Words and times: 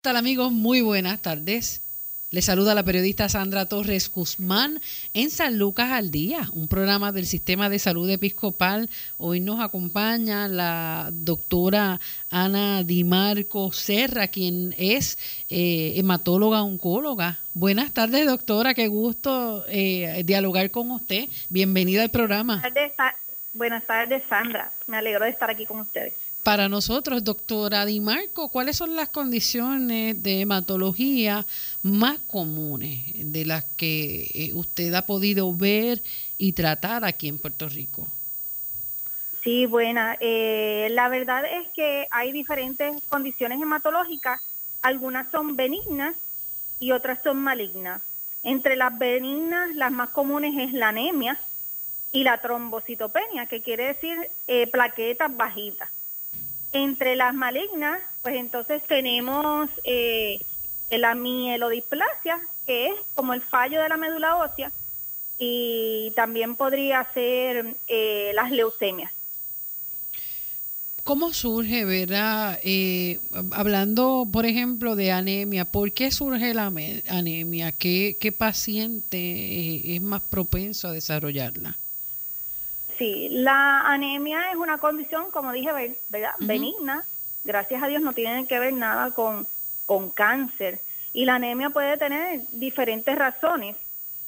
tal 0.00 0.16
amigos? 0.16 0.50
Muy 0.50 0.80
buenas 0.80 1.20
tardes. 1.20 1.82
Les 2.30 2.46
saluda 2.46 2.74
la 2.74 2.84
periodista 2.84 3.28
Sandra 3.28 3.66
Torres 3.66 4.10
Guzmán 4.10 4.80
en 5.12 5.30
San 5.30 5.58
Lucas 5.58 5.90
al 5.90 6.10
Día, 6.10 6.48
un 6.54 6.68
programa 6.68 7.12
del 7.12 7.26
Sistema 7.26 7.68
de 7.68 7.78
Salud 7.78 8.08
Episcopal. 8.08 8.88
Hoy 9.18 9.40
nos 9.40 9.60
acompaña 9.60 10.48
la 10.48 11.10
doctora 11.12 12.00
Ana 12.30 12.82
Di 12.82 13.04
Marco 13.04 13.72
Serra, 13.72 14.28
quien 14.28 14.74
es 14.78 15.18
eh, 15.50 15.92
hematóloga 15.96 16.62
oncóloga. 16.62 17.38
Buenas 17.52 17.92
tardes, 17.92 18.24
doctora. 18.26 18.72
Qué 18.72 18.86
gusto 18.86 19.64
eh, 19.68 20.22
dialogar 20.24 20.70
con 20.70 20.90
usted. 20.92 21.28
Bienvenida 21.50 22.04
al 22.04 22.10
programa. 22.10 22.62
Buenas 23.52 23.84
tardes, 23.84 24.22
Sandra. 24.30 24.70
Me 24.86 24.96
alegro 24.96 25.24
de 25.24 25.32
estar 25.32 25.50
aquí 25.50 25.66
con 25.66 25.80
ustedes. 25.80 26.14
Para 26.42 26.70
nosotros, 26.70 27.22
doctora 27.22 27.84
Di 27.84 28.00
Marco, 28.00 28.48
¿cuáles 28.48 28.76
son 28.76 28.96
las 28.96 29.10
condiciones 29.10 30.22
de 30.22 30.40
hematología 30.40 31.44
más 31.82 32.18
comunes 32.20 33.04
de 33.14 33.44
las 33.44 33.64
que 33.76 34.30
eh, 34.34 34.50
usted 34.54 34.94
ha 34.94 35.02
podido 35.02 35.52
ver 35.54 36.02
y 36.38 36.54
tratar 36.54 37.04
aquí 37.04 37.28
en 37.28 37.38
Puerto 37.38 37.68
Rico? 37.68 38.08
Sí, 39.42 39.66
buena. 39.66 40.16
Eh, 40.20 40.88
la 40.92 41.10
verdad 41.10 41.44
es 41.44 41.68
que 41.74 42.06
hay 42.10 42.32
diferentes 42.32 43.02
condiciones 43.10 43.60
hematológicas. 43.60 44.40
Algunas 44.80 45.30
son 45.30 45.56
benignas 45.56 46.16
y 46.78 46.92
otras 46.92 47.22
son 47.22 47.38
malignas. 47.38 48.00
Entre 48.42 48.76
las 48.76 48.98
benignas, 48.98 49.74
las 49.74 49.92
más 49.92 50.08
comunes 50.08 50.54
es 50.58 50.72
la 50.72 50.88
anemia 50.88 51.38
y 52.12 52.24
la 52.24 52.38
trombocitopenia, 52.38 53.44
que 53.44 53.60
quiere 53.60 53.88
decir 53.88 54.30
eh, 54.46 54.66
plaquetas 54.68 55.36
bajitas. 55.36 55.90
Entre 56.72 57.16
las 57.16 57.34
malignas, 57.34 58.00
pues 58.22 58.36
entonces 58.36 58.82
tenemos 58.86 59.68
eh, 59.84 60.40
la 60.90 61.14
mielodisplasia, 61.14 62.40
que 62.66 62.88
es 62.88 62.94
como 63.14 63.34
el 63.34 63.42
fallo 63.42 63.82
de 63.82 63.88
la 63.88 63.96
médula 63.96 64.36
ósea, 64.36 64.72
y 65.38 66.12
también 66.14 66.54
podría 66.54 67.06
ser 67.12 67.74
eh, 67.88 68.32
las 68.34 68.50
leucemias. 68.50 69.10
¿Cómo 71.02 71.32
surge, 71.32 71.84
verdad? 71.84 72.60
Eh, 72.62 73.18
hablando, 73.52 74.28
por 74.30 74.46
ejemplo, 74.46 74.94
de 74.96 75.10
anemia, 75.10 75.64
¿por 75.64 75.92
qué 75.92 76.10
surge 76.10 76.54
la 76.54 76.66
anemia? 77.08 77.72
¿Qué, 77.72 78.16
qué 78.20 78.32
paciente 78.32 79.96
es 79.96 80.02
más 80.02 80.20
propenso 80.20 80.88
a 80.88 80.92
desarrollarla? 80.92 81.76
Sí, 83.00 83.30
la 83.30 83.80
anemia 83.80 84.50
es 84.50 84.56
una 84.56 84.76
condición, 84.76 85.30
como 85.30 85.52
dije, 85.52 85.96
¿verdad? 86.10 86.32
benigna. 86.38 87.06
Gracias 87.44 87.82
a 87.82 87.86
Dios 87.86 88.02
no 88.02 88.12
tiene 88.12 88.46
que 88.46 88.58
ver 88.58 88.74
nada 88.74 89.12
con, 89.12 89.46
con 89.86 90.10
cáncer. 90.10 90.80
Y 91.14 91.24
la 91.24 91.36
anemia 91.36 91.70
puede 91.70 91.96
tener 91.96 92.42
diferentes 92.50 93.16
razones. 93.16 93.74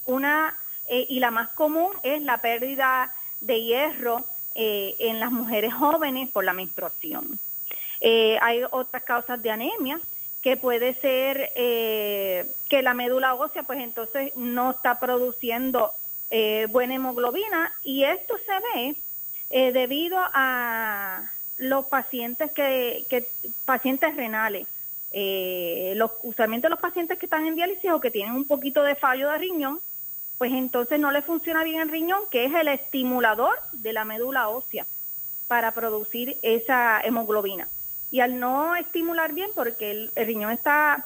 Una, 0.07 0.57
eh, 0.87 1.05
y 1.07 1.19
la 1.19 1.29
más 1.29 1.49
común 1.49 1.91
es 2.01 2.23
la 2.23 2.39
pérdida 2.39 3.13
de 3.41 3.61
hierro 3.61 4.25
eh, 4.55 4.95
en 4.97 5.19
las 5.19 5.31
mujeres 5.31 5.71
jóvenes 5.71 6.29
por 6.29 6.43
la 6.43 6.53
menstruación. 6.53 7.37
Eh, 8.01 8.39
hay 8.41 8.63
otras 8.71 9.03
causas 9.03 9.39
de 9.43 9.51
anemia, 9.51 9.99
que 10.41 10.57
puede 10.57 10.95
ser 10.95 11.51
que 11.53 12.81
la 12.81 12.95
médula 12.95 13.35
ósea, 13.35 13.61
pues 13.61 13.79
entonces 13.79 14.35
no 14.35 14.71
está 14.71 14.99
produciendo 14.99 15.93
eh, 16.35 16.65
buena 16.71 16.95
hemoglobina 16.95 17.71
y 17.83 18.05
esto 18.05 18.33
se 18.39 18.53
ve 18.53 18.95
eh, 19.51 19.71
debido 19.71 20.17
a 20.19 21.29
los 21.57 21.85
pacientes 21.85 22.49
que, 22.49 23.29
pacientes 23.65 24.15
renales, 24.15 24.65
eh, 25.11 25.93
los, 25.95 26.09
usualmente 26.23 26.69
los 26.69 26.79
pacientes 26.79 27.19
que 27.19 27.27
están 27.27 27.45
en 27.45 27.53
diálisis 27.53 27.91
o 27.91 27.99
que 27.99 28.09
tienen 28.09 28.33
un 28.33 28.47
poquito 28.47 28.81
de 28.81 28.95
fallo 28.95 29.29
de 29.29 29.37
riñón, 29.37 29.79
pues 30.39 30.51
entonces 30.53 30.99
no 30.99 31.11
le 31.11 31.21
funciona 31.21 31.63
bien 31.63 31.81
el 31.81 31.89
riñón, 31.89 32.23
que 32.31 32.45
es 32.45 32.53
el 32.55 32.67
estimulador 32.67 33.55
de 33.71 33.93
la 33.93 34.03
médula 34.03 34.49
ósea 34.49 34.87
para 35.47 35.71
producir 35.71 36.39
esa 36.41 36.99
hemoglobina. 37.01 37.67
Y 38.09 38.21
al 38.21 38.39
no 38.39 38.75
estimular 38.75 39.33
bien, 39.33 39.51
porque 39.53 39.91
el, 39.91 40.11
riñón 40.15 40.49
está 40.49 41.05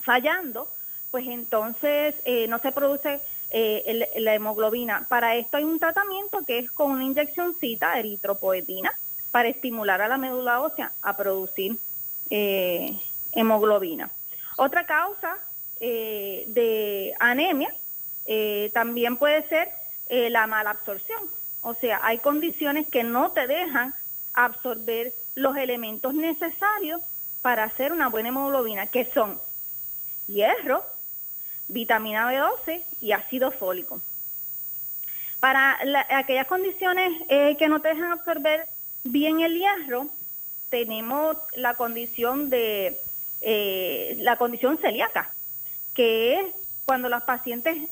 fallando, 0.00 0.70
pues 1.10 1.26
entonces 1.26 2.14
no 2.48 2.60
se 2.60 2.70
produce 2.70 3.20
eh, 3.50 4.10
la 4.16 4.34
hemoglobina. 4.34 5.06
Para 5.08 5.36
esto 5.36 5.56
hay 5.56 5.64
un 5.64 5.78
tratamiento 5.78 6.44
que 6.44 6.58
es 6.58 6.70
con 6.70 6.90
una 6.90 7.04
inyeccióncita 7.04 7.98
eritropoetina 7.98 8.92
para 9.30 9.48
estimular 9.48 10.02
a 10.02 10.08
la 10.08 10.18
médula 10.18 10.60
ósea 10.60 10.92
a 11.02 11.16
producir 11.16 11.78
eh, 12.30 12.98
hemoglobina. 13.32 14.10
Otra 14.56 14.84
causa 14.86 15.38
eh, 15.80 16.44
de 16.48 17.14
anemia 17.20 17.74
también 18.74 19.16
puede 19.16 19.42
ser 19.48 19.70
la 20.10 20.46
mala 20.46 20.70
absorción. 20.70 21.18
O 21.62 21.72
sea, 21.74 22.00
hay 22.02 22.18
condiciones 22.18 22.86
que 22.86 23.02
no 23.02 23.32
te 23.32 23.46
dejan 23.46 23.94
absorber 24.34 25.14
los 25.34 25.56
elementos 25.56 26.12
necesarios 26.12 27.00
para 27.40 27.64
hacer 27.64 27.90
una 27.90 28.08
buena 28.08 28.28
hemoglobina, 28.28 28.86
que 28.86 29.10
son 29.14 29.40
hierro, 30.26 30.84
vitamina 31.68 32.30
B12 32.32 32.82
y 33.00 33.12
ácido 33.12 33.50
fólico. 33.52 34.00
Para 35.40 35.78
aquellas 36.10 36.46
condiciones 36.46 37.12
eh, 37.28 37.56
que 37.58 37.68
no 37.68 37.80
te 37.80 37.88
dejan 37.88 38.10
absorber 38.10 38.66
bien 39.04 39.40
el 39.40 39.56
hierro, 39.56 40.08
tenemos 40.70 41.36
la 41.54 41.74
condición 41.74 42.50
de 42.50 43.00
eh, 43.40 44.16
la 44.18 44.36
condición 44.36 44.78
celíaca, 44.78 45.30
que 45.94 46.40
es 46.40 46.46
cuando 46.84 47.08
los 47.08 47.22
pacientes 47.22 47.88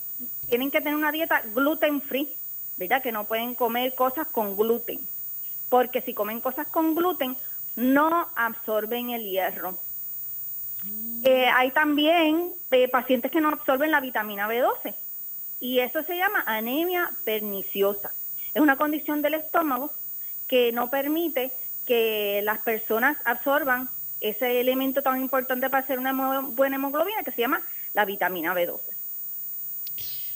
tienen 0.48 0.70
que 0.70 0.80
tener 0.80 0.96
una 0.96 1.12
dieta 1.12 1.42
gluten 1.54 2.02
free, 2.02 2.34
¿verdad? 2.76 3.02
Que 3.02 3.12
no 3.12 3.24
pueden 3.24 3.54
comer 3.54 3.94
cosas 3.94 4.26
con 4.26 4.56
gluten, 4.56 5.00
porque 5.68 6.02
si 6.02 6.14
comen 6.14 6.40
cosas 6.40 6.66
con 6.66 6.94
gluten 6.94 7.36
no 7.76 8.28
absorben 8.34 9.10
el 9.10 9.24
hierro. 9.24 9.78
Eh, 11.28 11.48
hay 11.48 11.72
también 11.72 12.52
eh, 12.70 12.86
pacientes 12.86 13.32
que 13.32 13.40
no 13.40 13.48
absorben 13.48 13.90
la 13.90 14.00
vitamina 14.00 14.48
B12 14.48 14.94
y 15.58 15.80
eso 15.80 16.04
se 16.04 16.16
llama 16.16 16.44
anemia 16.46 17.10
perniciosa. 17.24 18.12
Es 18.54 18.62
una 18.62 18.76
condición 18.76 19.22
del 19.22 19.34
estómago 19.34 19.90
que 20.46 20.70
no 20.70 20.88
permite 20.88 21.50
que 21.84 22.42
las 22.44 22.60
personas 22.60 23.16
absorban 23.24 23.88
ese 24.20 24.60
elemento 24.60 25.02
tan 25.02 25.20
importante 25.20 25.68
para 25.68 25.82
hacer 25.82 25.98
una 25.98 26.12
buena 26.42 26.76
hemoglobina 26.76 27.24
que 27.24 27.32
se 27.32 27.40
llama 27.40 27.60
la 27.92 28.04
vitamina 28.04 28.54
B12. 28.54 28.78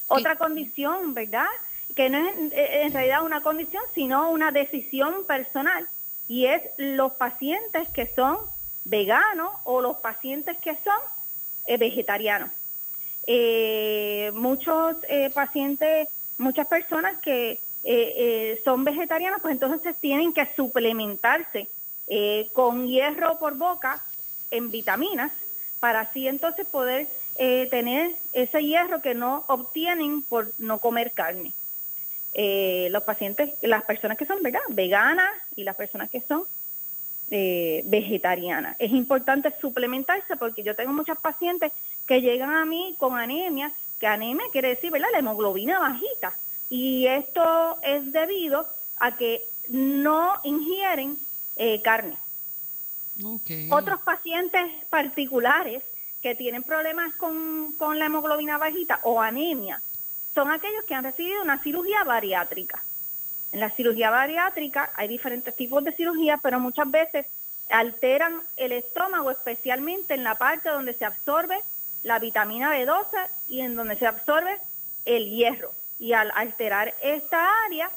Otra 0.08 0.34
condición, 0.34 1.14
¿verdad? 1.14 1.46
Que 1.94 2.10
no 2.10 2.18
es 2.18 2.34
eh, 2.50 2.82
en 2.82 2.92
realidad 2.92 3.22
una 3.24 3.42
condición, 3.42 3.84
sino 3.94 4.28
una 4.28 4.50
decisión 4.50 5.24
personal 5.24 5.86
y 6.26 6.46
es 6.46 6.62
los 6.78 7.12
pacientes 7.12 7.88
que 7.90 8.12
son 8.12 8.38
veganos 8.90 9.52
o 9.64 9.80
los 9.80 9.96
pacientes 9.98 10.58
que 10.58 10.74
son 10.84 10.98
eh, 11.66 11.78
vegetarianos. 11.78 12.50
Eh, 13.26 14.32
muchos 14.34 14.96
eh, 15.08 15.30
pacientes, 15.30 16.08
muchas 16.36 16.66
personas 16.66 17.16
que 17.22 17.60
son 18.62 18.84
vegetarianas, 18.84 19.40
pues 19.40 19.52
entonces 19.52 19.96
tienen 20.00 20.34
que 20.34 20.46
suplementarse 20.54 21.66
con 22.52 22.86
hierro 22.86 23.38
por 23.38 23.56
boca 23.56 24.02
en 24.50 24.70
vitaminas 24.70 25.32
para 25.78 26.00
así 26.00 26.28
entonces 26.28 26.66
poder 26.66 27.08
tener 27.70 28.16
ese 28.34 28.62
hierro 28.62 29.00
que 29.00 29.14
no 29.14 29.44
obtienen 29.46 30.20
por 30.20 30.52
no 30.58 30.78
comer 30.78 31.12
carne. 31.12 31.54
los 32.90 33.02
pacientes, 33.04 33.54
las 33.62 33.84
personas 33.84 34.18
que 34.18 34.26
son 34.26 34.40
veganas 34.42 35.30
y 35.56 35.64
las 35.64 35.74
personas 35.74 36.10
que 36.10 36.20
son 36.20 36.44
eh, 37.30 37.82
vegetariana. 37.86 38.76
Es 38.78 38.90
importante 38.90 39.52
suplementarse 39.60 40.36
porque 40.36 40.62
yo 40.62 40.74
tengo 40.74 40.92
muchas 40.92 41.18
pacientes 41.18 41.72
que 42.06 42.20
llegan 42.20 42.50
a 42.50 42.64
mí 42.64 42.96
con 42.98 43.16
anemia, 43.16 43.72
que 43.98 44.06
anemia 44.06 44.44
quiere 44.50 44.70
decir, 44.70 44.90
¿verdad? 44.90 45.08
La 45.12 45.20
hemoglobina 45.20 45.78
bajita. 45.78 46.34
Y 46.68 47.06
esto 47.06 47.78
es 47.82 48.12
debido 48.12 48.66
a 48.98 49.16
que 49.16 49.46
no 49.68 50.40
ingieren 50.44 51.16
eh, 51.56 51.80
carne. 51.82 52.16
Otros 53.70 54.00
pacientes 54.00 54.62
particulares 54.88 55.82
que 56.22 56.34
tienen 56.34 56.62
problemas 56.62 57.14
con, 57.14 57.72
con 57.72 57.98
la 57.98 58.06
hemoglobina 58.06 58.58
bajita 58.58 59.00
o 59.02 59.20
anemia 59.20 59.80
son 60.34 60.50
aquellos 60.50 60.84
que 60.84 60.94
han 60.94 61.04
recibido 61.04 61.42
una 61.42 61.62
cirugía 61.62 62.04
bariátrica. 62.04 62.82
En 63.52 63.60
la 63.60 63.70
cirugía 63.70 64.10
bariátrica 64.10 64.90
hay 64.94 65.08
diferentes 65.08 65.54
tipos 65.56 65.82
de 65.84 65.92
cirugía, 65.92 66.38
pero 66.42 66.60
muchas 66.60 66.90
veces 66.90 67.26
alteran 67.68 68.42
el 68.56 68.72
estómago, 68.72 69.30
especialmente 69.30 70.14
en 70.14 70.24
la 70.24 70.36
parte 70.36 70.68
donde 70.68 70.94
se 70.94 71.04
absorbe 71.04 71.60
la 72.02 72.18
vitamina 72.18 72.74
B12 72.74 73.28
y 73.48 73.60
en 73.60 73.76
donde 73.76 73.96
se 73.96 74.06
absorbe 74.06 74.58
el 75.04 75.28
hierro. 75.30 75.72
Y 75.98 76.12
al 76.12 76.32
alterar 76.34 76.94
esta 77.02 77.64
área, 77.66 77.90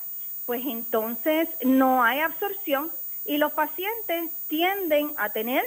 pues 0.46 0.64
entonces 0.66 1.48
no 1.64 2.04
hay 2.04 2.20
absorción 2.20 2.92
y 3.26 3.38
los 3.38 3.54
pacientes 3.54 4.32
tienden 4.48 5.14
a 5.18 5.30
tener 5.30 5.64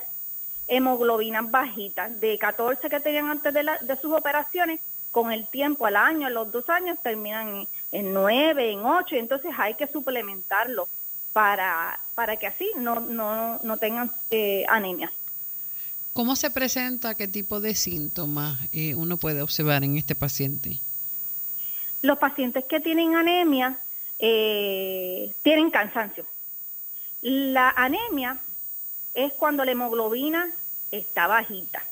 hemoglobinas 0.69 1.50
bajitas, 1.50 2.21
de 2.21 2.38
14 2.38 2.91
que 2.91 3.00
tenían 3.00 3.31
antes 3.31 3.55
de, 3.55 3.65
de 3.81 3.97
sus 3.97 4.12
operaciones, 4.12 4.81
con 5.12 5.33
el 5.33 5.47
tiempo, 5.49 5.87
al 5.87 5.97
año, 5.97 6.27
a 6.27 6.31
los 6.31 6.53
dos 6.53 6.69
años, 6.69 6.99
terminan 7.03 7.67
en, 7.97 8.13
9, 8.13 8.73
en 8.73 8.85
8, 8.85 9.17
entonces 9.17 9.53
hay 9.57 9.75
que 9.75 9.87
suplementarlo 9.87 10.89
para, 11.33 11.99
para 12.15 12.37
que 12.37 12.47
así 12.47 12.71
no, 12.77 13.01
no, 13.01 13.59
no 13.63 13.77
tengan 13.79 14.11
eh, 14.31 14.65
anemia. 14.69 15.11
¿Cómo 16.13 16.37
se 16.37 16.51
presenta? 16.51 17.15
¿Qué 17.15 17.27
tipo 17.27 17.61
de 17.61 17.75
síntomas 17.75 18.59
eh, 18.73 18.95
uno 18.95 19.17
puede 19.17 19.41
observar 19.41 19.83
en 19.83 19.97
este 19.97 20.15
paciente? 20.15 20.81
Los 22.03 22.19
pacientes 22.19 22.65
que 22.67 22.81
tienen 22.81 23.17
anemia 23.17 23.79
eh, 24.19 25.33
tienen 25.43 25.71
cansancio. 25.71 26.27
La 27.23 27.71
anemia 27.71 28.39
es 29.15 29.33
cuando 29.33 29.65
la 29.65 29.73
hemoglobina 29.73 30.51
está 30.91 31.27
bajita. 31.27 31.83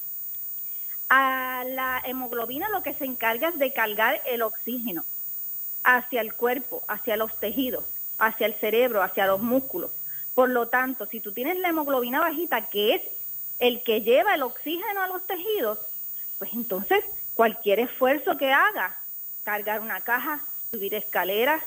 A 1.09 1.65
la 1.67 2.03
hemoglobina 2.05 2.69
lo 2.69 2.83
que 2.83 2.95
se 2.95 3.07
encarga 3.07 3.49
es 3.49 3.59
de 3.59 3.73
cargar 3.73 4.21
el 4.27 4.43
oxígeno 4.43 5.05
hacia 5.85 6.21
el 6.21 6.35
cuerpo, 6.35 6.83
hacia 6.89 7.17
los 7.17 7.39
tejidos, 7.39 7.85
hacia 8.19 8.47
el 8.47 8.55
cerebro, 8.55 9.03
hacia 9.03 9.27
los 9.27 9.41
músculos. 9.41 9.91
Por 10.35 10.49
lo 10.49 10.69
tanto, 10.69 11.07
si 11.07 11.21
tú 11.21 11.33
tienes 11.33 11.59
la 11.59 11.69
hemoglobina 11.69 12.21
bajita, 12.21 12.69
que 12.69 12.95
es 12.95 13.03
el 13.59 13.83
que 13.83 14.03
lleva 14.03 14.35
el 14.35 14.43
oxígeno 14.43 15.01
a 15.01 15.09
los 15.09 15.25
tejidos, 15.27 15.79
pues 16.39 16.53
entonces 16.55 17.05
cualquier 17.35 17.81
esfuerzo 17.81 18.37
que 18.37 18.53
haga, 18.53 18.97
cargar 19.45 19.81
una 19.81 20.01
caja, 20.01 20.41
subir 20.73 20.95
escaleras, 20.95 21.63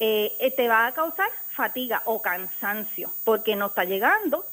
eh, 0.00 0.34
eh, 0.40 0.50
te 0.50 0.66
va 0.66 0.86
a 0.86 0.92
causar 0.92 1.30
fatiga 1.54 2.02
o 2.06 2.20
cansancio, 2.22 3.12
porque 3.24 3.54
no 3.54 3.66
está 3.66 3.84
llegando 3.84 4.44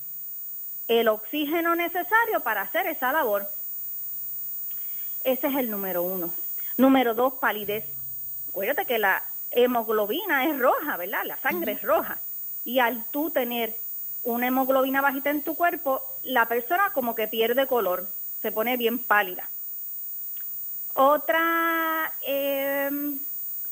el 0.88 1.08
oxígeno 1.08 1.76
necesario 1.76 2.42
para 2.42 2.62
hacer 2.62 2.88
esa 2.88 3.12
labor. 3.12 3.50
Ese 5.24 5.48
es 5.48 5.56
el 5.56 5.72
número 5.72 6.04
uno. 6.04 6.34
Número 6.78 7.14
dos, 7.14 7.34
palidez. 7.36 7.86
Acuérdate 8.50 8.86
que 8.86 9.00
la 9.00 9.24
hemoglobina 9.52 10.46
es 10.46 10.60
roja, 10.60 10.98
¿verdad? 10.98 11.24
La 11.26 11.38
sangre 11.38 11.74
es 11.74 11.82
roja. 11.82 12.20
Y 12.66 12.80
al 12.80 13.06
tú 13.12 13.32
tener 13.32 13.76
una 14.24 14.48
hemoglobina 14.48 15.02
bajita 15.02 15.30
en 15.30 15.44
tu 15.44 15.56
cuerpo, 15.56 16.02
la 16.24 16.48
persona 16.48 16.92
como 16.94 17.16
que 17.16 17.28
pierde 17.28 17.68
color, 17.68 18.08
se 18.42 18.52
pone 18.52 18.78
bien 18.78 19.00
pálida. 19.00 19.50
Otra, 20.94 22.12
em, 22.22 23.20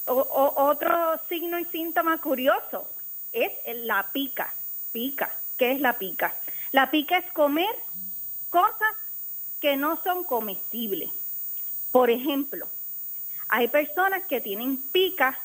otro 0.06 1.20
signo 1.28 1.60
y 1.60 1.66
síntoma 1.66 2.20
curioso 2.20 2.88
es 3.34 3.52
la 3.84 4.08
pica. 4.14 4.54
Pica. 4.92 5.30
¿Qué 5.58 5.72
es 5.72 5.82
la 5.82 5.98
pica? 5.98 6.36
La 6.72 6.92
pica 6.92 7.18
es 7.18 7.32
comer 7.34 7.76
cosas 8.50 8.94
que 9.60 9.76
no 9.76 10.02
son 10.04 10.24
comestibles. 10.24 11.10
Por 11.92 12.10
ejemplo, 12.10 12.68
hay 13.50 13.68
personas 13.68 14.24
que 14.26 14.42
tienen 14.42 14.78
pica 14.78 15.38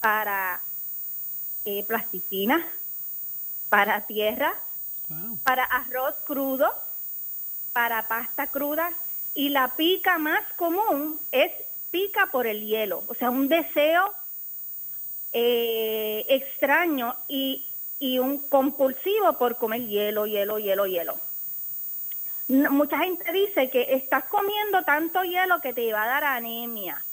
para 0.00 0.60
eh, 1.64 1.84
plasticina, 1.84 2.66
para 3.68 4.06
tierra, 4.06 4.54
para 5.42 5.64
arroz 5.64 6.14
crudo, 6.24 6.72
para 7.72 8.06
pasta 8.08 8.46
cruda 8.48 8.90
y 9.34 9.50
la 9.50 9.74
pica 9.76 10.18
más 10.18 10.42
común 10.56 11.20
es 11.32 11.52
pica 11.90 12.26
por 12.26 12.46
el 12.46 12.66
hielo, 12.66 13.04
o 13.06 13.14
sea, 13.14 13.30
un 13.30 13.48
deseo 13.48 14.12
eh, 15.32 16.24
extraño 16.28 17.14
y, 17.28 17.64
y 17.98 18.18
un 18.18 18.38
compulsivo 18.48 19.38
por 19.38 19.56
comer 19.56 19.86
hielo, 19.86 20.26
hielo, 20.26 20.58
hielo, 20.58 20.86
hielo. 20.86 21.18
mucha 22.48 22.98
gente 22.98 23.30
dice 23.32 23.70
que 23.70 23.94
estás 23.94 24.24
comiendo 24.24 24.82
tanto 24.84 25.22
hielo 25.22 25.60
que 25.60 25.72
te 25.72 25.92
va 25.92 26.04
a 26.04 26.08
dar 26.08 26.24
anemia, 26.24 27.04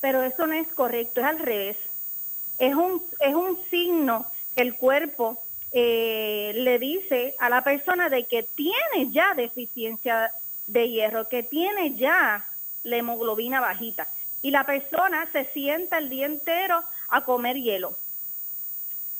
pero 0.00 0.22
eso 0.22 0.46
no 0.46 0.54
es 0.54 0.66
correcto, 0.68 1.20
es 1.20 1.26
al 1.26 1.38
revés. 1.38 1.76
Es 2.58 2.74
un, 2.74 3.02
es 3.20 3.34
un 3.34 3.58
signo 3.70 4.26
que 4.54 4.62
el 4.62 4.76
cuerpo 4.76 5.38
eh, 5.72 6.52
le 6.54 6.78
dice 6.78 7.34
a 7.38 7.50
la 7.50 7.62
persona 7.62 8.08
de 8.08 8.24
que 8.24 8.42
tiene 8.42 9.10
ya 9.10 9.34
deficiencia 9.34 10.32
de 10.66 10.88
hierro, 10.88 11.28
que 11.28 11.42
tiene 11.42 11.96
ya 11.96 12.46
la 12.82 12.96
hemoglobina 12.96 13.60
bajita. 13.60 14.08
Y 14.42 14.50
la 14.50 14.64
persona 14.64 15.28
se 15.32 15.44
sienta 15.46 15.98
el 15.98 16.08
día 16.08 16.26
entero 16.26 16.82
a 17.08 17.24
comer 17.24 17.56
hielo. 17.56 17.96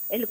El, 0.09 0.29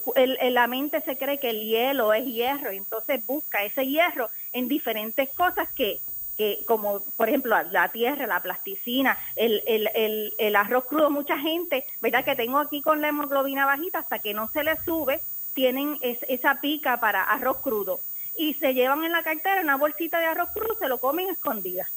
la 0.54 0.66
mente 0.66 1.02
se 1.02 1.18
cree 1.18 1.38
que 1.38 1.50
el 1.50 1.60
hielo 1.60 2.14
es 2.14 2.24
hierro 2.24 2.70
entonces 2.70 3.24
busca 3.26 3.62
ese 3.62 3.86
hierro 3.86 4.30
en 4.54 4.68
diferentes 4.68 5.28
cosas 5.34 5.68
que, 5.72 6.00
que 6.36 6.62
como 6.66 7.00
por 7.16 7.28
ejemplo 7.28 7.56
la 7.70 7.88
tierra, 7.90 8.26
la 8.26 8.42
plasticina, 8.42 9.18
el, 9.36 9.62
el, 9.66 10.34
el 10.36 10.56
arroz 10.56 10.84
crudo, 10.84 11.10
mucha 11.10 11.38
gente, 11.38 11.84
¿verdad? 12.00 12.24
Que 12.24 12.36
tengo 12.36 12.58
aquí 12.58 12.82
con 12.82 13.00
la 13.00 13.08
hemoglobina 13.08 13.66
bajita 13.66 14.00
hasta 14.00 14.18
que 14.18 14.34
no 14.34 14.50
se 14.52 14.64
le 14.64 14.76
sube, 14.84 15.20
tienen 15.54 15.98
esa 16.02 16.60
pica 16.60 17.00
para 17.00 17.22
arroz 17.22 17.58
crudo 17.58 18.00
y 18.36 18.54
se 18.54 18.74
llevan 18.74 19.04
en 19.04 19.12
la 19.12 19.22
cartera 19.22 19.62
una 19.62 19.76
bolsita 19.76 20.18
de 20.20 20.26
arroz 20.26 20.50
crudo, 20.52 20.76
se 20.78 20.88
lo 20.88 20.98
comen 20.98 21.30
escondida. 21.30 21.88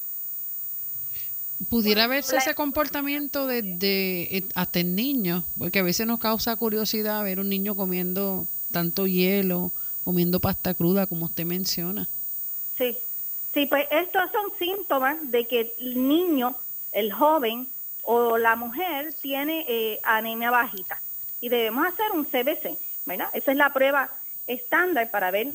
Pudiera 1.70 2.08
verse 2.08 2.38
ese 2.38 2.56
comportamiento 2.56 3.46
de, 3.46 3.62
de, 3.62 4.22
eh, 4.32 4.44
hasta 4.56 4.80
en 4.80 4.96
niños, 4.96 5.44
porque 5.58 5.80
a 5.80 5.84
veces 5.84 6.08
nos 6.08 6.20
causa 6.20 6.56
curiosidad 6.56 7.22
ver 7.22 7.42
un 7.42 7.50
niño 7.50 7.76
comiendo 7.76 8.48
tanto 8.72 9.08
hielo, 9.08 9.74
comiendo 10.06 10.40
pasta 10.40 10.74
cruda, 10.74 11.06
como 11.06 11.26
usted 11.26 11.46
menciona. 11.46 12.08
Sí, 12.78 12.98
sí, 13.54 13.66
pues 13.66 13.88
estos 13.92 14.32
son 14.32 14.52
síntomas 14.58 15.32
de 15.32 15.46
que 15.48 15.74
el 15.80 16.08
niño, 16.08 16.56
el 16.92 17.12
joven 17.12 17.68
o 18.04 18.38
la 18.38 18.56
mujer 18.56 19.14
tiene 19.22 19.66
eh, 19.68 20.00
anemia 20.04 20.52
bajita 20.52 21.02
y 21.42 21.50
debemos 21.50 21.86
hacer 21.88 22.12
un 22.12 22.26
CBC. 22.26 22.78
Esa 23.34 23.52
es 23.52 23.58
la 23.58 23.74
prueba 23.74 24.10
estándar 24.46 25.10
para 25.10 25.32
ver 25.32 25.54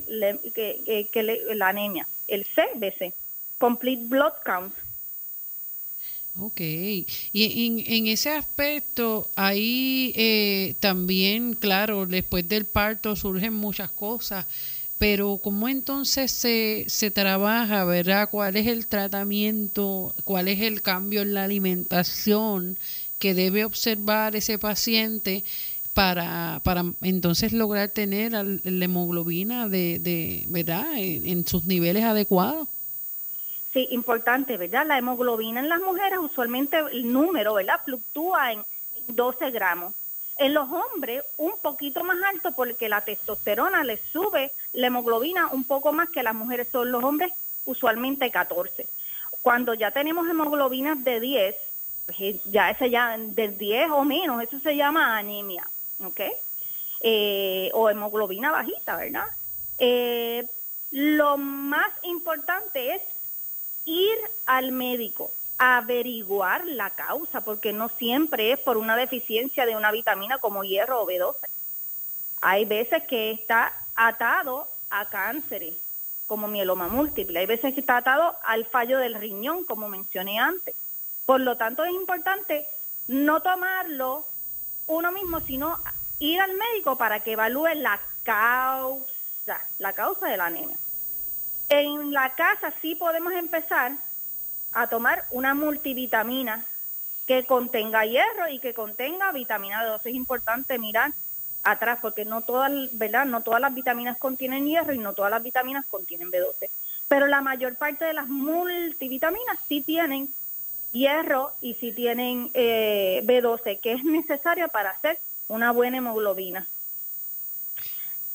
que, 0.53 1.45
la 1.55 1.67
anemia, 1.69 2.07
el 2.27 2.45
CBC, 2.45 3.13
Complete 3.57 4.03
Blood 4.05 4.33
Count. 4.43 4.73
Ok, 6.37 6.59
y 6.59 7.85
en, 7.87 8.07
ese 8.07 8.31
aspecto, 8.31 9.29
ahí 9.37 10.11
eh, 10.17 10.75
también, 10.81 11.53
claro, 11.53 12.05
después 12.05 12.45
del 12.49 12.65
parto 12.65 13.15
surgen 13.15 13.53
muchas 13.53 13.89
cosas, 13.89 14.45
pero 14.97 15.39
¿cómo 15.43 15.67
entonces 15.67 16.31
se, 16.31 16.85
se 16.87 17.11
trabaja, 17.11 17.83
verdad? 17.85 18.29
¿Cuál 18.29 18.55
es 18.55 18.67
el 18.67 18.87
tratamiento? 18.87 20.15
¿Cuál 20.23 20.47
es 20.47 20.61
el 20.61 20.81
cambio 20.81 21.21
en 21.21 21.33
la 21.33 21.43
alimentación 21.43 22.77
que 23.19 23.33
debe 23.33 23.65
observar 23.65 24.35
ese 24.35 24.57
paciente? 24.57 25.43
para, 25.95 26.59
para 26.61 26.83
entonces 27.01 27.53
lograr 27.53 27.87
tener 27.87 28.33
la 28.33 28.85
hemoglobina 28.85 29.69
de, 29.69 29.97
de 29.99 30.43
¿verdad? 30.49 30.85
En, 30.97 31.47
sus 31.47 31.65
niveles 31.65 32.03
adecuados. 32.03 32.67
Sí, 33.71 33.87
importante, 33.91 34.57
¿verdad? 34.57 34.85
La 34.85 34.97
hemoglobina 34.97 35.61
en 35.61 35.69
las 35.69 35.79
mujeres 35.79 36.19
usualmente 36.19 36.77
el 36.91 37.11
número, 37.11 37.53
¿verdad? 37.53 37.79
Fluctúa 37.85 38.51
en 38.51 38.65
12 39.07 39.51
gramos. 39.51 39.93
En 40.37 40.53
los 40.53 40.67
hombres 40.69 41.23
un 41.37 41.53
poquito 41.61 42.03
más 42.03 42.17
alto 42.23 42.51
porque 42.51 42.89
la 42.89 43.01
testosterona 43.01 43.83
le 43.83 43.97
sube 44.11 44.51
la 44.73 44.87
hemoglobina 44.87 45.47
un 45.47 45.63
poco 45.63 45.93
más 45.93 46.09
que 46.09 46.23
las 46.23 46.35
mujeres. 46.35 46.67
Son 46.71 46.91
los 46.91 47.03
hombres 47.03 47.31
usualmente 47.65 48.29
14. 48.31 48.87
Cuando 49.41 49.73
ya 49.73 49.91
tenemos 49.91 50.27
hemoglobinas 50.29 51.03
de 51.03 51.19
10, 51.19 51.55
pues 52.05 52.17
eh, 52.19 52.41
ya 52.45 52.69
ese 52.69 52.89
ya 52.89 53.17
de 53.17 53.47
10 53.47 53.91
o 53.91 54.03
menos, 54.03 54.41
eso 54.43 54.59
se 54.59 54.75
llama 54.75 55.17
anemia. 55.17 55.67
¿ok? 56.03 56.21
Eh, 57.01 57.69
o 57.73 57.89
hemoglobina 57.89 58.51
bajita, 58.51 58.97
¿verdad? 58.97 59.27
Eh, 59.77 60.45
lo 60.91 61.37
más 61.37 61.89
importante 62.03 62.95
es 62.95 63.01
ir 63.85 64.17
al 64.45 64.71
médico, 64.71 65.31
averiguar 65.57 66.65
la 66.65 66.89
causa, 66.89 67.41
porque 67.41 67.73
no 67.73 67.89
siempre 67.97 68.51
es 68.51 68.59
por 68.59 68.77
una 68.77 68.95
deficiencia 68.95 69.65
de 69.65 69.75
una 69.75 69.91
vitamina 69.91 70.37
como 70.39 70.63
hierro 70.63 71.01
o 71.01 71.07
B12. 71.07 71.35
Hay 72.41 72.65
veces 72.65 73.03
que 73.03 73.31
está 73.31 73.73
atado 73.95 74.67
a 74.89 75.09
cánceres, 75.09 75.75
como 76.27 76.47
mieloma 76.47 76.87
múltiple. 76.87 77.39
Hay 77.39 77.45
veces 77.45 77.73
que 77.73 77.79
está 77.79 77.97
atado 77.97 78.35
al 78.43 78.65
fallo 78.65 78.97
del 78.97 79.15
riñón, 79.15 79.63
como 79.65 79.89
mencioné 79.89 80.39
antes. 80.39 80.75
Por 81.25 81.41
lo 81.41 81.57
tanto, 81.57 81.83
es 81.85 81.91
importante 81.91 82.67
no 83.07 83.41
tomarlo 83.41 84.25
uno 84.87 85.11
mismo, 85.11 85.39
sino 85.41 85.79
ir 86.19 86.39
al 86.39 86.53
médico 86.53 86.97
para 86.97 87.21
que 87.21 87.33
evalúe 87.33 87.73
la 87.75 87.99
causa, 88.23 89.61
la 89.79 89.93
causa 89.93 90.27
de 90.27 90.37
la 90.37 90.47
anemia. 90.47 90.77
En 91.69 92.11
la 92.11 92.35
casa 92.35 92.73
sí 92.81 92.95
podemos 92.95 93.33
empezar 93.33 93.93
a 94.75 94.87
tomar 94.87 95.25
una 95.31 95.55
multivitamina 95.55 96.65
que 97.25 97.45
contenga 97.45 98.05
hierro 98.05 98.49
y 98.49 98.59
que 98.59 98.73
contenga 98.73 99.31
vitamina 99.31 99.83
D2. 99.83 100.01
Es 100.03 100.13
importante 100.13 100.77
mirar 100.77 101.13
atrás 101.63 101.97
porque 102.01 102.25
no 102.25 102.41
todas, 102.41 102.71
¿verdad? 102.91 103.25
No 103.25 103.41
todas 103.41 103.61
las 103.61 103.73
vitaminas 103.73 104.17
contienen 104.17 104.67
hierro 104.67 104.93
y 104.93 104.99
no 104.99 105.13
todas 105.13 105.31
las 105.31 105.41
vitaminas 105.41 105.85
contienen 105.85 106.29
B12. 106.29 106.69
Pero 107.07 107.27
la 107.27 107.41
mayor 107.41 107.75
parte 107.75 108.03
de 108.03 108.13
las 108.13 108.27
multivitaminas 108.27 109.57
sí 109.67 109.81
tienen 109.81 110.27
hierro 110.91 111.53
y 111.61 111.75
sí 111.75 111.93
tienen 111.93 112.51
eh, 112.53 113.21
B12, 113.23 113.79
que 113.79 113.93
es 113.93 114.03
necesario 114.03 114.67
para 114.67 114.91
hacer 114.91 115.17
una 115.47 115.71
buena 115.71 115.97
hemoglobina. 115.97 116.67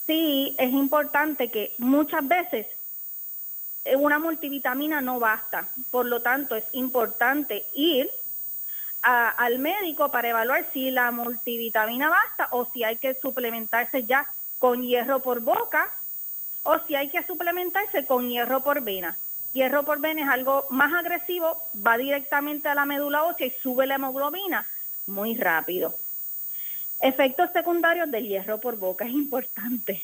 Sí, 0.06 0.56
es 0.58 0.72
importante 0.72 1.50
que 1.50 1.74
muchas 1.76 2.26
veces 2.26 2.66
una 3.96 4.18
multivitamina 4.18 5.00
no 5.00 5.18
basta, 5.18 5.68
por 5.90 6.06
lo 6.06 6.22
tanto 6.22 6.54
es 6.54 6.64
importante 6.72 7.66
ir 7.74 8.10
al 9.02 9.58
médico 9.58 10.10
para 10.10 10.28
evaluar 10.28 10.66
si 10.72 10.90
la 10.90 11.10
multivitamina 11.10 12.10
basta 12.10 12.48
o 12.50 12.66
si 12.66 12.84
hay 12.84 12.96
que 12.96 13.14
suplementarse 13.14 14.04
ya 14.04 14.26
con 14.58 14.82
hierro 14.82 15.20
por 15.20 15.40
boca 15.40 15.90
o 16.64 16.78
si 16.86 16.94
hay 16.94 17.08
que 17.08 17.22
suplementarse 17.22 18.04
con 18.04 18.28
hierro 18.28 18.62
por 18.62 18.82
vena. 18.82 19.16
Hierro 19.54 19.84
por 19.84 20.00
vena 20.00 20.22
es 20.22 20.28
algo 20.28 20.66
más 20.70 20.92
agresivo, 20.92 21.56
va 21.74 21.96
directamente 21.96 22.68
a 22.68 22.74
la 22.74 22.84
médula 22.84 23.24
ósea 23.24 23.46
y 23.46 23.54
sube 23.62 23.86
la 23.86 23.94
hemoglobina 23.94 24.66
muy 25.06 25.34
rápido. 25.34 25.94
Efectos 27.00 27.50
secundarios 27.52 28.10
del 28.10 28.28
hierro 28.28 28.60
por 28.60 28.76
boca 28.76 29.06
es 29.06 29.12
importante. 29.12 30.02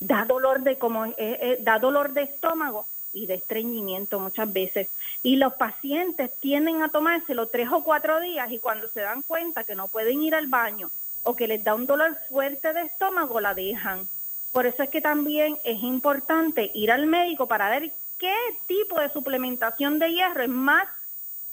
Da 0.00 0.26
dolor 0.26 0.60
de 0.60 0.76
como 0.76 1.06
eh, 1.06 1.14
eh, 1.16 1.58
da 1.60 1.78
dolor 1.78 2.12
de 2.12 2.22
estómago 2.22 2.86
y 3.12 3.26
de 3.26 3.34
estreñimiento 3.34 4.20
muchas 4.20 4.52
veces. 4.52 4.88
Y 5.22 5.36
los 5.36 5.54
pacientes 5.54 6.30
tienden 6.40 6.82
a 6.82 6.88
tomárselo 6.88 7.46
tres 7.46 7.68
o 7.70 7.82
cuatro 7.82 8.20
días 8.20 8.50
y 8.50 8.58
cuando 8.58 8.88
se 8.88 9.00
dan 9.00 9.22
cuenta 9.22 9.64
que 9.64 9.74
no 9.74 9.88
pueden 9.88 10.22
ir 10.22 10.34
al 10.34 10.46
baño 10.46 10.90
o 11.22 11.36
que 11.36 11.48
les 11.48 11.62
da 11.62 11.74
un 11.74 11.86
dolor 11.86 12.16
fuerte 12.28 12.72
de 12.72 12.82
estómago, 12.82 13.40
la 13.40 13.54
dejan. 13.54 14.08
Por 14.52 14.66
eso 14.66 14.82
es 14.82 14.88
que 14.88 15.00
también 15.00 15.58
es 15.64 15.82
importante 15.82 16.70
ir 16.74 16.90
al 16.90 17.06
médico 17.06 17.46
para 17.46 17.68
ver 17.70 17.92
qué 18.18 18.34
tipo 18.66 19.00
de 19.00 19.10
suplementación 19.10 19.98
de 19.98 20.12
hierro 20.12 20.42
es 20.42 20.48
más 20.48 20.88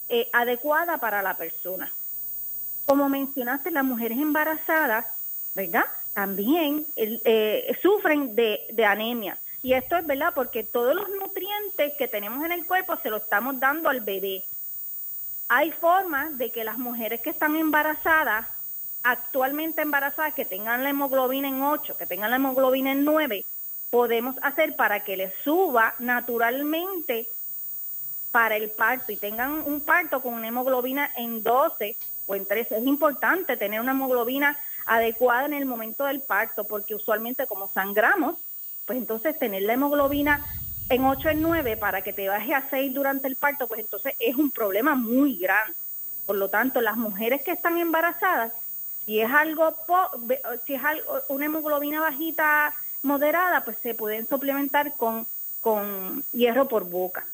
eh, 0.08 0.28
adecuada 0.32 0.98
para 0.98 1.22
la 1.22 1.36
persona. 1.36 1.92
Como 2.84 3.08
mencionaste, 3.08 3.70
las 3.70 3.84
mujeres 3.84 4.18
embarazadas, 4.18 5.06
¿verdad? 5.54 5.84
También 6.14 6.86
eh, 6.96 7.76
sufren 7.82 8.34
de, 8.34 8.60
de 8.72 8.84
anemia. 8.84 9.38
Y 9.62 9.72
esto 9.74 9.96
es 9.96 10.06
verdad 10.06 10.32
porque 10.34 10.62
todos 10.62 10.94
los 10.94 11.08
que 11.98 12.08
tenemos 12.08 12.44
en 12.44 12.52
el 12.52 12.66
cuerpo 12.66 12.96
se 13.02 13.10
los 13.10 13.22
estamos 13.22 13.60
dando 13.60 13.88
al 13.88 14.00
bebé. 14.00 14.44
Hay 15.48 15.70
formas 15.72 16.36
de 16.38 16.50
que 16.50 16.64
las 16.64 16.78
mujeres 16.78 17.20
que 17.20 17.30
están 17.30 17.56
embarazadas, 17.56 18.46
actualmente 19.02 19.82
embarazadas, 19.82 20.34
que 20.34 20.44
tengan 20.44 20.82
la 20.82 20.90
hemoglobina 20.90 21.48
en 21.48 21.62
8, 21.62 21.96
que 21.96 22.06
tengan 22.06 22.30
la 22.30 22.36
hemoglobina 22.36 22.92
en 22.92 23.04
9, 23.04 23.44
podemos 23.90 24.34
hacer 24.42 24.74
para 24.74 25.04
que 25.04 25.16
les 25.16 25.32
suba 25.44 25.94
naturalmente 25.98 27.28
para 28.32 28.56
el 28.56 28.70
parto 28.70 29.12
y 29.12 29.16
tengan 29.16 29.62
un 29.66 29.80
parto 29.80 30.20
con 30.20 30.34
una 30.34 30.48
hemoglobina 30.48 31.10
en 31.16 31.42
12 31.42 31.96
o 32.26 32.34
en 32.34 32.46
13. 32.46 32.78
Es 32.78 32.86
importante 32.86 33.56
tener 33.56 33.80
una 33.80 33.92
hemoglobina 33.92 34.58
adecuada 34.86 35.46
en 35.46 35.54
el 35.54 35.66
momento 35.66 36.04
del 36.04 36.20
parto 36.20 36.64
porque 36.64 36.94
usualmente 36.94 37.46
como 37.46 37.70
sangramos, 37.72 38.36
pues 38.84 38.98
entonces 38.98 39.38
tener 39.38 39.62
la 39.62 39.74
hemoglobina 39.74 40.44
en 40.88 41.04
8 41.04 41.30
en 41.30 41.42
9 41.42 41.76
para 41.76 42.02
que 42.02 42.12
te 42.12 42.28
baje 42.28 42.54
a 42.54 42.68
6 42.68 42.94
durante 42.94 43.26
el 43.28 43.36
parto, 43.36 43.66
pues 43.66 43.80
entonces 43.80 44.14
es 44.18 44.36
un 44.36 44.50
problema 44.50 44.94
muy 44.94 45.36
grande. 45.36 45.74
Por 46.26 46.36
lo 46.36 46.48
tanto, 46.48 46.80
las 46.80 46.96
mujeres 46.96 47.42
que 47.42 47.52
están 47.52 47.78
embarazadas, 47.78 48.52
si 49.04 49.20
es 49.20 49.30
algo, 49.30 49.74
si 50.66 50.74
es 50.74 50.84
algo, 50.84 51.22
una 51.28 51.46
hemoglobina 51.46 52.00
bajita 52.00 52.74
moderada, 53.02 53.64
pues 53.64 53.76
se 53.82 53.94
pueden 53.94 54.28
suplementar 54.28 54.94
con, 54.96 55.26
con 55.60 56.24
hierro 56.32 56.68
por 56.68 56.84
boca. 56.84 57.24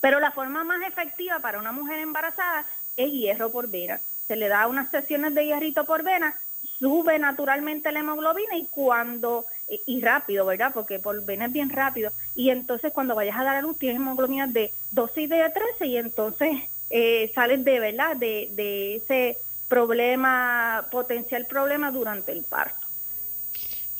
Pero 0.00 0.20
la 0.20 0.30
forma 0.30 0.64
más 0.64 0.86
efectiva 0.86 1.40
para 1.40 1.58
una 1.58 1.72
mujer 1.72 2.00
embarazada 2.00 2.66
es 2.96 3.10
hierro 3.10 3.50
por 3.50 3.68
vena. 3.68 4.00
Se 4.28 4.36
le 4.36 4.48
da 4.48 4.66
unas 4.66 4.90
sesiones 4.90 5.34
de 5.34 5.46
hierrito 5.46 5.84
por 5.84 6.02
vena, 6.02 6.36
sube 6.78 7.18
naturalmente 7.18 7.92
la 7.92 8.00
hemoglobina 8.00 8.56
y 8.56 8.66
cuando 8.66 9.46
y 9.68 10.00
rápido, 10.00 10.46
¿verdad? 10.46 10.72
Porque 10.72 10.98
por 10.98 11.24
vena 11.24 11.46
es 11.46 11.52
bien 11.52 11.70
rápido. 11.70 12.12
Y 12.34 12.50
entonces 12.50 12.92
cuando 12.92 13.14
vayas 13.14 13.38
a 13.38 13.44
dar 13.44 13.56
a 13.56 13.62
luz 13.62 13.78
tienes 13.78 13.96
hemoglobina 13.96 14.46
de 14.46 14.72
12 14.92 15.22
y 15.22 15.26
de 15.26 15.50
13 15.50 15.86
y 15.86 15.96
entonces 15.96 16.50
eh, 16.90 17.32
sales 17.34 17.64
de, 17.64 17.80
¿verdad? 17.80 18.16
De, 18.16 18.50
de 18.52 18.96
ese 18.96 19.38
problema, 19.68 20.86
potencial 20.90 21.46
problema 21.46 21.90
durante 21.90 22.32
el 22.32 22.44
parto. 22.44 22.86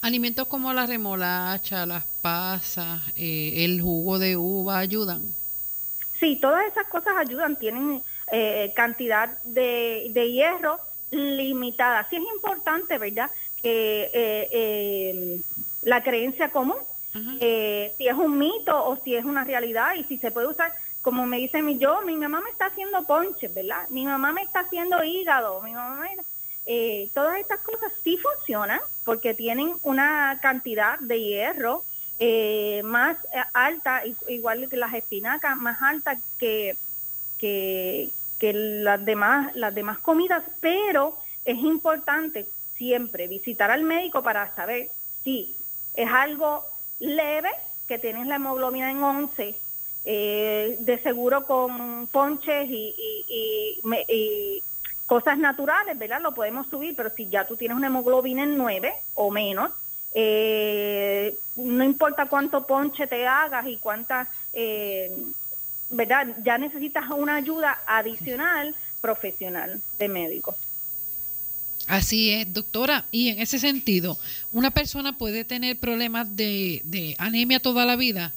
Alimentos 0.03 0.47
como 0.47 0.73
la 0.73 0.87
remolacha, 0.87 1.87
las 1.87 2.05
pasas, 2.23 3.01
eh, 3.17 3.65
el 3.65 3.81
jugo 3.81 4.19
de 4.19 4.37
uva 4.37 4.79
ayudan. 4.79 5.23
Sí, 6.21 6.39
todas 6.41 6.65
esas 6.67 6.87
cosas 6.87 7.15
ayudan, 7.17 7.57
tienen 7.57 8.03
eh, 8.31 8.73
cantidad 8.77 9.43
de, 9.43 10.09
de 10.11 10.33
hierro 10.33 10.79
limitada. 11.11 12.07
Sí 12.09 12.17
es 12.17 12.23
importante, 12.35 12.99
¿verdad? 12.99 13.31
Que 13.63 14.11
eh, 14.13 15.41
la 15.87 16.03
creencia 16.03 16.51
común, 16.51 16.79
eh, 17.41 17.95
si 17.97 18.09
es 18.09 18.15
un 18.15 18.37
mito 18.37 18.77
o 18.89 18.97
si 19.05 19.15
es 19.15 19.25
una 19.25 19.45
realidad 19.45 19.95
y 19.95 20.03
si 20.05 20.19
se 20.19 20.33
puede 20.33 20.49
usar, 20.49 20.73
como 21.01 21.25
me 21.27 21.39
dice 21.39 21.63
mi 21.63 21.79
yo, 21.79 22.03
mi 22.03 22.17
mamá 22.17 22.41
me 22.41 22.51
está 22.51 22.67
haciendo 22.67 23.07
ponches, 23.07 23.55
¿verdad? 23.55 23.89
Mi 23.89 24.05
mamá 24.05 24.33
me 24.33 24.43
está 24.43 24.61
haciendo 24.61 25.03
hígado, 25.05 25.63
mi 25.63 25.73
mamá 25.73 26.09
eh, 26.67 27.09
todas 27.15 27.39
estas 27.39 27.61
cosas 27.61 27.93
sí 28.03 28.19
funcionan 28.19 28.81
porque 29.05 29.33
tienen 29.33 29.77
una 29.85 30.41
cantidad 30.43 30.99
de 30.99 31.21
hierro 31.21 31.85
eh, 32.19 32.83
más 32.85 33.17
alta, 33.53 34.03
igual 34.27 34.69
que 34.69 34.77
las 34.77 34.93
espinacas, 34.93 35.57
más 35.57 35.81
alta 35.81 36.19
que, 36.41 36.77
que, 37.39 38.11
que 38.41 38.53
las 38.53 39.05
demás, 39.05 39.55
las 39.55 39.73
demás 39.73 39.99
comidas, 40.01 40.43
pero 40.61 41.17
es 41.45 41.59
importante 41.59 42.49
siempre 42.77 43.29
visitar 43.29 43.71
al 43.71 43.85
médico 43.85 44.25
para 44.25 44.53
saber 44.57 44.91
si 45.23 45.57
es 45.97 46.11
algo 46.11 46.65
leve, 47.01 47.51
que 47.89 47.99
tienes 47.99 48.27
la 48.27 48.37
hemoglobina 48.37 48.91
en 48.91 49.03
11, 49.03 49.55
eh, 50.05 50.77
de 50.79 50.99
seguro 51.03 51.47
con 51.47 52.07
ponches 52.07 52.69
y, 52.71 54.63
cosas 55.07 55.39
naturales, 55.39 55.97
¿verdad? 55.97 56.21
Lo 56.21 56.35
podemos 56.35 56.67
subir, 56.67 56.97
pero 56.97 57.11
si 57.11 57.29
ya 57.29 57.47
tú 57.47 57.57
tienes 57.57 57.77
una 57.77 57.87
hemoglobina 57.87 58.43
en 58.43 58.59
9 58.59 58.93
o 59.15 59.31
menos, 59.31 59.71
eh, 60.15 61.37
no 61.55 61.85
importa 61.85 62.27
cuánto 62.27 62.67
ponche 62.67 63.07
te 63.07 63.25
hagas 63.27 63.67
y 63.69 63.77
cuántas, 63.77 64.27
eh, 64.53 65.17
¿verdad? 65.91 66.37
Ya 66.43 66.59
necesitas 66.59 67.05
una 67.11 67.37
ayuda 67.37 67.79
adicional 67.87 68.75
profesional 69.01 69.81
de 69.99 70.09
médico. 70.09 70.57
Así 71.87 72.33
es, 72.33 72.53
doctora. 72.53 73.07
Y 73.11 73.29
en 73.29 73.39
ese 73.41 73.59
sentido, 73.59 74.19
¿una 74.53 74.71
persona 74.71 75.17
puede 75.17 75.45
tener 75.45 75.79
problemas 75.79 76.35
de, 76.35 77.15
anemia 77.19 77.61
toda 77.61 77.85
la 77.85 77.97
vida? 77.97 78.35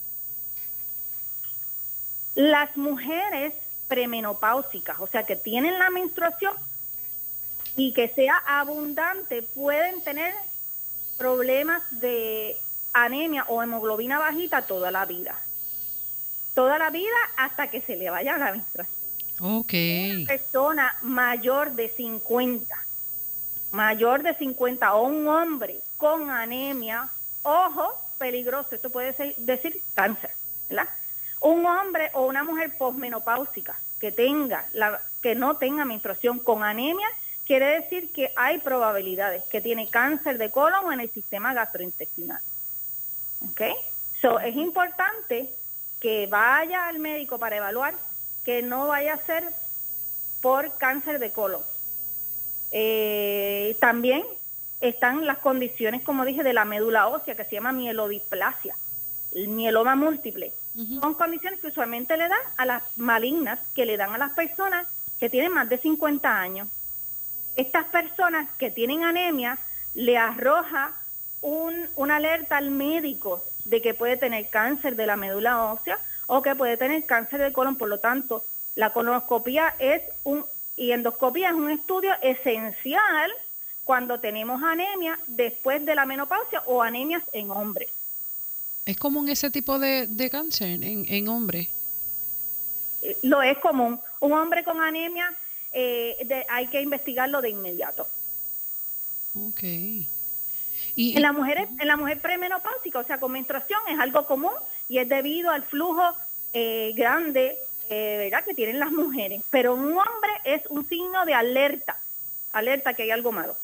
Las 2.36 2.75
mujeres 2.77 3.53
premenopáusicas, 3.88 5.00
o 5.00 5.08
sea, 5.08 5.25
que 5.25 5.36
tienen 5.36 5.79
la 5.79 5.89
menstruación 5.89 6.53
y 7.75 7.94
que 7.94 8.10
sea 8.10 8.38
abundante, 8.46 9.41
pueden 9.41 10.01
tener 10.03 10.34
problemas 11.18 11.82
de 12.00 12.58
anemia 12.94 13.46
o 13.48 13.63
hemoglobina 13.63 14.20
bajita 14.20 14.62
toda 14.62 14.91
la 14.91 15.06
vida. 15.06 15.41
Toda 16.53 16.77
la 16.77 16.91
vida 16.91 17.18
hasta 17.36 17.70
que 17.72 17.82
se 17.82 17.96
le 17.96 18.10
vaya 18.10 18.38
la 18.38 18.51
menstruación. 18.51 18.96
Ok. 19.41 19.74
Una 19.74 20.27
persona 20.27 20.96
mayor 21.01 21.72
de 21.72 21.89
50 21.89 22.88
mayor 23.71 24.23
de 24.23 24.33
50 24.35 24.93
o 24.93 25.03
un 25.03 25.27
hombre 25.27 25.81
con 25.97 26.29
anemia, 26.29 27.09
ojo, 27.43 27.93
peligroso, 28.17 28.75
esto 28.75 28.89
puede 28.89 29.13
ser, 29.13 29.35
decir 29.38 29.81
cáncer, 29.93 30.31
¿verdad? 30.69 30.89
Un 31.41 31.65
hombre 31.65 32.09
o 32.13 32.25
una 32.25 32.43
mujer 32.43 32.77
posmenopáusica 32.77 33.79
que 33.99 34.11
tenga 34.11 34.65
la, 34.73 35.01
que 35.21 35.35
no 35.35 35.57
tenga 35.57 35.85
menstruación 35.85 36.39
con 36.39 36.63
anemia, 36.63 37.07
quiere 37.45 37.81
decir 37.81 38.11
que 38.11 38.31
hay 38.35 38.59
probabilidades 38.59 39.43
que 39.45 39.61
tiene 39.61 39.89
cáncer 39.89 40.38
de 40.38 40.51
colon 40.51 40.85
o 40.85 40.91
en 40.91 41.01
el 41.01 41.11
sistema 41.11 41.53
gastrointestinal. 41.53 42.41
¿Ok? 43.49 43.61
So, 44.21 44.39
es 44.39 44.55
importante 44.55 45.49
que 45.99 46.27
vaya 46.27 46.88
al 46.88 46.99
médico 46.99 47.39
para 47.39 47.57
evaluar 47.57 47.95
que 48.43 48.61
no 48.61 48.88
vaya 48.88 49.15
a 49.15 49.25
ser 49.25 49.53
por 50.41 50.77
cáncer 50.77 51.19
de 51.19 51.31
colon, 51.31 51.63
eh, 52.71 53.77
también 53.79 54.23
están 54.81 55.25
las 55.25 55.39
condiciones, 55.39 56.03
como 56.03 56.25
dije, 56.25 56.43
de 56.43 56.53
la 56.53 56.65
médula 56.65 57.07
ósea, 57.07 57.35
que 57.35 57.45
se 57.45 57.55
llama 57.55 57.71
mielodisplasia, 57.71 58.75
el 59.33 59.47
mieloma 59.49 59.95
múltiple. 59.95 60.53
Son 61.01 61.13
condiciones 61.13 61.59
que 61.59 61.67
usualmente 61.67 62.15
le 62.15 62.29
dan 62.29 62.39
a 62.55 62.65
las 62.65 62.83
malignas, 62.95 63.59
que 63.75 63.85
le 63.85 63.97
dan 63.97 64.13
a 64.13 64.17
las 64.17 64.31
personas 64.31 64.88
que 65.19 65.29
tienen 65.29 65.51
más 65.51 65.67
de 65.67 65.77
50 65.77 66.39
años. 66.39 66.69
Estas 67.57 67.85
personas 67.85 68.47
que 68.57 68.71
tienen 68.71 69.03
anemia 69.03 69.57
le 69.93 70.17
arroja 70.17 70.93
un, 71.41 71.89
una 71.97 72.15
alerta 72.15 72.55
al 72.55 72.71
médico 72.71 73.43
de 73.65 73.81
que 73.81 73.93
puede 73.93 74.15
tener 74.15 74.49
cáncer 74.49 74.95
de 74.95 75.05
la 75.05 75.17
médula 75.17 75.65
ósea 75.73 75.99
o 76.27 76.41
que 76.41 76.55
puede 76.55 76.77
tener 76.77 77.05
cáncer 77.05 77.41
de 77.41 77.51
colon. 77.51 77.75
Por 77.75 77.89
lo 77.89 77.99
tanto, 77.99 78.45
la 78.75 78.93
colonoscopia 78.93 79.75
es 79.79 80.01
un 80.23 80.45
y 80.79 80.93
endoscopia 80.93 81.50
es 81.50 81.55
un 81.55 81.69
estudio 81.69 82.12
esencial 82.21 83.31
cuando 83.83 84.19
tenemos 84.21 84.63
anemia 84.63 85.19
después 85.27 85.86
de 85.86 85.93
la 85.93 86.05
menopausia 86.05 86.63
o 86.65 86.81
anemias 86.81 87.21
en 87.33 87.51
hombres. 87.51 87.89
¿Es 88.86 88.95
común 88.95 89.27
ese 89.27 89.51
tipo 89.51 89.77
de, 89.77 90.29
cáncer 90.31 90.81
en, 90.81 91.05
en 91.07 91.27
hombres? 91.27 91.67
Eh, 93.01 93.17
lo 93.24 93.41
es 93.41 93.57
común. 93.57 94.00
Un 94.21 94.31
hombre 94.31 94.63
con 94.63 94.79
anemia 94.79 95.36
eh, 95.74 96.45
hay 96.50 96.67
que 96.67 96.81
investigarlo 96.81 97.41
de 97.41 97.50
inmediato. 97.50 98.07
Ok. 99.36 99.63
Y, 100.95 101.15
en 101.15 101.21
la 101.21 101.33
mujer 101.33 101.67
en 101.77 101.88
la 101.88 101.98
mujer 101.98 102.21
premenopáusica, 102.21 103.00
o 103.00 103.03
sea, 103.03 103.19
con 103.19 103.33
menstruación 103.33 103.81
es 103.89 104.00
algo 104.00 104.25
común 104.25 104.53
y 104.88 104.98
es 104.98 105.09
debido 105.09 105.51
al 105.51 105.63
flujo 105.63 106.15
eh, 106.53 106.93
grande, 106.95 107.57
eh, 107.89 108.17
¿verdad? 108.17 108.46
Que 108.46 108.53
tienen 108.53 108.79
las 108.79 108.91
mujeres. 108.91 109.41
Pero 109.50 109.74
un 109.74 109.98
hombre 109.98 110.31
es 110.43 110.62
un 110.69 110.88
signo 110.88 111.25
de 111.25 111.34
alerta, 111.34 111.98
alerta 112.51 112.93
que 112.93 113.03
hay 113.03 113.12
algo 113.12 113.31
malo. 113.31 113.58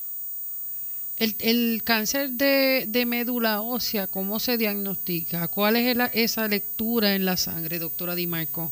El, 1.18 1.82
cáncer 1.82 2.30
de, 2.30 3.04
médula 3.06 3.62
ósea, 3.62 4.06
¿cómo 4.06 4.38
se 4.38 4.58
diagnostica? 4.58 5.48
¿Cuál 5.48 5.76
es 5.76 5.96
esa 6.12 6.46
lectura 6.46 7.14
en 7.14 7.24
la 7.24 7.38
sangre, 7.38 7.78
doctora 7.78 8.14
Di 8.14 8.26
Marco? 8.26 8.70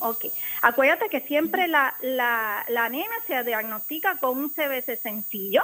Ok, 0.00 0.24
acuérdate 0.62 1.08
que 1.08 1.20
siempre 1.20 1.68
la, 1.68 1.94
la, 2.02 2.64
la 2.68 2.86
anemia 2.86 3.08
se 3.28 3.44
diagnostica 3.44 4.16
con 4.16 4.38
un 4.38 4.50
CBC 4.50 5.00
sencillo. 5.00 5.62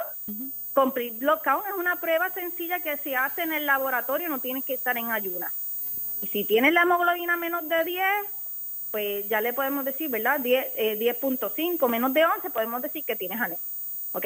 Con 0.71 0.93
Blood 0.93 1.39
Count 1.43 1.65
es 1.67 1.73
una 1.77 1.97
prueba 1.97 2.31
sencilla 2.33 2.79
que 2.79 2.95
se 2.97 3.17
hace 3.17 3.41
en 3.41 3.51
el 3.51 3.65
laboratorio, 3.65 4.29
no 4.29 4.39
tienes 4.39 4.63
que 4.63 4.73
estar 4.73 4.97
en 4.97 5.11
ayuna. 5.11 5.51
Y 6.21 6.27
si 6.27 6.45
tienes 6.45 6.71
la 6.71 6.83
hemoglobina 6.83 7.35
menos 7.35 7.67
de 7.67 7.83
10, 7.83 8.03
pues 8.91 9.27
ya 9.29 9.41
le 9.41 9.53
podemos 9.53 9.85
decir, 9.85 10.09
¿verdad? 10.09 10.39
10.5, 10.41 11.85
eh, 11.85 11.89
menos 11.89 12.13
de 12.13 12.25
11, 12.25 12.49
podemos 12.49 12.81
decir 12.81 13.03
que 13.05 13.15
tienes 13.15 13.39
anemia. 13.39 13.63
¿Ok? 14.11 14.25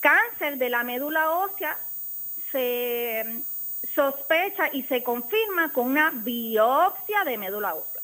Cáncer 0.00 0.58
de 0.58 0.68
la 0.68 0.84
médula 0.84 1.30
ósea 1.30 1.78
se 2.50 3.42
sospecha 3.94 4.68
y 4.72 4.82
se 4.84 5.02
confirma 5.02 5.72
con 5.72 5.86
una 5.86 6.10
biopsia 6.14 7.24
de 7.24 7.38
médula 7.38 7.74
ósea. 7.74 8.02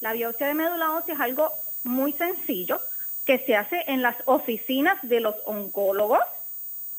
La 0.00 0.14
biopsia 0.14 0.48
de 0.48 0.54
médula 0.54 0.92
ósea 0.92 1.14
es 1.14 1.20
algo 1.20 1.52
muy 1.84 2.12
sencillo 2.14 2.80
que 3.26 3.38
se 3.38 3.54
hace 3.54 3.84
en 3.86 4.02
las 4.02 4.16
oficinas 4.24 4.98
de 5.02 5.20
los 5.20 5.36
oncólogos 5.44 6.22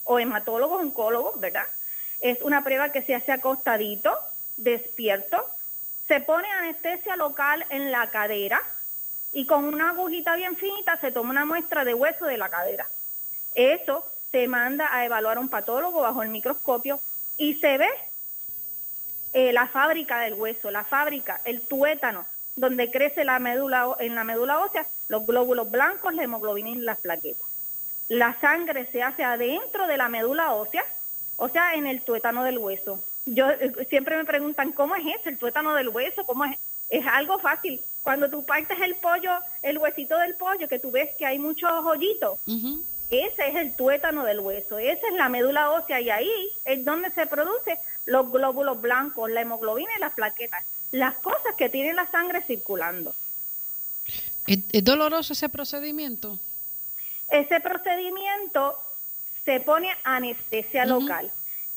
o 0.04 0.20
hematólogos 0.20 0.82
oncólogos, 0.82 1.40
¿verdad? 1.40 1.66
Es 2.22 2.42
una 2.42 2.64
prueba 2.64 2.92
que 2.92 3.02
se 3.02 3.16
hace 3.16 3.32
acostadito, 3.32 4.18
despierto, 4.58 5.46
se 6.08 6.20
pone 6.22 6.48
anestesia 6.50 7.16
local 7.16 7.66
en 7.70 7.92
la 7.92 8.10
cadera 8.10 8.62
y 9.32 9.46
con 9.46 9.66
una 9.66 9.90
agujita 9.90 10.36
bien 10.36 10.56
finita 10.56 11.00
se 11.00 11.12
toma 11.12 11.32
una 11.32 11.46
muestra 11.46 11.84
de 11.84 11.94
hueso 11.94 12.26
de 12.26 12.38
la 12.38 12.50
cadera. 12.50 12.88
Eso 13.56 14.06
se 14.32 14.48
manda 14.48 14.94
a 14.96 15.06
evaluar 15.06 15.38
a 15.38 15.40
un 15.40 15.50
patólogo 15.50 16.02
bajo 16.02 16.24
el 16.24 16.30
microscopio 16.30 17.00
y 17.38 17.56
se 17.56 17.78
ve 17.78 17.90
eh, 19.34 19.54
la 19.54 19.68
fábrica 19.68 20.20
del 20.20 20.36
hueso, 20.36 20.70
la 20.72 20.84
fábrica, 20.84 21.42
el 21.46 21.62
tuétano, 21.62 22.26
donde 22.56 22.92
crece 22.92 23.24
la 23.24 23.40
médula 23.40 23.96
en 24.00 24.16
la 24.16 24.24
médula 24.24 24.60
ósea, 24.60 24.86
los 25.08 25.26
glóbulos 25.26 25.72
blancos, 25.72 26.14
la 26.14 26.24
hemoglobina 26.24 26.70
y 26.70 26.76
las 26.76 27.00
plaquetas 27.00 27.54
la 28.08 28.40
sangre 28.40 28.88
se 28.92 29.02
hace 29.02 29.24
adentro 29.24 29.88
de 29.88 29.98
la 29.98 30.10
médula 30.10 30.54
ósea, 30.54 30.86
o 31.38 31.50
sea, 31.50 31.74
en 31.76 31.88
el 31.88 32.02
tuétano 32.02 32.44
del 32.44 32.58
hueso. 32.58 33.04
Yo 33.26 33.50
eh, 33.50 33.72
siempre 33.90 34.18
me 34.18 34.26
preguntan, 34.26 34.72
¿cómo 34.72 34.96
es 34.96 35.04
eso, 35.20 35.30
el 35.30 35.38
tuétano 35.38 35.74
del 35.76 35.90
hueso? 35.90 36.26
¿Cómo 36.26 36.46
es? 36.46 36.58
Es 36.90 37.06
algo 37.08 37.40
fácil. 37.40 37.82
Cuando 38.04 38.30
tú 38.30 38.46
partes 38.46 38.78
el 38.82 38.96
pollo, 38.96 39.32
el 39.62 39.78
huesito 39.78 40.18
del 40.18 40.36
pollo, 40.36 40.68
que 40.68 40.80
tú 40.80 40.92
ves 40.92 41.10
que 41.18 41.26
hay 41.26 41.40
muchos 41.40 41.72
hoyitos, 41.86 42.38
ese 43.10 43.48
es 43.48 43.56
el 43.56 43.76
tuétano 43.76 44.26
del 44.26 44.40
hueso, 44.42 44.78
esa 44.78 45.08
es 45.08 45.14
la 45.14 45.30
médula 45.30 45.72
ósea 45.72 46.02
y 46.02 46.10
ahí 46.10 46.50
es 46.66 46.84
donde 46.84 47.12
se 47.12 47.26
producen 47.28 47.78
los 48.06 48.30
glóbulos 48.32 48.82
blancos, 48.82 49.32
la 49.32 49.42
hemoglobina 49.42 49.90
y 49.96 50.02
las 50.02 50.14
plaquetas, 50.14 50.64
las 50.92 51.16
cosas 51.16 51.56
que 51.58 51.70
tiene 51.70 51.94
la 51.94 52.10
sangre 52.12 52.42
circulando. 52.42 53.16
¿Es, 54.46 54.84
doloroso 54.84 55.34
ese 55.34 55.48
procedimiento? 55.48 56.40
Ese 57.30 57.62
procedimiento 57.62 58.78
se 59.46 59.62
pone 59.62 59.90
anestesia 60.04 60.86
local. 60.86 61.32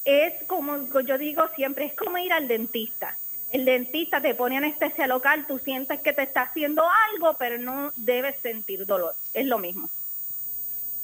Es 0.07 0.45
como 0.45 0.89
yo 1.01 1.19
digo 1.19 1.43
siempre, 1.57 1.87
es 1.87 1.95
como 1.95 2.17
ir 2.17 2.33
al 2.33 2.49
dentista. 2.49 3.19
El 3.51 3.65
dentista 3.65 4.21
te 4.21 4.35
pone 4.35 4.57
anestesia 4.57 5.07
local, 5.07 5.45
tú 5.47 5.59
sientes 5.59 6.01
que 6.01 6.13
te 6.13 6.23
está 6.23 6.43
haciendo 6.43 6.85
algo, 7.13 7.37
pero 7.39 7.59
no 7.59 7.93
debes 7.97 8.37
sentir 8.41 8.87
dolor. 8.87 9.15
Es 9.35 9.47
lo 9.47 9.59
mismo. 9.59 9.91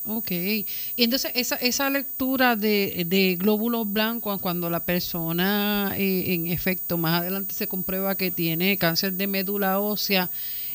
Ok. 0.06 0.30
Y 0.30 0.66
entonces 0.96 1.32
esa, 1.34 1.56
esa 1.56 1.90
lectura 1.90 2.56
de, 2.56 3.36
glóbulos 3.38 3.92
blancos, 3.92 4.40
cuando 4.40 4.70
la 4.70 4.84
persona 4.84 5.94
eh, 5.96 6.34
en 6.34 6.46
efecto 6.48 6.96
más 6.96 7.20
adelante 7.20 7.54
se 7.54 7.68
comprueba 7.68 8.16
que 8.16 8.30
tiene 8.30 8.78
cáncer 8.78 9.12
de 9.14 9.26
médula 9.26 9.78
ósea, 9.78 10.30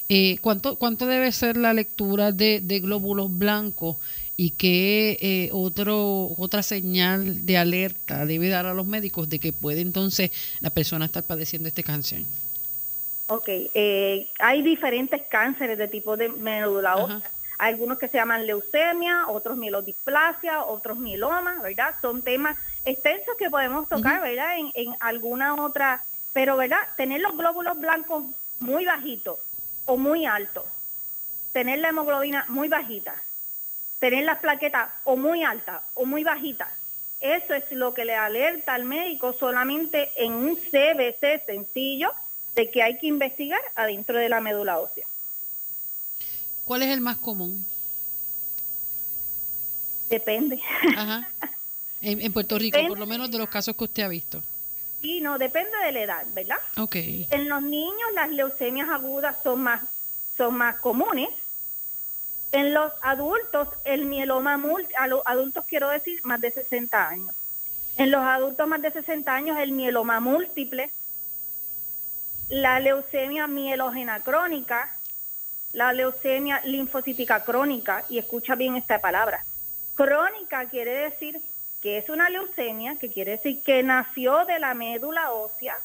eh, 0.09 0.37
¿cuánto, 0.39 0.77
¿Cuánto 0.77 1.05
debe 1.05 1.31
ser 1.33 1.57
la 1.57 1.73
lectura 1.73 2.31
de, 2.31 2.61
glóbulos 2.81 3.37
blancos 3.37 3.97
y 4.39 4.51
qué 4.51 5.17
eh, 5.19 5.49
otro, 5.51 6.29
otra 6.37 6.61
señal 6.61 7.45
de 7.45 7.57
alerta 7.57 8.25
debe 8.27 8.49
dar 8.49 8.67
a 8.67 8.73
los 8.75 8.85
médicos 8.85 9.27
de 9.27 9.39
que 9.39 9.51
puede 9.51 9.81
entonces 9.81 10.29
la 10.59 10.69
persona 10.69 11.05
estar 11.05 11.23
padeciendo 11.23 11.67
este 11.67 11.83
cáncer? 11.83 12.21
Ok, 13.25 13.47
eh, 13.49 14.29
hay 14.39 14.61
diferentes 14.61 15.23
cánceres 15.27 15.77
de 15.77 15.87
tipo 15.87 16.15
de 16.15 16.29
médula 16.29 16.95
ósea. 16.95 17.21
Hay 17.57 17.73
algunos 17.73 17.97
que 17.97 18.07
se 18.07 18.17
llaman 18.17 18.45
leucemia, 18.45 19.27
otros 19.27 19.57
mielodisplasia, 19.57 20.63
otros 20.63 20.99
mieloma, 20.99 21.59
¿verdad? 21.63 21.95
Son 22.01 22.21
temas 22.21 22.55
extensos 22.85 23.33
que 23.39 23.49
podemos 23.49 23.89
tocar, 23.89 24.21
¿verdad? 24.21 24.59
En, 24.59 24.71
en 24.75 24.95
alguna 24.99 25.55
otra, 25.55 26.03
pero, 26.33 26.55
¿verdad? 26.55 26.77
Tener 26.95 27.19
los 27.19 27.35
glóbulos 27.35 27.79
blancos 27.79 28.25
muy 28.59 28.85
bajitos 28.85 29.39
o 29.85 29.97
muy 29.97 30.27
alto, 30.27 30.67
tener 31.51 31.79
la 31.79 31.89
hemoglobina 31.89 32.45
muy 32.47 32.67
bajita, 32.67 33.15
tener 33.99 34.25
las 34.25 34.39
plaquetas 34.39 34.89
o 35.03 35.15
muy 35.15 35.43
altas 35.43 35.81
o 35.93 36.05
muy 36.05 36.23
bajitas, 36.23 36.69
eso 37.19 37.53
es 37.53 37.63
lo 37.71 37.93
que 37.93 38.05
le 38.05 38.15
alerta 38.15 38.73
al 38.73 38.85
médico 38.85 39.33
solamente 39.33 40.11
en 40.17 40.33
un 40.33 40.55
CBC 40.55 41.45
sencillo 41.45 42.11
de 42.55 42.69
que 42.69 42.83
hay 42.83 42.97
que 42.97 43.07
investigar 43.07 43.61
adentro 43.75 44.17
de 44.17 44.29
la 44.29 44.41
médula 44.41 44.77
ósea. 44.79 45.05
¿Cuál 46.65 46.83
es 46.83 46.89
el 46.89 47.01
más 47.01 47.17
común? 47.17 47.65
Depende. 50.09 50.61
Ajá. 50.95 51.29
En, 52.01 52.31
Puerto 52.31 52.57
Rico, 52.59 52.77
por 52.87 52.99
lo 52.99 53.07
menos 53.07 53.31
de 53.31 53.37
los 53.37 53.49
casos 53.49 53.75
que 53.75 53.83
usted 53.85 54.03
ha 54.03 54.07
visto. 54.07 54.43
Sí, 55.01 55.19
no, 55.21 55.37
depende 55.37 55.75
de 55.77 55.91
la 55.91 56.01
edad, 56.01 56.25
¿verdad? 56.33 56.57
Ok. 56.77 56.95
En 56.95 57.49
los 57.49 57.61
niños 57.61 58.13
las 58.13 58.29
leucemias 58.29 58.89
agudas 58.89 59.35
son 59.43 59.61
más, 59.61 59.81
son 60.37 60.55
más 60.55 60.79
comunes. 60.79 61.29
En 62.57 62.73
los 62.73 62.91
adultos, 63.01 63.67
el 63.83 64.05
mieloma 64.05 64.57
múltiple, 64.57 64.95
a 64.97 65.05
los 65.05 65.21
adultos 65.25 65.63
quiero 65.67 65.89
decir 65.89 66.19
más 66.23 66.41
de 66.41 66.49
60 66.49 67.07
años. 67.07 67.35
En 67.97 68.09
los 68.09 68.21
adultos 68.21 68.67
más 68.67 68.81
de 68.81 68.89
60 68.89 69.31
años, 69.31 69.59
el 69.59 69.73
mieloma 69.73 70.19
múltiple, 70.19 70.89
la 72.49 72.79
leucemia 72.79 73.45
mielógena 73.45 74.21
crónica, 74.21 74.91
la 75.71 75.93
leucemia 75.93 76.59
linfocítica 76.65 77.43
crónica, 77.43 78.05
y 78.09 78.17
escucha 78.17 78.55
bien 78.55 78.75
esta 78.75 78.99
palabra. 79.01 79.45
Crónica 79.93 80.65
quiere 80.65 81.11
decir 81.11 81.39
que 81.79 81.99
es 81.99 82.09
una 82.09 82.27
leucemia, 82.27 82.95
que 82.95 83.11
quiere 83.11 83.33
decir 83.33 83.61
que 83.61 83.83
nació 83.83 84.45
de 84.45 84.57
la 84.57 84.73
médula 84.73 85.31
ósea, 85.31 85.77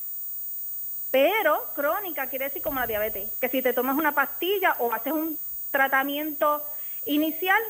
pero 1.11 1.67
crónica 1.75 2.29
quiere 2.29 2.47
decir 2.47 2.63
como 2.63 2.81
la 2.81 2.87
diabetes, 2.87 3.29
que 3.39 3.51
si 3.51 3.61
te 3.61 3.75
tomas 3.75 3.99
una 3.99 4.15
pastilla 4.15 4.75
o 4.79 4.91
haces 4.95 5.13
un 5.13 5.39
tratamiento 5.73 6.63
inicial, 7.07 7.61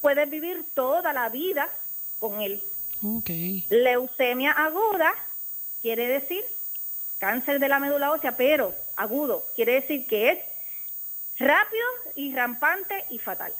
puedes 0.00 0.30
vivir 0.30 0.64
toda 0.74 1.12
la 1.12 1.28
vida 1.28 1.68
con 2.18 2.40
él. 2.40 2.62
Okay. 3.02 3.66
Leucemia 3.68 4.52
aguda 4.52 5.14
quiere 5.82 6.06
decir 6.06 6.44
cáncer 7.18 7.60
de 7.60 7.68
la 7.68 7.78
médula 7.78 8.12
ósea, 8.12 8.36
pero 8.36 8.74
agudo, 8.96 9.44
quiere 9.54 9.72
decir 9.72 10.06
que 10.06 10.30
es 10.30 10.38
rápido 11.38 11.84
y 12.14 12.34
rampante 12.34 13.04
y 13.10 13.18
fatal. 13.18 13.52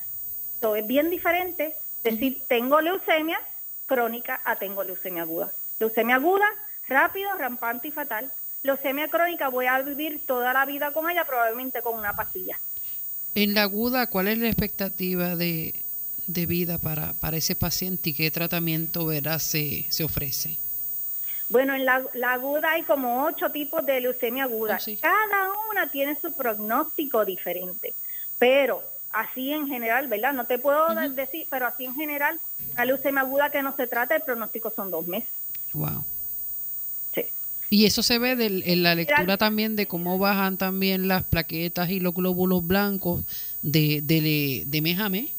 Entonces 0.55 0.83
es 0.83 0.89
bien 0.89 1.11
diferente 1.11 1.75
decir 2.03 2.43
tengo 2.49 2.81
leucemia 2.81 3.41
crónica 3.87 4.41
a 4.45 4.57
tengo 4.57 4.85
leucemia 4.85 5.23
aguda. 5.23 5.53
Leucemia 5.79 6.17
aguda, 6.17 6.49
rápido, 6.89 7.33
rampante 7.35 7.89
y 7.89 7.91
fatal. 7.91 8.31
Leucemia 8.63 9.09
crónica 9.09 9.49
voy 9.49 9.67
a 9.67 9.81
vivir 9.81 10.27
toda 10.27 10.53
la 10.53 10.67
vida 10.67 10.93
con 10.93 11.11
ella, 11.11 11.25
probablemente 11.25 11.81
con 11.81 11.99
una 11.99 12.15
pastilla. 12.15 12.59
En 13.35 13.55
la 13.55 13.63
aguda, 13.63 14.09
¿cuál 14.09 14.29
es 14.29 14.39
la 14.39 14.49
expectativa 14.49 15.37
de, 15.37 15.75
vida 16.27 16.79
para, 16.79 17.13
para 17.15 17.37
ese 17.37 17.55
paciente 17.55 18.11
y 18.11 18.15
qué 18.15 18.31
tratamiento 18.31 19.07
verá 19.07 19.39
se, 19.39 19.87
se 19.89 20.05
ofrece? 20.05 20.59
Bueno, 21.51 21.75
en 21.75 21.85
la, 21.85 22.05
aguda 22.33 22.73
hay 22.73 22.85
como 22.85 23.25
ocho 23.25 23.51
tipos 23.51 23.85
de 23.85 24.01
leucemia 24.01 24.45
aguda. 24.45 24.79
Oh, 24.81 24.91
Cada 25.01 25.49
una 25.71 25.91
tiene 25.91 26.17
su 26.21 26.33
pronóstico 26.33 27.25
diferente. 27.25 27.93
Pero 28.39 28.85
así 29.13 29.53
en 29.53 29.67
general, 29.67 30.07
¿verdad? 30.07 30.33
No 30.33 30.47
te 30.47 30.59
puedo 30.59 30.95
decir, 31.11 31.49
pero 31.51 31.67
así 31.67 31.85
en 31.85 31.95
general, 31.97 32.41
una 32.73 32.85
leucemia 32.85 33.23
aguda 33.23 33.51
que 33.51 33.63
no 33.63 33.75
se 33.75 33.89
trata, 33.89 34.15
el 34.15 34.23
pronóstico 34.23 34.73
son 34.75 34.93
dos 34.93 35.07
meses. 35.09 35.29
Wow. 35.73 36.05
Y 37.71 37.87
eso 37.87 38.03
se 38.03 38.19
ve 38.19 38.33
en 38.33 38.83
la 38.83 38.97
lectura 38.97 39.39
también 39.39 39.77
de 39.77 39.87
cómo 39.87 40.19
bajan 40.19 40.59
también 40.59 41.07
las 41.07 41.23
plaquetas 41.23 41.89
y 41.91 42.01
los 42.01 42.13
glóbulos 42.13 42.67
blancos 42.67 43.25
de, 43.63 44.01
de, 44.03 44.65
de 44.67 44.83
mes 44.83 44.99
a 44.99 45.09
mes. 45.09 45.31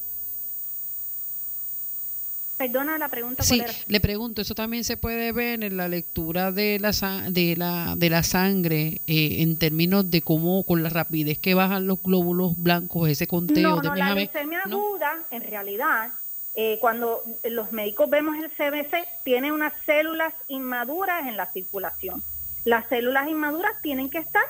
Perdona 2.56 2.96
la 2.96 3.08
pregunta. 3.08 3.42
Sí, 3.42 3.60
le 3.88 4.00
pregunto, 4.00 4.40
eso 4.40 4.54
también 4.54 4.84
se 4.84 4.96
puede 4.96 5.32
ver 5.32 5.62
en 5.64 5.76
la 5.76 5.88
lectura 5.88 6.52
de 6.52 6.78
la, 6.78 6.92
de 7.28 7.56
la, 7.56 7.94
de 7.98 8.08
la 8.08 8.22
sangre 8.22 9.00
eh, 9.06 9.42
en 9.42 9.56
términos 9.56 10.10
de 10.10 10.22
cómo, 10.22 10.62
con 10.62 10.82
la 10.82 10.88
rapidez 10.88 11.38
que 11.38 11.54
bajan 11.54 11.86
los 11.86 12.00
glóbulos 12.02 12.54
blancos, 12.56 13.08
ese 13.08 13.26
conteo 13.26 13.80
de 13.80 13.88
no, 13.88 13.94
la 13.96 14.14
leucemia 14.14 14.60
aguda, 14.60 15.18
en 15.32 15.42
realidad, 15.42 16.12
eh, 16.54 16.78
cuando 16.80 17.22
los 17.44 17.72
médicos 17.72 18.10
vemos 18.10 18.36
el 18.36 18.50
CBC, 18.50 19.06
tiene 19.24 19.52
unas 19.52 19.72
células 19.86 20.34
inmaduras 20.48 21.26
en 21.26 21.36
la 21.36 21.46
circulación. 21.46 22.22
Las 22.64 22.86
células 22.88 23.28
inmaduras 23.28 23.72
tienen 23.82 24.10
que 24.10 24.18
estar 24.18 24.44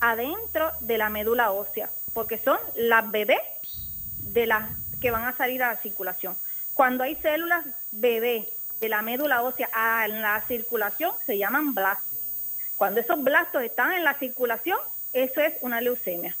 adentro 0.00 0.72
de 0.80 0.98
la 0.98 1.10
médula 1.10 1.52
ósea, 1.52 1.90
porque 2.12 2.38
son 2.38 2.58
las 2.74 3.10
bebés 3.10 3.40
de 4.18 4.46
las 4.46 4.68
que 5.00 5.10
van 5.10 5.24
a 5.24 5.36
salir 5.36 5.62
a 5.62 5.74
la 5.74 5.80
circulación. 5.80 6.36
Cuando 6.74 7.04
hay 7.04 7.14
células 7.16 7.64
bebé 7.92 8.48
de 8.80 8.88
la 8.88 9.02
médula 9.02 9.42
ósea 9.42 9.68
en 10.06 10.22
la 10.22 10.42
circulación, 10.48 11.12
se 11.24 11.38
llaman 11.38 11.74
blastos. 11.74 12.18
Cuando 12.76 13.00
esos 13.00 13.22
blastos 13.22 13.62
están 13.62 13.92
en 13.92 14.02
la 14.02 14.14
circulación, 14.14 14.78
eso 15.12 15.40
es 15.40 15.54
una 15.60 15.80
leucemia. 15.80 16.36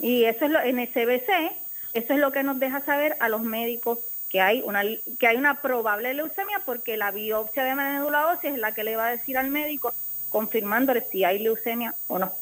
Y 0.00 0.24
eso 0.24 0.46
es 0.46 0.50
lo, 0.50 0.60
en 0.60 0.80
el 0.80 0.88
CBC, 0.88 1.61
eso 1.92 2.12
es 2.12 2.18
lo 2.18 2.32
que 2.32 2.42
nos 2.42 2.58
deja 2.58 2.84
saber 2.84 3.16
a 3.20 3.28
los 3.28 3.42
médicos 3.42 3.98
que 4.28 4.40
hay 4.40 4.62
una 4.64 4.82
que 5.18 5.26
hay 5.26 5.36
una 5.36 5.60
probable 5.60 6.14
leucemia 6.14 6.62
porque 6.64 6.96
la 6.96 7.10
biopsia 7.10 7.64
de 7.64 7.74
médula 7.74 8.28
ósea 8.28 8.50
es 8.50 8.58
la 8.58 8.72
que 8.72 8.82
le 8.82 8.96
va 8.96 9.08
a 9.08 9.10
decir 9.10 9.36
al 9.36 9.50
médico 9.50 9.94
confirmándole 10.30 11.06
si 11.10 11.24
hay 11.24 11.38
leucemia 11.38 11.94
o 12.08 12.18
no. 12.18 12.32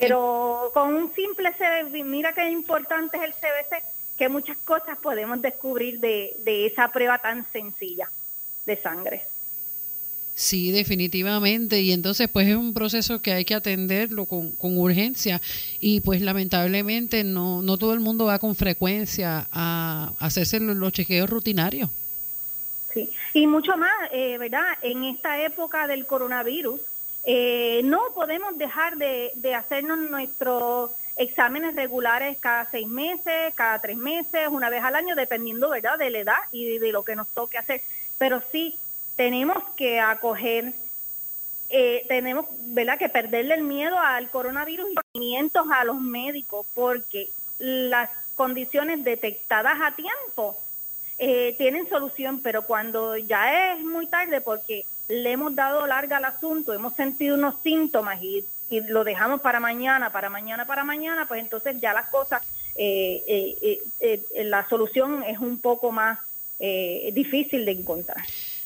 Pero 0.00 0.70
con 0.72 0.94
un 0.94 1.12
simple 1.14 1.52
CBC, 1.52 2.04
mira 2.04 2.32
qué 2.32 2.48
importante 2.48 3.16
es 3.16 3.24
el 3.24 3.34
CBC, 3.34 3.84
que 4.16 4.28
muchas 4.28 4.56
cosas 4.58 4.96
podemos 4.98 5.42
descubrir 5.42 5.98
de, 5.98 6.66
esa 6.66 6.88
prueba 6.92 7.18
tan 7.18 7.44
sencilla 7.52 8.08
de 8.64 8.76
sangre. 8.80 9.26
Sí, 10.34 10.72
definitivamente. 10.72 11.80
Y 11.80 11.92
entonces, 11.92 12.28
pues 12.28 12.48
es 12.48 12.56
un 12.56 12.72
proceso 12.74 13.20
que 13.20 13.32
hay 13.32 13.44
que 13.44 13.54
atenderlo 13.54 14.26
con, 14.26 14.54
urgencia. 14.60 15.40
Y 15.78 16.00
pues 16.00 16.20
lamentablemente 16.22 17.24
no, 17.24 17.62
no 17.62 17.78
todo 17.78 17.92
el 17.94 18.00
mundo 18.00 18.26
va 18.26 18.38
con 18.38 18.54
frecuencia 18.54 19.48
a 19.52 20.12
hacerse 20.18 20.60
los, 20.60 20.92
chequeos 20.92 21.28
rutinarios. 21.28 21.90
Sí, 22.92 23.10
y 23.32 23.46
mucho 23.46 23.76
más, 23.76 23.92
eh, 24.12 24.36
¿verdad? 24.38 24.64
En 24.82 25.04
esta 25.04 25.42
época 25.42 25.86
del 25.86 26.06
coronavirus, 26.06 26.80
eh, 27.24 27.80
no 27.84 28.00
podemos 28.14 28.58
dejar 28.58 28.96
de, 28.96 29.32
de 29.36 29.54
hacernos 29.54 29.98
nuestro 30.10 30.92
exámenes 31.16 31.74
regulares 31.74 32.36
cada 32.40 32.70
seis 32.70 32.86
meses, 32.86 33.54
cada 33.54 33.78
tres 33.80 33.96
meses, 33.96 34.48
una 34.50 34.70
vez 34.70 34.82
al 34.82 34.96
año, 34.96 35.14
dependiendo, 35.14 35.70
¿verdad?, 35.70 35.98
de 35.98 36.10
la 36.10 36.18
edad 36.18 36.38
y 36.50 36.78
de, 36.78 36.92
lo 36.92 37.04
que 37.04 37.16
nos 37.16 37.28
toque 37.28 37.58
hacer. 37.58 37.82
Pero 38.18 38.42
sí, 38.52 38.76
tenemos 39.16 39.62
que 39.76 40.00
acoger, 40.00 40.72
eh, 41.68 42.04
tenemos, 42.08 42.46
¿verdad?, 42.66 42.98
que 42.98 43.08
perderle 43.08 43.54
el 43.54 43.62
miedo 43.62 43.98
al 43.98 44.30
coronavirus 44.30 44.88
y 45.14 45.36
a 45.36 45.84
los 45.84 46.00
médicos, 46.00 46.66
porque 46.74 47.30
las 47.58 48.10
condiciones 48.34 49.04
detectadas 49.04 49.78
a 49.82 49.94
tiempo 49.94 50.58
eh, 51.18 51.54
tienen 51.58 51.88
solución, 51.88 52.40
pero 52.42 52.62
cuando 52.62 53.16
ya 53.16 53.74
es 53.74 53.80
muy 53.80 54.06
tarde, 54.06 54.40
porque 54.40 54.84
le 55.08 55.32
hemos 55.32 55.54
dado 55.54 55.86
larga 55.86 56.16
al 56.16 56.24
asunto, 56.24 56.72
hemos 56.72 56.94
sentido 56.94 57.36
unos 57.36 57.56
síntomas 57.62 58.22
y 58.22 58.44
y 58.72 58.80
lo 58.80 59.04
dejamos 59.04 59.42
para 59.42 59.60
mañana, 59.60 60.10
para 60.10 60.30
mañana, 60.30 60.66
para 60.66 60.82
mañana, 60.82 61.28
pues 61.28 61.42
entonces 61.42 61.78
ya 61.78 61.92
las 61.92 62.08
cosas, 62.08 62.40
eh, 62.74 63.22
eh, 63.60 63.82
eh, 64.00 64.44
la 64.44 64.66
solución 64.66 65.22
es 65.24 65.38
un 65.38 65.58
poco 65.58 65.92
más 65.92 66.18
difícil 67.12 67.64
de 67.64 67.72
encontrar. 67.72 68.24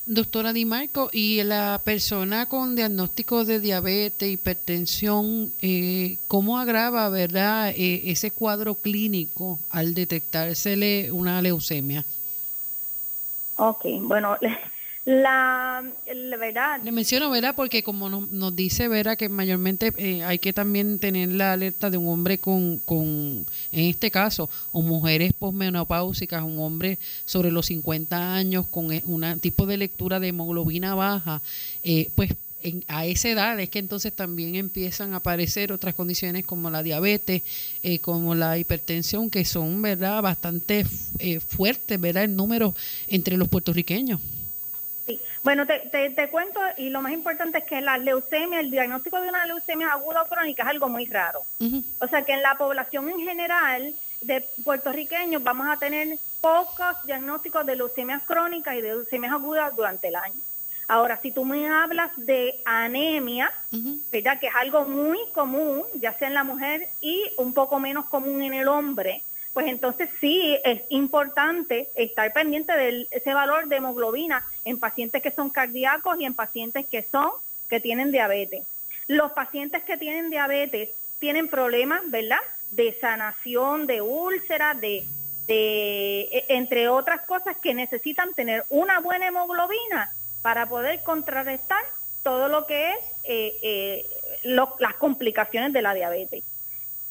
Doctora 0.08 0.52
Di 0.52 0.64
Marco, 0.64 1.10
¿y 1.12 1.42
la 1.42 1.80
persona 1.84 2.46
con 2.46 2.76
diagnóstico 2.76 3.44
de 3.44 3.58
diabetes, 3.58 4.30
hipertensión, 4.30 5.52
cómo 6.28 6.58
agrava, 6.60 7.08
verdad, 7.08 7.72
ese 7.76 8.30
cuadro 8.30 8.76
clínico 8.76 9.58
al 9.68 9.94
detectársele 9.94 11.10
una 11.10 11.42
leucemia? 11.42 12.04
Ok, 13.56 13.84
bueno, 14.02 14.38
la, 15.06 15.84
verdad. 16.36 16.80
Le 16.82 16.90
menciono, 16.90 17.30
¿verdad? 17.30 17.54
Porque 17.54 17.84
como 17.84 18.08
nos, 18.08 18.56
dice 18.56 18.88
Vera 18.88 19.14
que 19.14 19.28
mayormente 19.28 19.92
eh, 19.98 20.24
hay 20.24 20.40
que 20.40 20.52
también 20.52 20.98
tener 20.98 21.30
la 21.30 21.52
alerta 21.52 21.90
de 21.90 21.96
un 21.96 22.08
hombre 22.08 22.38
con, 22.38 22.78
con 22.78 23.46
en 23.70 23.84
este 23.84 24.10
caso, 24.10 24.50
o 24.72 24.82
mujeres 24.82 25.32
posmenopáusicas, 25.32 26.42
un 26.42 26.58
hombre 26.58 26.98
sobre 27.24 27.52
los 27.52 27.66
50 27.66 28.34
años 28.34 28.66
con 28.66 28.92
eh, 28.92 29.04
un 29.06 29.38
tipo 29.38 29.64
de 29.64 29.76
lectura 29.76 30.18
de 30.18 30.28
hemoglobina 30.28 30.96
baja, 30.96 31.40
eh, 31.84 32.10
pues 32.16 32.34
a 32.88 33.06
esa 33.06 33.28
edad 33.28 33.60
es 33.60 33.70
que 33.70 33.78
entonces 33.78 34.12
también 34.12 34.56
empiezan 34.56 35.14
a 35.14 35.18
aparecer 35.18 35.72
otras 35.72 35.94
condiciones 35.94 36.44
como 36.44 36.68
la 36.68 36.82
diabetes, 36.82 37.42
como 38.00 38.34
la 38.34 38.58
hipertensión, 38.58 39.30
que 39.30 39.44
son, 39.44 39.80
¿verdad?, 39.82 40.20
bastante 40.20 40.84
fuertes, 41.46 42.00
¿verdad?, 42.00 42.24
el 42.24 42.34
número 42.34 42.74
entre 43.06 43.36
los 43.36 43.46
puertorriqueños. 43.46 44.20
Bueno, 45.46 45.64
te, 45.64 45.78
te, 46.10 46.28
cuento, 46.28 46.58
y 46.76 46.90
lo 46.90 47.02
más 47.02 47.12
importante 47.12 47.58
es 47.58 47.64
que 47.64 47.80
la 47.80 47.98
leucemia, 47.98 48.58
el 48.58 48.68
diagnóstico 48.68 49.20
de 49.20 49.28
una 49.28 49.46
leucemia 49.46 49.92
aguda 49.92 50.22
o 50.22 50.26
crónica 50.26 50.64
es 50.64 50.70
algo 50.70 50.88
muy 50.88 51.06
raro. 51.06 51.44
O 52.00 52.08
sea 52.08 52.22
que 52.22 52.32
en 52.32 52.42
la 52.42 52.58
población 52.58 53.08
en 53.08 53.20
general 53.20 53.94
de 54.22 54.40
puertorriqueños 54.64 55.44
vamos 55.44 55.68
a 55.68 55.76
tener 55.76 56.18
pocos 56.40 56.96
diagnósticos 57.04 57.64
de 57.64 57.76
leucemias 57.76 58.24
crónicas 58.24 58.74
y 58.74 58.80
de 58.80 58.88
leucemias 58.88 59.34
agudas 59.34 59.76
durante 59.76 60.08
el 60.08 60.16
año. 60.16 60.40
Ahora, 60.88 61.20
si 61.22 61.30
tú 61.30 61.44
me 61.44 61.68
hablas 61.68 62.10
de 62.16 62.60
anemia, 62.64 63.52
¿verdad? 64.10 64.40
Que 64.40 64.48
es 64.48 64.54
algo 64.56 64.84
muy 64.84 65.20
común, 65.32 65.84
ya 65.94 66.12
sea 66.18 66.26
en 66.26 66.34
la 66.34 66.42
mujer 66.42 66.88
y 67.00 67.22
un 67.36 67.52
poco 67.52 67.78
menos 67.78 68.06
común 68.06 68.42
en 68.42 68.54
el 68.54 68.66
hombre, 68.66 69.22
pues 69.56 69.68
entonces 69.68 70.10
sí 70.20 70.58
es 70.64 70.82
importante 70.90 71.88
estar 71.94 72.30
pendiente 72.34 72.76
de 72.76 73.08
ese 73.10 73.32
valor 73.32 73.68
de 73.68 73.76
hemoglobina 73.76 74.46
en 74.66 74.78
pacientes 74.78 75.22
que 75.22 75.30
son 75.30 75.48
cardíacos 75.48 76.20
y 76.20 76.26
en 76.26 76.34
pacientes 76.34 76.84
que 76.84 77.06
son 77.10 77.30
que 77.70 77.80
tienen 77.80 78.12
diabetes. 78.12 78.66
Los 79.06 79.32
pacientes 79.32 79.82
que 79.84 79.96
tienen 79.96 80.28
diabetes 80.28 80.90
tienen 81.20 81.48
problemas, 81.48 82.02
¿verdad? 82.10 82.36
De 82.70 82.98
sanación, 83.00 83.86
de 83.86 84.02
úlceras, 84.02 84.78
de, 84.78 85.06
e, 85.48 86.44
entre 86.48 86.90
otras 86.90 87.22
cosas 87.22 87.56
que 87.56 87.72
necesitan 87.72 88.34
tener 88.34 88.62
una 88.68 89.00
buena 89.00 89.28
hemoglobina 89.28 90.12
para 90.42 90.68
poder 90.68 91.02
contrarrestar 91.02 91.82
todo 92.22 92.48
lo 92.48 92.66
que 92.66 92.90
es 92.90 92.98
eh, 93.24 93.58
eh, 93.62 94.06
las 94.42 94.94
complicaciones 94.98 95.72
de 95.72 95.80
la 95.80 95.94
diabetes. 95.94 96.44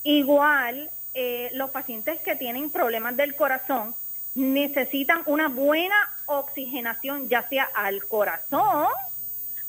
Igual 0.04 0.92
eh, 1.16 1.50
los 1.54 1.72
pacientes 1.72 2.20
que 2.20 2.36
tienen 2.36 2.70
problemas 2.70 3.16
del 3.16 3.36
corazón 3.36 3.96
necesitan 4.36 5.24
una 5.26 5.48
buena 5.48 5.96
oxigenación, 6.26 7.30
ya 7.30 7.48
sea 7.48 7.64
al 7.74 8.06
corazón 8.06 8.88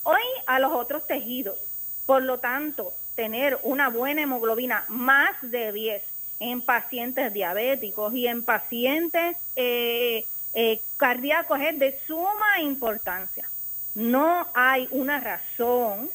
o 0.03 0.13
a 0.45 0.59
los 0.59 0.73
otros 0.73 1.07
tejidos. 1.07 1.57
Por 2.05 2.23
lo 2.23 2.39
tanto, 2.39 2.93
tener 3.15 3.59
una 3.63 3.89
buena 3.89 4.21
hemoglobina 4.21 4.83
más 4.89 5.31
de 5.41 5.71
10 5.71 6.03
en 6.39 6.61
pacientes 6.61 7.33
diabéticos 7.33 8.13
y 8.13 8.27
en 8.27 8.43
pacientes 8.43 9.37
eh, 9.55 10.25
eh, 10.53 10.81
cardíacos 10.97 11.59
es 11.61 11.79
de 11.79 11.99
suma 12.05 12.59
importancia. 12.61 13.49
No 13.95 14.47
hay 14.53 14.87
una 14.91 15.19
razón 15.19 16.09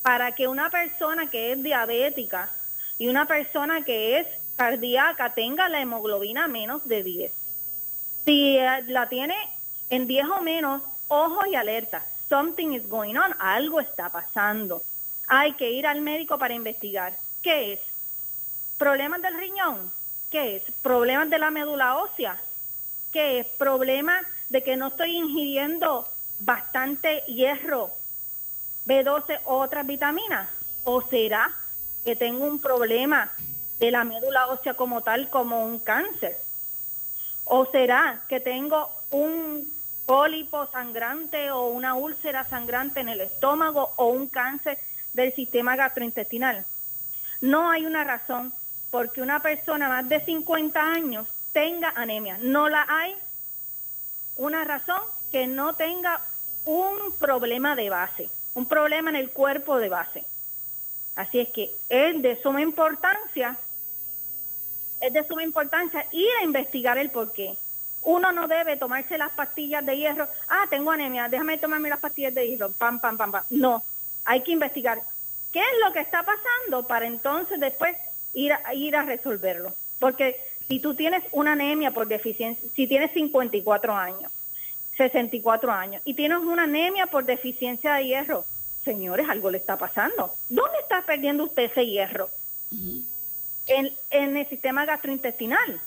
para 0.00 0.32
que 0.32 0.48
una 0.48 0.70
persona 0.70 1.28
que 1.28 1.52
es 1.52 1.62
diabética 1.62 2.50
y 2.98 3.08
una 3.08 3.26
persona 3.26 3.84
que 3.84 4.18
es 4.18 4.26
cardíaca 4.56 5.34
tenga 5.34 5.68
la 5.68 5.80
hemoglobina 5.80 6.48
menos 6.48 6.86
de 6.86 7.02
10. 7.02 7.32
Si 8.24 8.56
eh, 8.56 8.82
la 8.86 9.08
tiene 9.08 9.36
en 9.90 10.06
10 10.06 10.26
o 10.30 10.40
menos, 10.40 10.82
ojo 11.08 11.46
y 11.46 11.54
alerta. 11.54 12.04
Something 12.28 12.72
is 12.72 12.88
going 12.88 13.16
on. 13.16 13.34
Algo 13.38 13.80
está 13.80 14.08
pasando. 14.08 14.82
Hay 15.28 15.52
que 15.52 15.70
ir 15.70 15.86
al 15.86 16.00
médico 16.00 16.38
para 16.38 16.54
investigar. 16.54 17.16
¿Qué 17.42 17.74
es? 17.74 17.80
¿Problemas 18.78 19.22
del 19.22 19.36
riñón? 19.38 19.92
¿Qué 20.30 20.56
es? 20.56 20.62
¿Problemas 20.82 21.30
de 21.30 21.38
la 21.38 21.50
médula 21.50 21.96
ósea? 21.96 22.40
¿Qué 23.12 23.40
es? 23.40 23.46
¿Problemas 23.46 24.24
de 24.48 24.62
que 24.62 24.76
no 24.76 24.88
estoy 24.88 25.16
ingiriendo 25.16 26.08
bastante 26.38 27.22
hierro, 27.26 27.92
B12 28.86 29.40
o 29.44 29.58
otras 29.58 29.86
vitaminas? 29.86 30.48
¿O 30.84 31.02
será 31.02 31.54
que 32.06 32.14
tengo 32.14 32.44
un 32.44 32.60
problema 32.60 33.32
de 33.80 33.90
la 33.90 34.04
médula 34.04 34.46
ósea 34.46 34.74
como 34.74 35.02
tal, 35.02 35.28
como 35.28 35.66
un 35.66 35.80
cáncer? 35.80 36.38
¿O 37.44 37.66
será 37.66 38.22
que 38.28 38.38
tengo 38.38 38.88
un 39.10 39.68
pólipo 40.06 40.68
sangrante 40.68 41.50
o 41.50 41.66
una 41.66 41.94
úlcera 41.94 42.48
sangrante 42.48 43.00
en 43.00 43.08
el 43.08 43.20
estómago 43.20 43.92
o 43.96 44.06
un 44.06 44.28
cáncer 44.28 44.78
del 45.14 45.34
sistema 45.34 45.74
gastrointestinal? 45.74 46.64
No 47.40 47.72
hay 47.72 47.86
una 47.86 48.04
razón 48.04 48.52
porque 48.92 49.20
una 49.20 49.42
persona 49.42 49.88
más 49.88 50.08
de 50.08 50.24
50 50.24 50.80
años 50.80 51.26
tenga 51.52 51.92
anemia. 51.96 52.38
No 52.40 52.68
la 52.68 52.86
hay 52.88 53.16
una 54.36 54.62
razón 54.62 55.02
que 55.32 55.48
no 55.48 55.74
tenga 55.74 56.24
un 56.66 57.16
problema 57.18 57.74
de 57.74 57.90
base, 57.90 58.30
un 58.54 58.66
problema 58.66 59.10
en 59.10 59.16
el 59.16 59.30
cuerpo 59.30 59.78
de 59.78 59.88
base. 59.88 60.24
Así 61.16 61.40
es 61.40 61.48
que 61.48 61.74
es 61.88 62.22
de 62.22 62.40
suma 62.42 62.60
importancia, 62.60 63.58
es 65.00 65.12
de 65.12 65.26
suma 65.26 65.42
importancia 65.42 66.06
ir 66.12 66.28
a 66.40 66.44
investigar 66.44 66.98
el 66.98 67.10
por 67.10 67.32
qué. 67.32 67.56
Uno 68.02 68.30
no 68.32 68.46
debe 68.46 68.76
tomarse 68.76 69.18
las 69.18 69.32
pastillas 69.32 69.84
de 69.84 69.96
hierro. 69.96 70.28
Ah, 70.48 70.66
tengo 70.70 70.90
anemia, 70.92 71.28
déjame 71.28 71.58
tomarme 71.58 71.88
las 71.88 71.98
pastillas 71.98 72.34
de 72.34 72.46
hierro. 72.46 72.70
Pam, 72.72 73.00
pam, 73.00 73.16
pam, 73.16 73.32
pam. 73.32 73.44
No, 73.50 73.82
hay 74.24 74.42
que 74.42 74.52
investigar 74.52 75.00
qué 75.52 75.60
es 75.60 75.78
lo 75.84 75.92
que 75.92 76.00
está 76.00 76.22
pasando 76.22 76.86
para 76.86 77.06
entonces 77.06 77.58
después 77.58 77.96
ir 78.34 78.52
a, 78.52 78.74
ir 78.74 78.94
a 78.94 79.02
resolverlo. 79.02 79.74
Porque 79.98 80.38
si 80.68 80.80
tú 80.80 80.94
tienes 80.94 81.24
una 81.32 81.52
anemia 81.52 81.92
por 81.92 82.06
deficiencia, 82.06 82.68
si 82.74 82.86
tienes 82.86 83.10
54 83.12 83.96
años, 83.96 84.30
64 84.98 85.72
años 85.72 86.02
y 86.04 86.12
tienes 86.12 86.38
una 86.38 86.64
anemia 86.64 87.06
por 87.06 87.24
deficiencia 87.24 87.94
de 87.94 88.06
hierro, 88.06 88.44
señores, 88.86 89.28
algo 89.28 89.50
le 89.50 89.58
está 89.58 89.76
pasando. 89.76 90.32
¿Dónde 90.48 90.78
está 90.80 91.04
perdiendo 91.04 91.44
usted 91.44 91.64
ese 91.64 91.84
hierro? 91.84 92.30
en, 93.66 93.92
en, 94.10 94.36
el 94.36 94.48
sistema 94.48 94.86
gastrointestinal. 94.86 95.80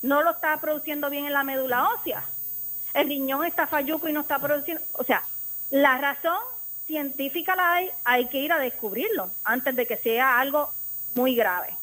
No 0.00 0.22
lo 0.22 0.30
está 0.30 0.58
produciendo 0.60 1.10
bien 1.10 1.26
en 1.26 1.32
la 1.32 1.42
médula 1.42 1.88
ósea. 1.88 2.24
El 2.94 3.08
riñón 3.08 3.44
está 3.44 3.66
falluco 3.66 4.08
y 4.08 4.12
no 4.12 4.20
está 4.20 4.38
produciendo. 4.38 4.82
O 4.92 5.02
sea, 5.02 5.24
la 5.70 5.98
razón 5.98 6.38
científica 6.86 7.56
la 7.56 7.74
hay, 7.74 7.90
hay 8.04 8.28
que 8.28 8.38
ir 8.38 8.52
a 8.52 8.58
descubrirlo 8.58 9.30
antes 9.42 9.74
de 9.74 9.86
que 9.86 9.96
sea 9.96 10.38
algo 10.38 10.70
muy 11.14 11.34
grave. 11.34 11.74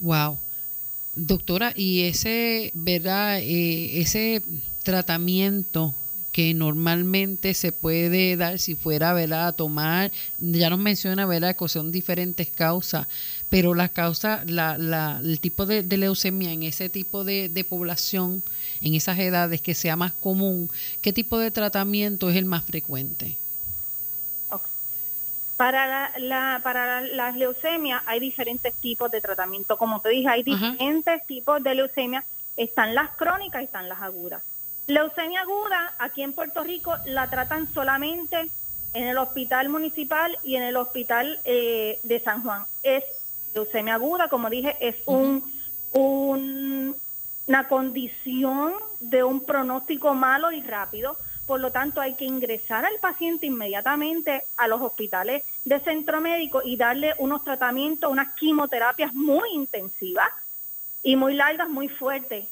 Wow. 0.00 0.38
Doctora, 1.14 1.72
y 1.74 2.06
ese, 2.06 2.70
¿verdad? 2.74 3.38
Eh, 3.38 4.00
ese 4.00 4.42
tratamiento 4.82 5.94
que 6.32 6.54
normalmente 6.54 7.52
se 7.52 7.72
puede 7.72 8.36
dar 8.36 8.58
si 8.58 8.74
fuera 8.74 9.12
¿verdad? 9.12 9.48
a 9.48 9.52
tomar, 9.52 10.10
ya 10.38 10.70
nos 10.70 10.78
menciona 10.78 11.26
¿verdad? 11.26 11.54
que 11.54 11.68
son 11.68 11.92
diferentes 11.92 12.50
causas, 12.50 13.06
pero 13.50 13.74
la 13.74 13.90
causa, 13.90 14.42
la, 14.46 14.78
la, 14.78 15.20
el 15.22 15.40
tipo 15.40 15.66
de, 15.66 15.82
leucemia 15.82 16.50
en 16.50 16.62
ese 16.62 16.88
tipo 16.88 17.22
de, 17.22 17.50
de, 17.50 17.64
población, 17.64 18.42
en 18.80 18.94
esas 18.94 19.18
edades 19.18 19.60
que 19.60 19.74
sea 19.74 19.94
más 19.94 20.12
común, 20.12 20.70
¿qué 21.02 21.12
tipo 21.12 21.38
de 21.38 21.50
tratamiento 21.50 22.30
es 22.30 22.36
el 22.36 22.46
más 22.46 22.64
frecuente? 22.64 23.36
Para, 25.58 25.86
la, 25.86 26.12
la, 26.18 26.60
para 26.64 27.02
las 27.02 27.36
leucemias 27.36 28.02
hay 28.06 28.18
diferentes 28.18 28.74
tipos 28.74 29.10
de 29.12 29.20
tratamiento. 29.20 29.76
Como 29.76 30.00
te 30.00 30.08
dije, 30.08 30.28
hay 30.28 30.42
diferentes 30.42 31.24
tipos 31.28 31.62
de 31.62 31.76
leucemia. 31.76 32.24
Están 32.56 32.96
las 32.96 33.10
crónicas 33.10 33.60
y 33.60 33.66
están 33.66 33.88
las 33.88 34.00
agudas. 34.00 34.42
Leucemia 34.92 35.40
aguda, 35.40 35.94
aquí 35.98 36.22
en 36.22 36.34
Puerto 36.34 36.62
Rico, 36.62 36.94
la 37.06 37.30
tratan 37.30 37.72
solamente 37.72 38.50
en 38.92 39.06
el 39.06 39.16
hospital 39.16 39.70
municipal 39.70 40.38
y 40.42 40.56
en 40.56 40.64
el 40.64 40.76
hospital 40.76 41.40
eh, 41.44 41.98
de 42.02 42.20
San 42.20 42.42
Juan. 42.42 42.66
Es 42.82 43.02
leucemia 43.54 43.94
aguda, 43.94 44.28
como 44.28 44.50
dije, 44.50 44.76
es 44.80 44.96
un, 45.06 45.50
una 45.94 47.68
condición 47.68 48.74
de 49.00 49.24
un 49.24 49.46
pronóstico 49.46 50.12
malo 50.12 50.52
y 50.52 50.60
rápido. 50.60 51.16
Por 51.46 51.60
lo 51.60 51.72
tanto, 51.72 52.02
hay 52.02 52.12
que 52.12 52.26
ingresar 52.26 52.84
al 52.84 52.98
paciente 53.00 53.46
inmediatamente 53.46 54.44
a 54.58 54.68
los 54.68 54.82
hospitales 54.82 55.42
de 55.64 55.80
centro 55.80 56.20
médico 56.20 56.60
y 56.62 56.76
darle 56.76 57.14
unos 57.16 57.44
tratamientos, 57.44 58.12
unas 58.12 58.34
quimioterapias 58.34 59.14
muy 59.14 59.48
intensivas 59.54 60.28
y 61.02 61.16
muy 61.16 61.32
largas, 61.32 61.70
muy 61.70 61.88
fuertes, 61.88 62.44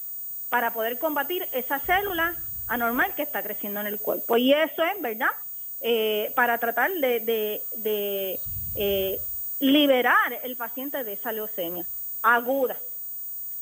para 0.50 0.72
poder 0.74 0.98
combatir 0.98 1.48
esa 1.52 1.78
célula 1.78 2.36
anormal 2.66 3.14
que 3.14 3.22
está 3.22 3.42
creciendo 3.42 3.80
en 3.80 3.86
el 3.86 3.98
cuerpo. 3.98 4.36
Y 4.36 4.52
eso 4.52 4.84
es, 4.84 5.00
¿verdad? 5.00 5.30
Eh, 5.80 6.32
para 6.36 6.58
tratar 6.58 6.90
de, 6.92 7.62
eh, 8.74 9.20
liberar 9.60 10.40
el 10.42 10.56
paciente 10.56 11.02
de 11.04 11.14
esa 11.14 11.32
leucemia 11.32 11.86
aguda. 12.22 12.76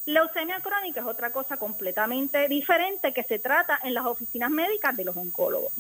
Leucemia 0.07 0.61
crónica 0.61 1.01
es 1.01 1.07
otra 1.07 1.31
cosa 1.31 1.59
completamente 1.59 2.49
diferente 2.49 3.13
que 3.13 3.23
se 3.25 3.39
trata 3.39 3.79
en 3.85 3.95
las 3.95 4.07
oficinas 4.07 4.51
médicas 4.51 4.97
de 4.97 5.05
los 5.05 5.17
oncólogos. 5.17 5.71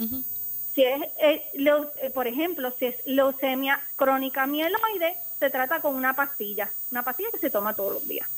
Si 0.74 0.84
es, 0.84 1.02
eh, 1.18 2.10
por 2.12 2.26
ejemplo, 2.26 2.72
si 2.78 2.86
es 2.86 3.06
leucemia 3.06 3.80
crónica 3.96 4.46
mieloide, 4.46 5.16
se 5.38 5.50
trata 5.50 5.80
con 5.80 5.94
una 5.94 6.14
pastilla, 6.14 6.70
una 6.90 7.02
pastilla 7.02 7.30
que 7.32 7.38
se 7.38 7.50
toma 7.50 7.74
todos 7.74 7.94
los 7.94 8.06
días. 8.06 8.28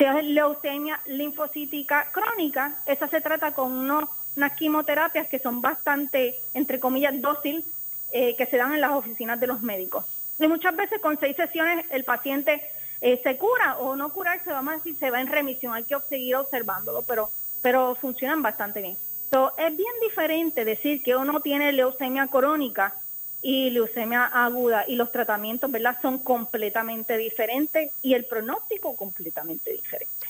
Si 0.00 0.06
es 0.06 0.24
leucemia 0.24 0.98
linfocítica 1.04 2.08
crónica, 2.10 2.74
esa 2.86 3.06
se 3.08 3.20
trata 3.20 3.52
con 3.52 3.70
unos, 3.70 4.08
unas 4.34 4.56
quimioterapias 4.56 5.28
que 5.28 5.38
son 5.38 5.60
bastante, 5.60 6.36
entre 6.54 6.80
comillas, 6.80 7.20
dócil, 7.20 7.62
eh, 8.10 8.34
que 8.34 8.46
se 8.46 8.56
dan 8.56 8.72
en 8.72 8.80
las 8.80 8.92
oficinas 8.92 9.38
de 9.38 9.46
los 9.46 9.60
médicos. 9.60 10.06
Y 10.38 10.48
muchas 10.48 10.74
veces 10.74 11.02
con 11.02 11.20
seis 11.20 11.36
sesiones 11.36 11.84
el 11.90 12.04
paciente 12.04 12.62
eh, 13.02 13.20
se 13.22 13.36
cura 13.36 13.76
o 13.76 13.94
no 13.94 14.08
curarse, 14.08 14.50
vamos 14.50 14.72
a 14.72 14.76
decir, 14.78 14.96
se 14.98 15.10
va 15.10 15.20
en 15.20 15.26
remisión, 15.26 15.74
hay 15.74 15.84
que 15.84 15.98
seguir 16.08 16.36
observándolo, 16.36 17.02
pero, 17.02 17.28
pero 17.60 17.94
funcionan 17.94 18.40
bastante 18.40 18.80
bien. 18.80 18.96
So, 19.30 19.52
es 19.58 19.76
bien 19.76 19.92
diferente 20.00 20.64
decir 20.64 21.02
que 21.02 21.14
uno 21.14 21.40
tiene 21.40 21.72
leucemia 21.72 22.26
crónica 22.26 22.94
y 23.42 23.70
leucemia 23.70 24.26
aguda 24.26 24.84
y 24.86 24.96
los 24.96 25.10
tratamientos, 25.12 25.70
¿verdad? 25.70 25.96
Son 26.02 26.18
completamente 26.18 27.16
diferentes 27.16 27.90
y 28.02 28.14
el 28.14 28.24
pronóstico 28.24 28.96
completamente 28.96 29.72
diferente. 29.72 30.20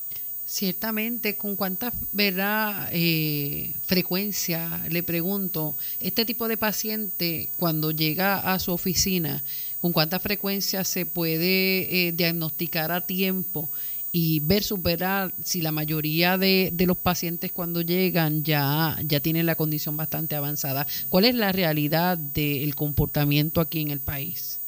Ciertamente, 0.47 1.37
¿con 1.37 1.55
cuánta 1.55 1.93
verdad 2.11 2.89
eh, 2.93 3.73
frecuencia 3.85 4.83
le 4.89 5.05
pregunto 5.05 5.77
este 6.01 6.25
tipo 6.25 6.49
de 6.49 6.57
paciente 6.57 7.51
cuando 7.57 7.93
llega 7.93 8.39
a 8.39 8.59
su 8.59 8.73
oficina, 8.73 9.45
con 9.81 9.93
cuánta 9.93 10.19
frecuencia 10.19 10.83
se 10.83 11.07
puede 11.07 12.09
eh, 12.09 12.13
diagnosticar 12.13 12.91
a 12.91 13.07
tiempo 13.07 13.71
y 14.13 14.41
ver 14.41 14.63
superar 14.63 15.33
si 15.43 15.61
la 15.61 15.73
mayoría 15.73 16.37
de, 16.37 16.73
los 16.87 16.97
pacientes 16.97 17.53
cuando 17.53 17.81
llegan 17.81 18.43
ya, 18.43 18.97
ya 19.05 19.21
tienen 19.21 19.47
la 19.47 19.55
condición 19.55 19.97
bastante 19.97 20.35
avanzada. 20.35 20.87
¿Cuál 21.09 21.25
es 21.25 21.35
la 21.35 21.53
realidad 21.53 22.19
del 22.19 22.75
comportamiento 22.75 23.61
aquí 23.61 23.81
en 23.81 23.91
el 23.91 24.01
país? 24.01 24.61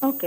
Ok. 0.00 0.24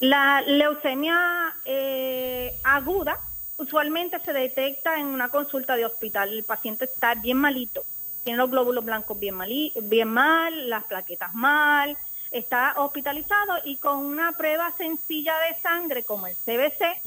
La 0.00 0.42
leucemia 0.42 1.54
eh, 1.64 2.58
aguda 2.62 3.18
usualmente 3.60 4.18
se 4.24 4.32
detecta 4.32 4.98
en 4.98 5.06
una 5.06 5.28
consulta 5.28 5.76
de 5.76 5.84
hospital. 5.84 6.32
El 6.32 6.44
paciente 6.44 6.86
está 6.86 7.14
bien 7.14 7.36
malito, 7.36 7.84
tiene 8.24 8.38
los 8.38 8.50
glóbulos 8.50 8.84
blancos 8.84 9.18
bien, 9.20 9.36
bien 9.82 10.08
mal, 10.08 10.70
las 10.70 10.84
plaquetas 10.84 11.34
mal, 11.34 11.96
está 12.30 12.74
hospitalizado 12.76 13.54
y 13.64 13.76
con 13.76 13.98
una 13.98 14.32
prueba 14.32 14.72
sencilla 14.76 15.34
de 15.48 15.60
sangre 15.60 16.04
como 16.04 16.26
el 16.26 16.36
CBC, 16.36 17.02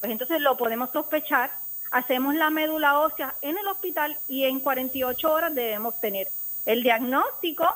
pues 0.00 0.12
entonces 0.12 0.40
lo 0.40 0.56
podemos 0.56 0.90
sospechar, 0.92 1.50
hacemos 1.90 2.34
la 2.34 2.50
médula 2.50 3.00
ósea 3.00 3.34
en 3.42 3.58
el 3.58 3.66
hospital 3.66 4.16
y 4.28 4.44
en 4.44 4.60
48 4.60 5.32
horas 5.32 5.54
debemos 5.54 5.98
tener 6.00 6.28
el 6.66 6.82
diagnóstico 6.82 7.66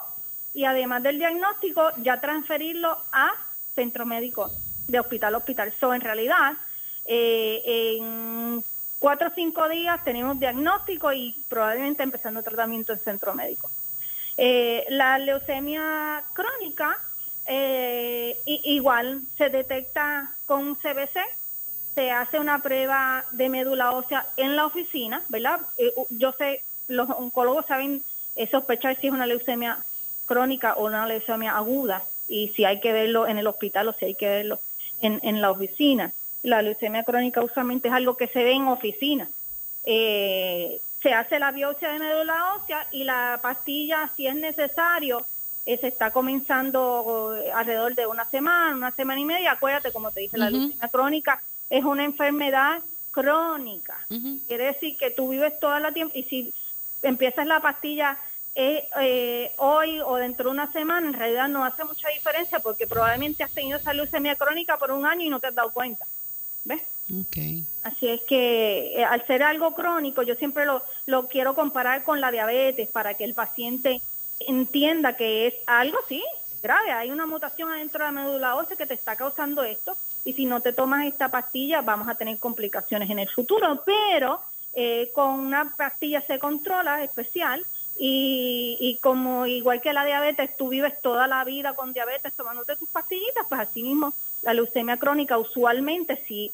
y 0.55 0.65
además 0.65 1.03
del 1.03 1.19
diagnóstico 1.19 1.91
ya 1.99 2.21
transferirlo 2.21 2.99
a 3.11 3.33
centro 3.75 4.07
médico 4.07 4.51
de 4.87 5.01
hospital 5.01 5.35
a 5.35 5.39
hospital. 5.39 5.73
So, 5.81 5.95
en 5.95 6.03
realidad, 6.03 6.53
eh, 7.07 7.63
en 7.97 8.63
cuatro 8.99 9.29
o 9.29 9.35
cinco 9.35 9.69
días 9.69 10.05
tenemos 10.05 10.39
diagnóstico 10.39 11.13
y 11.13 11.35
probablemente 11.49 12.03
empezando 12.03 12.43
tratamiento 12.43 12.93
en 12.93 13.01
centro 13.01 13.35
médico. 13.35 13.71
Eh, 14.37 14.87
la 14.89 15.19
leucemia 15.19 16.25
crónica 16.33 16.99
eh, 17.47 18.39
igual 18.45 19.23
se 19.37 19.51
detecta 19.51 20.33
con 20.47 20.77
CBC, 20.77 21.19
se 21.95 22.11
hace 22.11 22.39
una 22.39 22.63
prueba 22.63 23.25
de 23.33 23.49
médula 23.49 23.93
ósea 23.93 24.27
en 24.37 24.57
la 24.57 24.67
oficina, 24.67 25.23
¿verdad? 25.29 25.61
Eh, 25.77 25.93
yo 26.11 26.33
sé, 26.33 26.63
los 26.89 27.09
oncólogos 27.11 27.67
saben 27.67 28.03
sospechar 28.51 28.99
si 28.99 29.09
es 29.09 29.13
una 29.13 29.27
leucemia 29.27 29.85
crónica 30.25 30.75
o 30.75 30.87
una 30.87 31.07
leucemia 31.07 31.57
aguda 31.57 32.05
y 32.29 32.49
si 32.57 32.65
hay 32.65 32.81
que 32.81 32.93
verlo 32.93 33.27
en 33.27 33.37
el 33.37 33.47
hospital 33.47 33.89
o 33.89 33.93
si 33.93 34.07
hay 34.07 34.15
que 34.15 34.29
verlo 34.29 34.59
en, 35.01 35.21
en 35.23 35.43
la 35.43 35.51
oficina. 35.51 36.13
La 36.43 36.63
leucemia 36.63 37.05
crónica 37.05 37.43
usualmente 37.43 37.89
es 37.89 37.95
algo 37.95 38.17
que 38.17 38.29
se 38.29 38.43
ve 38.43 38.53
en 38.53 38.69
oficina. 38.69 39.29
Se 41.03 41.13
hace 41.13 41.39
la 41.39 41.51
biopsia 41.51 41.93
de 41.93 41.99
médula 41.99 42.55
ósea 42.55 42.87
y 42.93 43.05
la 43.05 43.41
pastilla, 43.43 44.11
si 44.17 44.27
es 44.27 44.37
necesario, 44.37 45.27
eh, 45.67 45.79
se 45.79 45.89
está 45.89 46.11
comenzando 46.11 47.35
eh, 47.37 47.51
alrededor 47.53 47.95
de 47.95 48.07
una 48.07 48.29
semana, 48.31 48.77
una 48.77 48.93
semana 48.93 49.21
y 49.21 49.25
media. 49.25 49.53
Acuérdate, 49.53 49.93
como 49.93 50.11
te 50.13 50.21
dije, 50.21 50.39
la 50.39 50.51
leucemia 50.51 50.89
crónica 50.89 51.43
es 51.69 51.85
una 51.85 52.05
enfermedad 52.05 52.83
crónica. 53.11 53.99
Quiere 54.47 54.67
decir 54.67 54.97
que 54.97 55.11
tú 55.11 55.31
vives 55.31 55.59
toda 55.61 55.81
la 55.81 55.93
tiempo 55.93 56.17
y 56.17 56.23
si 56.25 56.55
empiezas 57.03 57.47
la 57.47 57.61
pastilla 57.61 58.19
eh, 58.55 59.53
hoy 59.59 60.01
o 60.01 60.17
dentro 60.17 60.47
de 60.47 60.51
una 60.51 60.71
semana, 60.73 61.07
en 61.07 61.15
realidad 61.15 61.49
no 61.49 61.65
hace 61.65 61.85
mucha 61.85 62.09
diferencia 62.09 62.61
porque 62.61 62.87
probablemente 62.87 63.43
has 63.43 63.51
tenido 63.51 63.79
esa 63.79 63.93
leucemia 63.93 64.37
crónica 64.37 64.79
por 64.79 64.93
un 64.93 65.05
año 65.05 65.23
y 65.23 65.31
no 65.31 65.41
te 65.41 65.49
has 65.49 65.55
dado 65.55 65.73
cuenta. 65.73 66.07
¿Ves? 66.65 66.83
Así 67.83 68.09
es 68.09 68.23
que 68.23 68.95
eh, 68.97 69.05
al 69.05 69.27
ser 69.27 69.43
algo 69.43 69.75
crónico, 69.75 70.23
yo 70.23 70.35
siempre 70.37 70.65
lo, 70.65 70.83
lo 71.07 71.29
quiero 71.29 71.55
comparar 71.55 72.05
con 72.05 72.21
la 72.21 72.31
diabetes 72.31 72.89
para 72.89 73.15
que 73.15 73.25
el 73.25 73.35
paciente 73.35 74.01
entienda 74.41 75.17
que 75.17 75.47
es 75.47 75.55
algo, 75.67 75.99
sí, 76.09 76.23
grave. 76.63 76.93
Hay 76.93 77.11
una 77.11 77.27
mutación 77.27 77.71
adentro 77.71 78.05
de 78.05 78.13
la 78.13 78.23
médula 78.23 78.57
ósea 78.57 78.77
que 78.77 78.87
te 78.87 78.95
está 78.95 79.17
causando 79.17 79.63
esto 79.65 79.97
y 80.25 80.33
si 80.33 80.47
no 80.47 80.61
te 80.61 80.73
tomas 80.73 81.07
esta 81.07 81.29
pastilla 81.29 81.83
vamos 81.83 82.09
a 82.09 82.15
tener 82.15 82.39
complicaciones 82.39 83.11
en 83.11 83.19
el 83.19 83.29
futuro, 83.29 83.83
pero 83.85 84.41
eh, 84.75 85.11
con 85.13 85.41
una 85.41 85.75
pastilla 85.77 86.23
se 86.23 86.39
controla 86.39 87.03
especial 87.03 87.65
y, 87.99 88.79
y, 88.81 88.97
como 88.99 89.47
igual 89.47 89.83
que 89.83 89.93
la 89.93 90.05
diabetes, 90.05 90.57
tú 90.57 90.71
vives 90.71 90.99
toda 91.03 91.27
la 91.27 91.45
vida 91.45 91.75
con 91.75 91.93
diabetes 91.93 92.33
tomándote 92.33 92.77
tus 92.77 92.89
pastillitas, 92.89 93.45
pues 93.49 93.61
así 93.61 93.83
mismo 93.83 94.15
la 94.41 94.55
leucemia 94.55 94.97
crónica 94.97 95.39
usualmente 95.39 96.25
si 96.27 96.53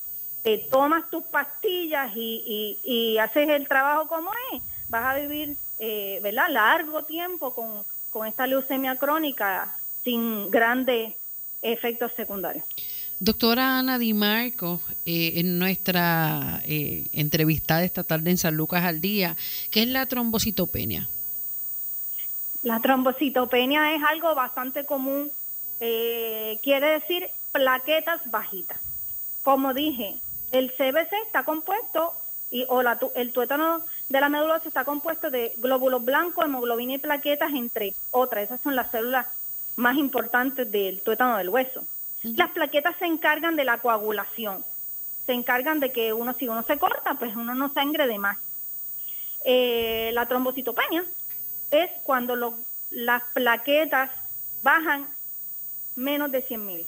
tomas 0.71 1.11
tus 1.11 1.25
pastillas 1.25 2.11
y, 2.17 2.79
y, 2.83 3.19
haces 3.19 3.49
el 3.49 3.69
trabajo 3.69 4.09
como 4.09 4.31
es, 4.53 4.63
vas 4.89 5.05
a 5.05 5.19
vivir 5.19 5.57
eh, 5.79 6.21
¿verdad? 6.23 6.49
largo 6.49 7.05
tiempo 7.05 7.55
con, 7.55 7.85
con 8.11 8.27
esta 8.27 8.47
leucemia 8.47 8.97
crónica 8.97 9.77
sin 10.05 10.51
grandes 10.51 11.15
efectos 11.61 12.13
secundarios. 12.17 12.65
Doctora 13.21 13.79
Ana 13.79 13.99
Di 13.99 14.15
Marco, 14.15 14.81
eh, 15.05 15.33
en 15.37 15.59
nuestra 15.59 16.63
eh, 16.65 17.09
entrevista 17.13 17.79
de 17.79 17.87
esta 17.87 18.05
tarde 18.05 18.31
en 18.31 18.39
San 18.39 18.55
Lucas 18.55 18.85
al 18.85 19.01
Día, 19.01 19.37
¿qué 19.73 19.83
es 19.83 19.89
la 19.89 20.07
trombocitopenia? 20.07 21.09
La 22.63 22.81
trombocitopenia 22.81 23.95
es 23.97 24.03
algo 24.05 24.35
bastante 24.37 24.85
común, 24.87 25.33
eh, 25.81 26.61
quiere 26.63 26.91
decir 26.91 27.29
plaquetas 27.51 28.21
bajitas. 28.31 28.79
Como 29.43 29.75
dije, 29.75 30.17
el 30.53 30.73
CBC 30.73 31.13
está 31.27 31.45
compuesto, 31.45 32.15
y, 32.51 32.65
o 32.69 32.83
la, 32.83 32.99
el 33.15 33.33
tuétano 33.33 33.85
de 34.09 34.21
la 34.21 34.29
médula 34.29 34.61
está 34.65 34.85
compuesto 34.85 35.31
de 35.31 35.55
glóbulos 35.59 36.05
blancos, 36.05 36.45
hemoglobina 36.45 36.95
y 36.95 36.99
plaquetas, 36.99 37.53
entre 37.53 37.95
otras. 38.11 38.45
Esas 38.45 38.61
son 38.63 38.75
las 38.75 38.91
células 38.91 39.27
más 39.77 39.97
importantes 39.97 40.71
del 40.71 41.01
tuétano 41.03 41.37
del 41.37 41.51
hueso. 41.51 41.85
Las 42.23 42.51
plaquetas 42.51 42.97
se 42.99 43.07
encargan 43.07 43.55
de 43.55 43.65
la 43.65 43.79
coagulación, 43.79 44.65
se 45.27 45.33
encargan 45.33 45.79
de 45.79 45.93
que 45.93 46.13
uno, 46.13 46.35
si 46.35 46.49
uno 46.49 46.65
se 46.65 46.79
corta, 46.79 47.15
pues 47.15 47.37
uno 47.37 47.55
no 47.55 47.73
sangre 47.73 48.07
de 48.07 48.19
más. 48.19 48.39
Eh, 49.45 50.11
la 50.15 50.27
trombocitopenia 50.27 51.05
es 51.71 51.91
cuando 52.03 52.57
las 52.91 53.23
plaquetas 53.35 54.11
bajan 54.63 55.07
menos 55.95 56.33
de 56.33 56.43
100 56.43 56.67
mil. 56.67 56.87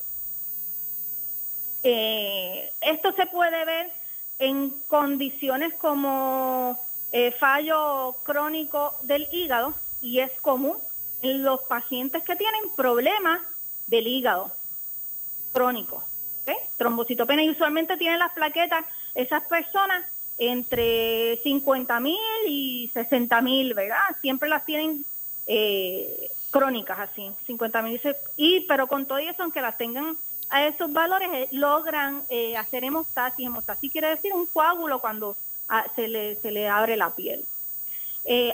Eh, 1.82 2.70
esto 2.80 3.12
se 3.12 3.26
puede 3.26 3.64
ver 3.64 3.90
en 4.38 4.70
condiciones 4.86 5.74
como 5.74 6.78
eh, 7.12 7.32
fallo 7.38 8.16
crónico 8.22 8.94
del 9.02 9.28
hígado 9.32 9.74
y 10.00 10.20
es 10.20 10.30
común 10.40 10.78
en 11.22 11.42
los 11.42 11.60
pacientes 11.62 12.22
que 12.22 12.36
tienen 12.36 12.70
problemas 12.76 13.40
del 13.86 14.06
hígado 14.06 14.52
crónico. 15.52 16.04
¿okay? 16.42 16.56
Trombocitopenia 16.76 17.44
y 17.44 17.50
usualmente 17.50 17.96
tienen 17.96 18.18
las 18.18 18.32
plaquetas 18.32 18.84
esas 19.14 19.44
personas 19.44 20.04
entre 20.38 21.38
50 21.42 22.00
mil 22.00 22.16
y 22.46 22.90
60 22.94 23.42
mil, 23.42 23.74
¿verdad? 23.74 23.98
Siempre 24.22 24.48
las 24.48 24.64
tienen 24.64 25.04
eh, 25.46 26.30
crónicas 26.50 26.98
así, 26.98 27.30
50 27.46 27.82
mil. 27.82 28.00
Y, 28.36 28.60
pero 28.60 28.86
con 28.86 29.06
todo 29.06 29.18
eso, 29.18 29.42
aunque 29.42 29.60
las 29.60 29.76
tengan 29.76 30.16
a 30.50 30.66
esos 30.66 30.92
valores, 30.92 31.28
eh, 31.32 31.48
logran 31.52 32.24
eh, 32.28 32.56
hacer 32.56 32.84
hemostasis. 32.84 33.46
Hemostasis 33.46 33.90
quiere 33.90 34.08
decir 34.08 34.32
un 34.32 34.46
coágulo 34.46 35.00
cuando 35.00 35.36
ah, 35.68 35.84
se, 35.94 36.08
le, 36.08 36.36
se 36.36 36.50
le 36.50 36.68
abre 36.68 36.96
la 36.96 37.14
piel. 37.14 37.44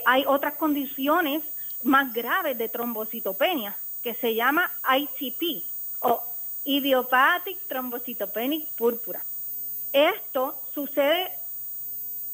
hay 0.05 0.23
otras 0.25 0.55
condiciones 0.55 1.43
más 1.83 2.13
graves 2.13 2.57
de 2.57 2.69
trombocitopenia 2.69 3.75
que 4.01 4.13
se 4.15 4.33
llama 4.33 4.71
ITP 4.97 5.65
o 6.01 6.23
Idiopathic 6.63 7.67
Thrombocytopenic 7.67 8.69
Púrpura. 8.73 9.23
Esto 9.91 10.61
sucede 10.73 11.31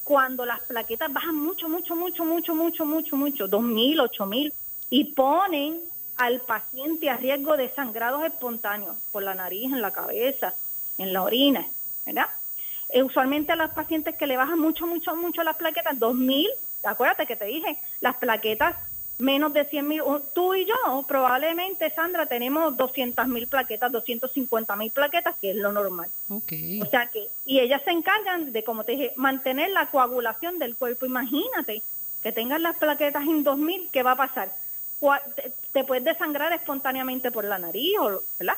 cuando 0.02 0.44
las 0.44 0.60
plaquetas 0.60 1.12
bajan 1.12 1.36
mucho, 1.36 1.68
mucho, 1.68 1.96
mucho, 1.96 2.24
mucho, 2.24 2.54
mucho, 2.54 2.84
mucho, 2.84 3.16
mucho, 3.16 3.48
2.000, 3.48 4.10
8.000, 4.10 4.52
y 4.90 5.04
ponen 5.14 5.80
al 6.16 6.40
paciente 6.40 7.10
a 7.10 7.16
riesgo 7.16 7.56
de 7.56 7.70
sangrados 7.70 8.24
espontáneos 8.24 8.96
por 9.12 9.22
la 9.22 9.34
nariz, 9.34 9.72
en 9.72 9.82
la 9.82 9.92
cabeza, 9.92 10.54
en 10.98 11.12
la 11.12 11.22
orina, 11.22 11.66
¿verdad? 12.06 12.28
Eh, 12.90 13.02
usualmente 13.02 13.52
a 13.52 13.56
los 13.56 13.70
pacientes 13.70 14.14
que 14.16 14.26
le 14.26 14.36
bajan 14.36 14.58
mucho, 14.58 14.86
mucho, 14.86 15.16
mucho 15.16 15.42
las 15.42 15.56
plaquetas, 15.56 15.98
2.000, 15.98 16.48
acuérdate 16.84 17.26
que 17.26 17.36
te 17.36 17.46
dije, 17.46 17.78
las 18.00 18.16
plaquetas 18.16 18.76
menos 19.18 19.52
de 19.52 19.64
100 19.64 19.88
mil. 19.88 20.02
Tú 20.32 20.54
y 20.54 20.66
yo, 20.66 21.04
probablemente, 21.06 21.90
Sandra, 21.90 22.26
tenemos 22.26 22.76
200 22.76 23.26
mil 23.28 23.46
plaquetas, 23.46 23.92
250 23.92 24.76
mil 24.76 24.90
plaquetas, 24.90 25.36
que 25.40 25.50
es 25.50 25.56
lo 25.56 25.72
normal. 25.72 26.08
Okay. 26.28 26.80
O 26.82 26.86
sea 26.86 27.06
que, 27.06 27.28
y 27.46 27.60
ellas 27.60 27.82
se 27.84 27.90
encargan 27.90 28.52
de, 28.52 28.64
como 28.64 28.84
te 28.84 28.92
dije, 28.92 29.12
mantener 29.16 29.70
la 29.70 29.90
coagulación 29.90 30.58
del 30.58 30.76
cuerpo. 30.76 31.06
Imagínate 31.06 31.82
que 32.22 32.32
tengas 32.32 32.60
las 32.60 32.76
plaquetas 32.76 33.24
en 33.24 33.44
2000, 33.44 33.90
¿qué 33.92 34.02
va 34.02 34.12
a 34.12 34.16
pasar? 34.16 34.52
Te, 35.72 35.84
puedes 35.84 36.04
desangrar 36.04 36.52
espontáneamente 36.52 37.30
por 37.30 37.44
la 37.44 37.58
nariz, 37.58 37.94
¿verdad? 38.38 38.56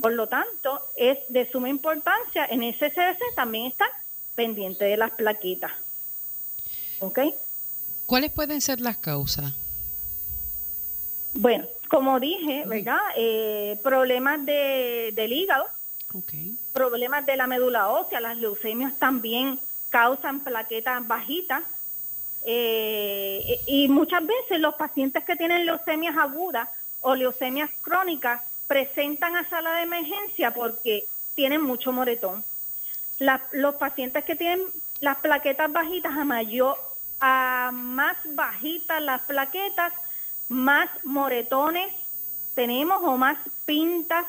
Por 0.00 0.12
lo 0.12 0.28
tanto, 0.28 0.80
es 0.94 1.18
de 1.28 1.50
suma 1.50 1.68
importancia 1.68 2.46
en 2.46 2.62
ese 2.62 2.90
CDC 2.90 3.34
también 3.34 3.66
estar 3.66 3.90
pendiente 4.36 4.84
de 4.84 4.96
las 4.96 5.10
plaquetas. 5.10 5.72
¿Ok? 7.00 7.18
¿Cuáles 8.06 8.30
pueden 8.30 8.60
ser 8.60 8.80
las 8.80 8.98
causas? 8.98 9.54
Bueno, 11.34 11.66
como 11.88 12.20
dije, 12.20 12.64
¿verdad? 12.66 13.00
Eh, 13.16 13.80
problemas 13.82 14.44
de, 14.46 15.12
del 15.14 15.32
hígado, 15.32 15.66
problemas 16.72 17.26
de 17.26 17.36
la 17.36 17.46
médula 17.46 17.88
ósea, 17.88 18.20
las 18.20 18.36
leucemias 18.36 18.96
también 18.98 19.60
causan 19.88 20.40
plaquetas 20.40 21.06
bajitas. 21.06 21.62
Eh, 22.44 23.60
y 23.66 23.88
muchas 23.88 24.26
veces 24.26 24.60
los 24.60 24.74
pacientes 24.74 25.24
que 25.24 25.36
tienen 25.36 25.64
leucemias 25.64 26.16
agudas 26.16 26.68
o 27.00 27.14
leucemias 27.14 27.70
crónicas 27.82 28.42
presentan 28.66 29.36
a 29.36 29.48
sala 29.48 29.74
de 29.76 29.82
emergencia 29.82 30.52
porque 30.52 31.04
tienen 31.34 31.62
mucho 31.62 31.92
moretón. 31.92 32.44
los 33.52 33.74
pacientes 33.76 34.24
que 34.24 34.34
tienen 34.34 34.66
las 35.00 35.18
plaquetas 35.18 35.70
bajitas, 35.70 36.12
a 36.12 36.24
mayor, 36.24 36.76
a 37.20 37.70
más 37.72 38.16
bajitas 38.34 39.00
las 39.00 39.22
plaquetas, 39.22 39.92
más 40.48 40.88
moretones 41.04 41.92
tenemos 42.54 43.00
o 43.02 43.16
más 43.16 43.38
pintas, 43.64 44.26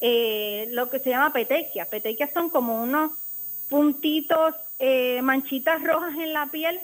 eh, 0.00 0.68
lo 0.70 0.90
que 0.90 1.00
se 1.00 1.10
llama 1.10 1.32
petequias. 1.32 1.88
Petequias 1.88 2.30
son 2.32 2.48
como 2.48 2.82
unos 2.82 3.12
puntitos, 3.68 4.54
eh, 4.78 5.20
manchitas 5.22 5.82
rojas 5.82 6.14
en 6.14 6.32
la 6.32 6.46
piel, 6.46 6.80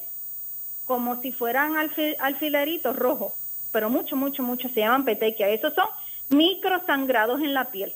como 0.87 1.21
si 1.21 1.33
fueran 1.33 1.75
alfileritos 1.77 2.97
rojos, 2.97 3.33
pero 3.73 3.91
mucho, 3.91 4.17
mucho, 4.17 4.43
mucho 4.43 4.69
se 4.69 4.81
llaman 4.81 5.05
petequias. 5.05 5.51
Esos 5.51 5.75
son 5.75 5.89
microsangrados 6.29 7.41
en 7.41 7.55
la 7.55 7.71
piel. 7.71 7.93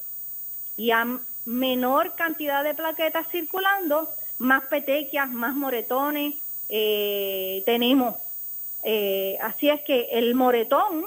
Y 0.76 0.90
a 0.90 1.06
menor 1.44 2.14
cantidad 2.14 2.64
de 2.64 2.74
plaquetas 2.74 3.26
circulando, 3.30 4.10
más 4.38 4.64
petequias, 4.66 5.30
más 5.30 5.54
moretones 5.54 6.34
eh, 6.68 7.62
tenemos 7.66 8.14
eh, 8.82 9.36
así 9.42 9.68
es 9.68 9.82
que 9.82 10.08
el 10.12 10.34
moretón 10.34 11.04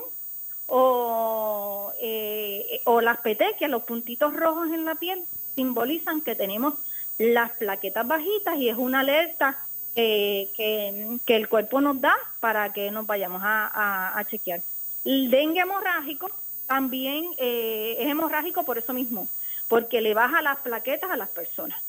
o, 0.67 1.91
eh, 1.99 2.81
o 2.85 3.01
las 3.01 3.17
petequias, 3.19 3.69
los 3.69 3.83
puntitos 3.83 4.33
rojos 4.33 4.69
en 4.69 4.85
la 4.85 4.95
piel, 4.95 5.23
simbolizan 5.55 6.21
que 6.21 6.35
tenemos 6.35 6.75
las 7.17 7.51
plaquetas 7.51 8.07
bajitas 8.07 8.57
y 8.57 8.69
es 8.69 8.77
una 8.77 9.01
alerta 9.01 9.59
que, 9.95 11.19
que, 11.25 11.35
el 11.35 11.47
cuerpo 11.47 11.81
nos 11.81 11.99
da 12.01 12.15
para 12.39 12.73
que 12.73 12.91
nos 12.91 13.05
vayamos 13.05 13.41
a, 13.43 14.17
a, 14.17 14.25
chequear. 14.25 14.61
El 15.05 15.29
dengue 15.29 15.61
hemorrágico 15.61 16.29
también 16.67 17.29
eh, 17.37 17.97
es 17.99 18.07
hemorrágico 18.07 18.63
por 18.63 18.77
eso 18.77 18.93
mismo, 18.93 19.27
porque 19.67 20.01
le 20.01 20.13
baja 20.13 20.41
las 20.41 20.59
plaquetas 20.59 21.11
a 21.11 21.17
las 21.17 21.29
personas. 21.29 21.81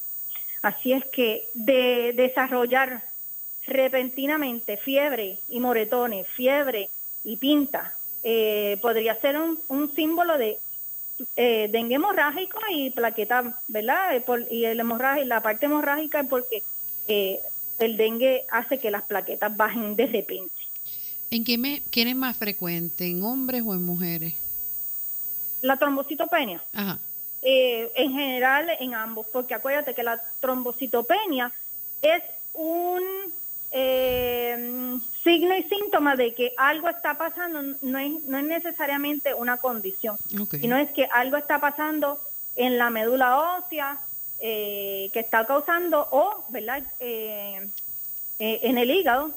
Así 0.62 0.92
es 0.92 1.04
que 1.06 1.48
de 1.54 2.12
desarrollar 2.14 3.02
repentinamente 3.66 4.76
fiebre 4.76 5.38
y 5.48 5.60
moretones, 5.60 6.26
fiebre 6.28 6.90
y 7.24 7.36
pinta, 7.36 7.94
eh, 8.22 8.78
podría 8.82 9.18
ser 9.20 9.38
un, 9.38 9.58
un 9.68 9.94
símbolo 9.94 10.36
de 10.38 10.58
eh, 11.36 11.68
dengue 11.70 11.94
hemorrágico 11.94 12.58
y 12.70 12.90
plaqueta, 12.90 13.54
¿verdad? 13.68 14.16
Eh, 14.16 14.24
y 14.50 14.64
el 14.64 14.80
hemorragia, 14.80 15.24
la 15.24 15.42
parte 15.42 15.66
hemorrágica 15.66 16.20
es 16.20 16.28
porque 16.28 16.62
eh, 17.06 17.40
el 17.78 17.96
dengue 17.96 18.44
hace 18.50 18.78
que 18.78 18.90
las 18.90 19.02
plaquetas 19.02 19.56
bajen 19.56 19.96
de 19.96 20.06
repente. 20.06 20.54
¿En 21.30 21.44
qué 21.44 21.58
me, 21.58 21.82
quién 21.90 22.08
es 22.08 22.16
más 22.16 22.36
frecuente, 22.36 23.06
en 23.06 23.22
hombres 23.24 23.62
o 23.64 23.74
en 23.74 23.82
mujeres? 23.82 24.34
La 25.62 25.76
trombocitopenia. 25.76 26.62
Ajá. 26.72 26.98
Eh, 27.42 27.90
en 27.96 28.12
general 28.12 28.70
en 28.80 28.94
ambos, 28.94 29.26
porque 29.32 29.54
acuérdate 29.54 29.94
que 29.94 30.02
la 30.02 30.22
trombocitopenia 30.40 31.52
es 32.00 32.22
un 32.54 33.02
eh, 33.70 34.98
signo 35.22 35.56
y 35.56 35.62
síntoma 35.64 36.16
de 36.16 36.32
que 36.34 36.54
algo 36.56 36.88
está 36.88 37.18
pasando, 37.18 37.60
no 37.82 37.98
es, 37.98 38.22
no 38.24 38.38
es 38.38 38.44
necesariamente 38.44 39.34
una 39.34 39.56
condición, 39.56 40.16
sino 40.28 40.76
es 40.76 40.90
que 40.92 41.06
algo 41.12 41.36
está 41.36 41.60
pasando 41.60 42.20
en 42.56 42.78
la 42.78 42.88
médula 42.88 43.58
ósea 43.58 44.00
eh, 44.46 45.08
que 45.12 45.20
está 45.20 45.46
causando, 45.46 46.06
o, 46.10 46.44
¿verdad? 46.50 46.82
Eh, 47.00 47.66
eh, 48.38 48.60
en 48.62 48.76
el 48.76 48.90
hígado, 48.90 49.30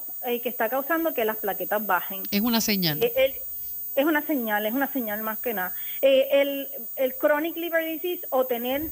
que 0.44 0.50
está 0.50 0.68
causando 0.68 1.14
que 1.14 1.24
las 1.24 1.38
plaquetas 1.38 1.86
bajen. 1.86 2.24
Es 2.32 2.42
una 2.42 2.60
señal. 2.60 3.02
es 3.02 4.06
una 4.06 4.22
señal, 4.26 4.66
es 4.66 4.74
una 4.74 4.92
señal 4.92 5.22
más 5.22 5.40
que 5.40 5.54
nada. 5.54 5.74
el, 6.02 6.68
el 6.98 7.16
chronic 7.16 7.56
liver 7.56 7.86
disease 7.86 8.28
o 8.30 8.46
tener 8.46 8.90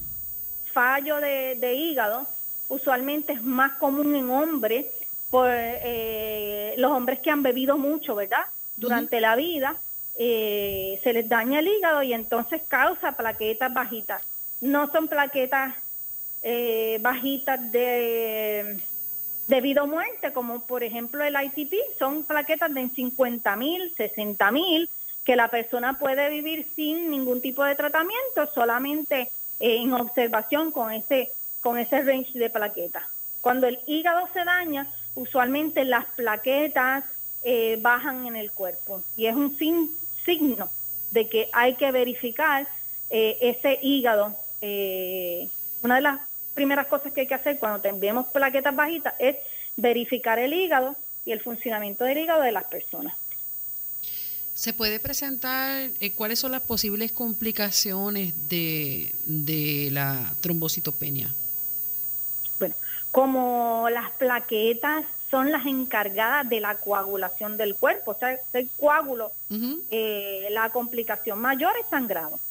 fallo 0.72 1.18
de, 1.18 1.56
de 1.56 1.76
hígado 1.76 2.26
usualmente 2.68 3.34
es 3.34 3.44
más 3.44 3.74
común 3.74 4.16
en 4.16 4.30
hombres 4.30 4.86
por 5.30 5.50
eh, 5.52 6.76
los 6.78 6.92
hombres 6.92 7.20
que 7.20 7.32
han 7.32 7.44
bebido 7.44 7.78
mucho, 7.78 8.16
¿verdad? 8.16 8.46
Durante 8.78 9.20
la 9.22 9.36
vida, 9.36 9.78
eh, 10.18 11.00
se 11.04 11.14
les 11.14 11.28
daña 11.28 11.60
el 11.60 11.68
hígado 11.68 12.04
y 12.04 12.14
entonces 12.14 12.62
causa 12.68 13.14
plaquetas 13.14 13.74
bajitas. 13.74 14.22
No 14.62 14.92
son 14.92 15.08
plaquetas 15.08 15.76
eh, 16.48 17.00
bajitas 17.02 17.72
de 17.72 18.80
debido 19.48 19.84
a 19.84 19.88
muerte, 19.88 20.32
como 20.32 20.62
por 20.62 20.84
ejemplo 20.84 21.24
el 21.24 21.36
ITP, 21.36 21.74
son 21.98 22.24
plaquetas 22.24 22.72
de 22.74 22.88
50 22.88 23.56
mil, 23.56 23.94
60 23.98 24.52
mil, 24.52 24.90
que 25.24 25.36
la 25.36 25.50
persona 25.50 25.98
puede 25.98 26.30
vivir 26.30 26.68
sin 26.76 27.10
ningún 27.10 27.42
tipo 27.42 27.64
de 27.64 27.76
tratamiento, 27.76 28.48
solamente 28.54 29.32
en 29.60 29.94
observación 29.94 30.72
con 30.72 30.92
ese, 30.92 31.32
con 31.62 31.80
ese 31.80 32.04
range 32.04 32.38
de 32.38 32.50
plaquetas. 32.52 33.04
Cuando 33.42 33.68
el 33.68 33.80
hígado 33.88 34.30
se 34.32 34.44
daña, 34.44 34.92
usualmente 35.16 35.84
las 35.84 36.06
plaquetas 36.16 37.06
eh, 37.44 37.80
bajan 37.82 38.28
en 38.28 38.36
el 38.36 38.52
cuerpo 38.52 39.02
y 39.18 39.26
es 39.26 39.36
un 39.36 39.58
signo 40.26 40.70
de 41.10 41.28
que 41.28 41.50
hay 41.54 41.74
que 41.76 41.92
verificar 41.92 42.68
eh, 43.10 43.38
ese 43.42 43.80
hígado. 43.82 44.36
Eh, 44.62 45.50
una 45.82 45.96
de 45.96 46.02
las 46.02 46.20
primeras 46.56 46.88
cosas 46.88 47.12
que 47.14 47.22
hay 47.22 47.28
que 47.28 47.36
hacer 47.36 47.60
cuando 47.60 47.82
tenemos 47.82 48.26
plaquetas 48.28 48.76
bajitas 48.76 49.14
es 49.20 49.36
verificar 49.76 50.40
el 50.40 50.54
hígado 50.54 50.96
y 51.26 51.32
el 51.32 51.42
funcionamiento 51.42 52.04
del 52.04 52.18
hígado 52.18 52.42
de 52.42 52.52
las 52.52 52.64
personas. 52.64 53.16
¿Se 54.56 54.74
puede 54.74 55.00
presentar 55.00 55.92
cuáles 56.16 56.40
son 56.40 56.54
las 56.54 56.62
posibles 56.62 57.12
complicaciones 57.12 58.34
de, 58.50 59.14
de 59.26 59.90
la 59.92 60.34
trombocitopenia? 60.42 61.30
como 63.16 63.88
las 63.92 64.12
plaquetas 64.12 65.06
son 65.32 65.50
las 65.50 65.66
encargadas 65.66 66.50
de 66.50 66.60
la 66.60 66.76
coagulación 66.76 67.56
del 67.56 67.78
cuerpo, 67.78 68.12
o 68.12 68.16
sea, 68.16 68.38
el 68.52 68.70
coágulo, 68.78 69.32
eh, 69.90 70.50
la 70.52 70.70
complicación 70.70 71.40
mayor 71.40 71.72
es 71.80 71.86
sangrado. 71.90 72.42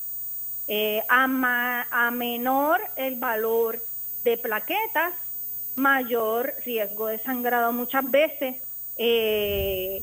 Eh, 0.66 1.02
a, 1.10 2.10
menor 2.10 2.80
el 2.96 3.16
valor 3.16 3.82
de 4.24 4.38
plaquetas, 4.38 5.12
mayor 5.76 6.54
riesgo 6.64 7.06
de 7.06 7.18
sangrado. 7.18 7.72
Muchas 7.72 8.10
veces, 8.10 8.56
eh, 8.96 10.02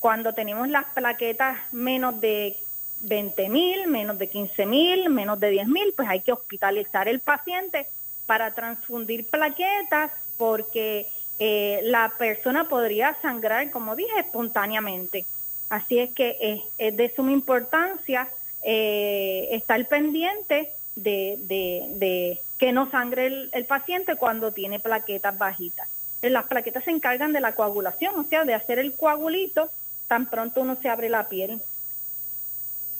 cuando 0.00 0.32
tenemos 0.34 0.68
las 0.68 0.86
plaquetas 0.86 1.58
menos 1.72 2.20
de 2.20 2.56
20 3.02 3.48
mil, 3.48 3.86
menos 3.86 4.18
de 4.18 4.28
15 4.28 4.66
mil, 4.66 5.10
menos 5.10 5.38
de 5.38 5.50
10 5.50 5.68
mil, 5.68 5.92
pues 5.94 6.08
hay 6.08 6.20
que 6.20 6.32
hospitalizar 6.32 7.06
el 7.08 7.20
paciente 7.20 7.86
para 8.26 8.54
transfundir 8.54 9.28
plaquetas 9.28 10.10
porque 10.36 11.06
eh, 11.38 11.80
la 11.84 12.14
persona 12.18 12.68
podría 12.68 13.16
sangrar, 13.20 13.70
como 13.70 13.96
dije, 13.96 14.20
espontáneamente. 14.20 15.26
Así 15.68 15.98
es 15.98 16.10
que 16.12 16.64
es, 16.78 16.96
de 16.96 17.12
suma 17.14 17.32
importancia 17.32 18.28
eh, 18.62 19.48
estar 19.52 19.86
pendiente 19.86 20.72
de, 20.96 22.40
que 22.58 22.72
no 22.72 22.90
sangre 22.90 23.48
el, 23.52 23.64
paciente 23.66 24.16
cuando 24.16 24.52
tiene 24.52 24.78
plaquetas 24.80 25.36
bajitas. 25.36 25.88
Eh, 26.22 26.30
las 26.30 26.46
plaquetas 26.46 26.84
se 26.84 26.90
encargan 26.90 27.32
de 27.32 27.40
la 27.40 27.54
coagulación, 27.54 28.18
o 28.18 28.24
sea, 28.24 28.44
de 28.44 28.54
hacer 28.54 28.78
el 28.78 28.94
coagulito 28.94 29.70
tan 30.08 30.28
pronto 30.28 30.62
uno 30.62 30.76
se 30.82 30.88
abre 30.88 31.08
la 31.08 31.28
piel. 31.28 31.60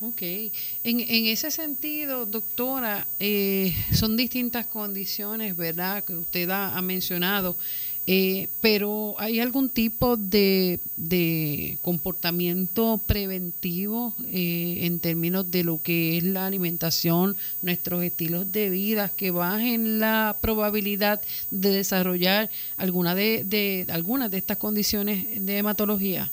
Ok, 0.02 0.22
en, 0.22 1.00
en 1.00 1.26
ese 1.26 1.50
sentido, 1.50 2.24
doctora, 2.24 3.06
eh, 3.18 3.74
son 3.92 4.16
distintas 4.16 4.66
condiciones, 4.66 5.54
¿verdad?, 5.54 6.02
que 6.04 6.14
usted 6.14 6.48
ha, 6.48 6.80
mencionado, 6.80 7.54
eh, 8.12 8.48
pero 8.60 9.14
¿hay 9.18 9.38
algún 9.38 9.70
tipo 9.70 10.16
de, 10.16 10.80
de 10.96 11.78
comportamiento 11.80 13.00
preventivo 13.06 14.14
eh, 14.26 14.78
en 14.80 14.98
términos 14.98 15.48
de 15.48 15.62
lo 15.62 15.80
que 15.80 16.16
es 16.16 16.24
la 16.24 16.46
alimentación, 16.46 17.36
nuestros 17.62 18.02
estilos 18.02 18.50
de 18.50 18.68
vida, 18.68 19.12
que 19.16 19.30
bajen 19.30 20.00
la 20.00 20.36
probabilidad 20.40 21.22
de 21.52 21.70
desarrollar 21.70 22.50
alguna 22.76 23.14
de, 23.14 23.44
de 23.44 23.86
algunas 23.92 24.28
de 24.32 24.38
estas 24.38 24.56
condiciones 24.56 25.46
de 25.46 25.58
hematología? 25.58 26.32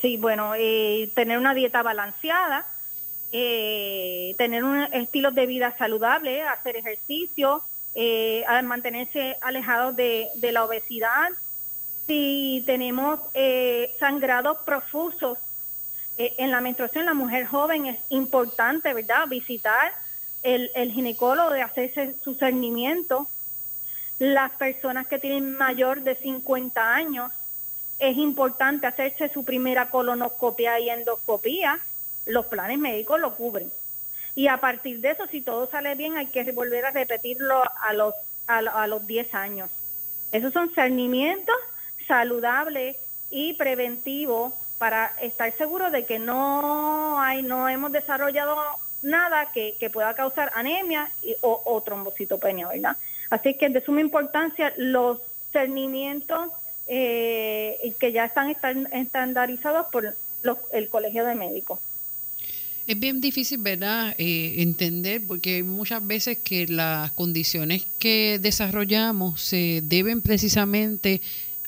Sí, 0.00 0.16
bueno, 0.16 0.54
eh, 0.56 1.10
tener 1.14 1.36
una 1.36 1.52
dieta 1.52 1.82
balanceada, 1.82 2.66
eh, 3.32 4.34
tener 4.38 4.64
un 4.64 4.82
estilo 4.94 5.30
de 5.30 5.44
vida 5.44 5.76
saludable, 5.76 6.40
hacer 6.40 6.76
ejercicio, 6.76 7.62
eh, 7.94 8.44
mantenerse 8.64 9.36
alejados 9.40 9.96
de, 9.96 10.28
la 10.40 10.64
obesidad. 10.64 11.30
Si 12.06 12.62
tenemos 12.66 13.20
sangrados 13.98 14.58
profusos 14.64 15.38
en 16.16 16.50
la 16.50 16.60
menstruación, 16.60 17.06
la 17.06 17.14
mujer 17.14 17.46
joven 17.46 17.86
es 17.86 17.98
importante, 18.08 18.92
¿verdad? 18.92 19.28
Visitar 19.28 19.92
el, 20.42 20.70
el 20.74 20.90
ginecólogo 20.92 21.50
de 21.50 21.62
hacerse 21.62 22.16
su 22.22 22.34
cernimiento. 22.34 23.28
Las 24.18 24.50
personas 24.52 25.06
que 25.06 25.18
tienen 25.18 25.56
mayor 25.56 26.02
de 26.02 26.16
50 26.16 26.94
años 26.94 27.32
es 28.02 28.16
importante 28.16 28.88
hacerse 28.88 29.28
su 29.28 29.44
primera 29.44 29.88
colonoscopia 29.88 30.80
y 30.80 30.90
endoscopia, 30.90 31.78
los 32.26 32.46
planes 32.46 32.78
médicos 32.78 33.20
lo 33.20 33.36
cubren. 33.36 33.70
Y 34.34 34.48
a 34.48 34.58
partir 34.58 35.00
de 35.00 35.10
eso, 35.10 35.26
si 35.26 35.40
todo 35.40 35.68
sale 35.70 35.94
bien, 35.94 36.16
hay 36.16 36.26
que 36.26 36.50
volver 36.52 36.84
a 36.86 36.90
repetirlo 36.90 37.62
a 37.80 37.92
los, 37.92 38.14
a, 38.46 38.86
los 38.86 39.06
10 39.06 39.34
años. 39.34 39.70
Esos 40.30 40.52
son 40.52 40.72
cernimientos 40.74 41.54
saludables 42.06 42.96
y 43.30 43.54
preventivos 43.54 44.54
para 44.78 45.14
estar 45.20 45.52
seguro 45.56 45.90
de 45.90 46.06
que 46.06 46.18
no 46.18 47.20
hay, 47.20 47.42
no 47.42 47.68
hemos 47.68 47.92
desarrollado 47.92 48.56
nada 49.02 49.52
que, 49.52 49.76
pueda 49.92 50.14
causar 50.14 50.50
anemia 50.54 51.10
o, 51.42 51.62
o 51.64 51.80
trombocitopenia, 51.82 52.68
¿verdad? 52.68 52.96
Así 53.30 53.54
que 53.54 53.68
de 53.68 53.80
suma 53.80 54.00
importancia 54.00 54.72
los 54.76 55.20
cernimientos 55.52 56.50
eh, 56.86 57.94
que 57.98 58.12
ya 58.12 58.24
están 58.24 58.54
estandarizados 58.92 59.86
por 59.86 60.16
el 60.72 60.88
Colegio 60.88 61.24
de 61.24 61.34
Médicos. 61.34 61.78
Es 62.86 62.98
bien 62.98 63.20
difícil, 63.20 63.58
¿verdad?, 63.58 64.14
eh, 64.18 64.56
entender, 64.58 65.24
porque 65.26 65.62
muchas 65.62 66.04
veces 66.04 66.38
que 66.38 66.66
las 66.66 67.12
condiciones 67.12 67.86
que 67.98 68.40
desarrollamos 68.42 69.40
se 69.40 69.82
deben 69.84 70.20
precisamente 70.20 71.20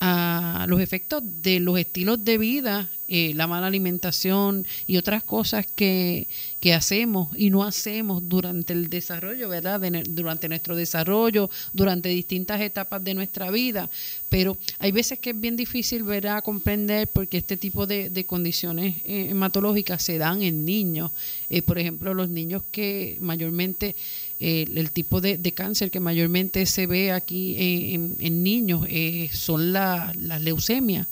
a 0.07 0.67
los 0.69 0.83
efectos 0.83 1.23
de 1.25 1.61
los 1.61 1.79
estilos 1.79 2.23
de 2.23 2.37
vida 2.37 2.91
eh, 3.07 3.33
la 3.35 3.47
mala 3.47 3.67
alimentación 3.67 4.67
y 4.87 4.97
otras 4.97 5.23
cosas 5.23 5.67
que, 5.67 6.27
que, 6.59 6.73
hacemos 6.73 7.29
y 7.37 7.51
no 7.51 7.63
hacemos 7.63 8.27
durante 8.27 8.73
el 8.73 8.89
desarrollo, 8.89 9.51
¿verdad? 9.51 9.79
durante 10.09 10.49
nuestro 10.49 10.75
desarrollo, 10.75 11.51
durante 11.75 12.09
distintas 12.09 12.63
etapas 12.63 13.05
de 13.05 13.13
nuestra 13.13 13.51
vida. 13.51 13.91
Pero 14.31 14.57
hay 14.79 14.91
veces 14.91 15.19
que 15.19 15.31
es 15.31 15.41
bien 15.41 15.55
difícil, 15.55 16.03
¿verdad?, 16.03 16.43
comprender 16.43 17.07
porque 17.09 17.37
este 17.37 17.59
tipo 17.59 17.87
de, 17.87 18.09
de 18.09 18.25
condiciones 18.25 18.97
eh, 19.05 19.29
hematológicas 19.31 20.03
se 20.03 20.17
dan 20.17 20.43
en 20.43 20.65
niños. 20.65 21.13
Eh, 21.51 21.61
por 21.61 21.79
ejemplo, 21.79 22.15
los 22.15 22.31
niños 22.31 22.63
que 22.71 23.19
mayormente 23.21 23.97
el 24.41 24.91
tipo 24.91 25.21
de, 25.21 25.39
cáncer 25.53 25.91
que 25.91 26.01
mayormente 26.01 26.67
se 26.67 26.87
ve 26.87 27.13
aquí 27.13 27.57
en, 27.95 28.17
en 28.21 28.43
niños 28.43 28.87
son 29.33 29.73
las 29.73 30.17
leucemias. 30.43 31.07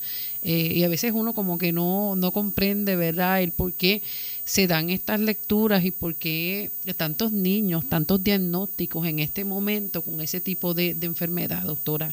Eh, 0.44 0.72
y 0.74 0.82
a 0.82 0.88
veces 0.88 1.12
uno 1.14 1.34
como 1.34 1.56
que 1.56 1.72
no, 1.72 2.16
no 2.16 2.32
comprende, 2.32 2.96
¿verdad?, 2.96 3.42
el 3.42 3.52
por 3.52 3.72
qué 3.72 4.02
se 4.42 4.66
dan 4.66 4.90
estas 4.90 5.20
lecturas 5.20 5.84
y 5.84 5.92
por 5.92 6.16
qué 6.16 6.72
tantos 6.96 7.30
niños, 7.30 7.88
tantos 7.88 8.24
diagnósticos 8.24 9.06
en 9.06 9.20
este 9.20 9.44
momento 9.44 10.02
con 10.02 10.20
ese 10.20 10.40
tipo 10.40 10.74
de, 10.74 10.96
enfermedad, 11.02 11.62
doctora. 11.62 12.12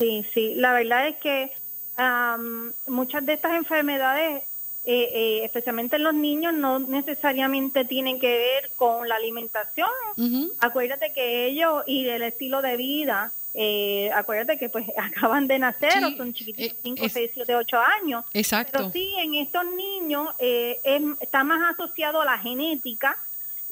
Sí, 0.00 0.26
sí, 0.34 0.54
la 0.56 0.72
verdad 0.72 1.08
es 1.08 1.16
que 1.18 1.52
muchas 2.88 3.24
de 3.24 3.34
estas 3.34 3.54
enfermedades, 3.54 4.42
eh, 4.84 5.10
eh, 5.12 5.44
especialmente 5.44 5.96
en 5.96 6.04
los 6.04 6.14
niños, 6.14 6.54
no 6.54 6.78
necesariamente 6.80 7.84
tienen 7.84 8.18
que 8.18 8.36
ver 8.38 8.70
con 8.74 9.08
la 9.08 9.16
alimentación. 9.16 9.88
Acuérdate 10.58 11.12
que 11.12 11.46
ellos 11.46 11.84
y 11.86 12.06
el 12.08 12.22
estilo 12.22 12.62
de 12.62 12.76
vida, 12.76 13.32
eh, 13.54 14.10
acuérdate 14.14 14.58
que 14.58 14.68
pues 14.68 14.86
acaban 14.96 15.46
de 15.46 15.58
nacer 15.58 16.04
o 16.04 16.16
son 16.16 16.32
chiquititos, 16.32 16.78
5, 16.82 17.08
6, 17.08 17.30
7, 17.34 17.54
8 17.54 17.78
años. 17.78 18.24
Exacto. 18.32 18.78
Pero 18.78 18.90
sí, 18.92 19.14
en 19.18 19.34
estos 19.34 19.64
niños 19.74 20.28
eh, 20.38 20.80
está 21.20 21.44
más 21.44 21.74
asociado 21.74 22.22
a 22.22 22.24
la 22.24 22.38
genética 22.38 23.16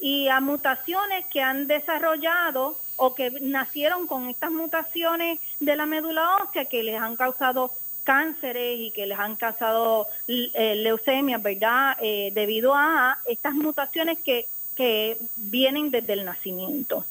y 0.01 0.29
a 0.29 0.41
mutaciones 0.41 1.27
que 1.27 1.43
han 1.43 1.67
desarrollado 1.67 2.79
o 2.97 3.15
que 3.15 3.31
nacieron 3.41 4.07
con 4.07 4.29
estas 4.29 4.51
mutaciones 4.51 5.39
de 5.59 5.77
la 5.77 5.87
médula 5.87 6.45
ósea 6.45 6.67
que 6.67 6.83
les 6.83 7.01
han 7.01 7.17
causado 7.17 7.73
cánceres 8.01 8.79
y 8.79 8.91
que 8.91 9.07
les 9.07 9.19
han 9.19 9.37
causado 9.37 10.07
eh, 10.29 10.75
leucemias, 10.77 11.43
¿verdad? 11.43 11.97
Eh, 12.01 12.31
debido 12.35 12.75
a 12.75 13.19
estas 13.27 13.55
mutaciones 13.55 14.19
que, 14.21 14.47
que 14.75 15.19
vienen 15.37 15.91
desde 15.91 16.15
el 16.15 16.25
nacimiento. 16.25 17.05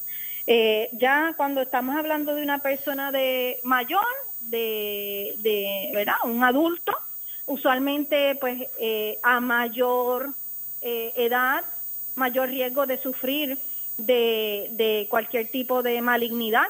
Eh, 0.52 0.90
ya 0.94 1.36
cuando 1.38 1.62
estamos 1.62 1.96
hablando 1.96 2.34
de 2.34 2.42
una 2.42 2.58
persona 2.58 3.12
de 3.12 3.60
mayor, 3.62 4.04
de, 4.42 5.36
de 5.38 5.92
¿verdad? 5.94 6.16
Un 6.24 6.44
adulto, 6.44 6.92
usualmente 7.46 8.36
pues 8.36 8.64
eh, 8.80 9.20
a 9.22 9.40
mayor 9.42 10.34
eh, 10.82 11.14
edad, 11.18 11.64
mayor 12.16 12.50
riesgo 12.50 12.88
de 12.88 13.00
sufrir 13.00 13.60
de, 13.98 14.70
de, 14.72 15.06
cualquier 15.08 15.50
tipo 15.50 15.84
de 15.84 16.02
malignidad. 16.02 16.68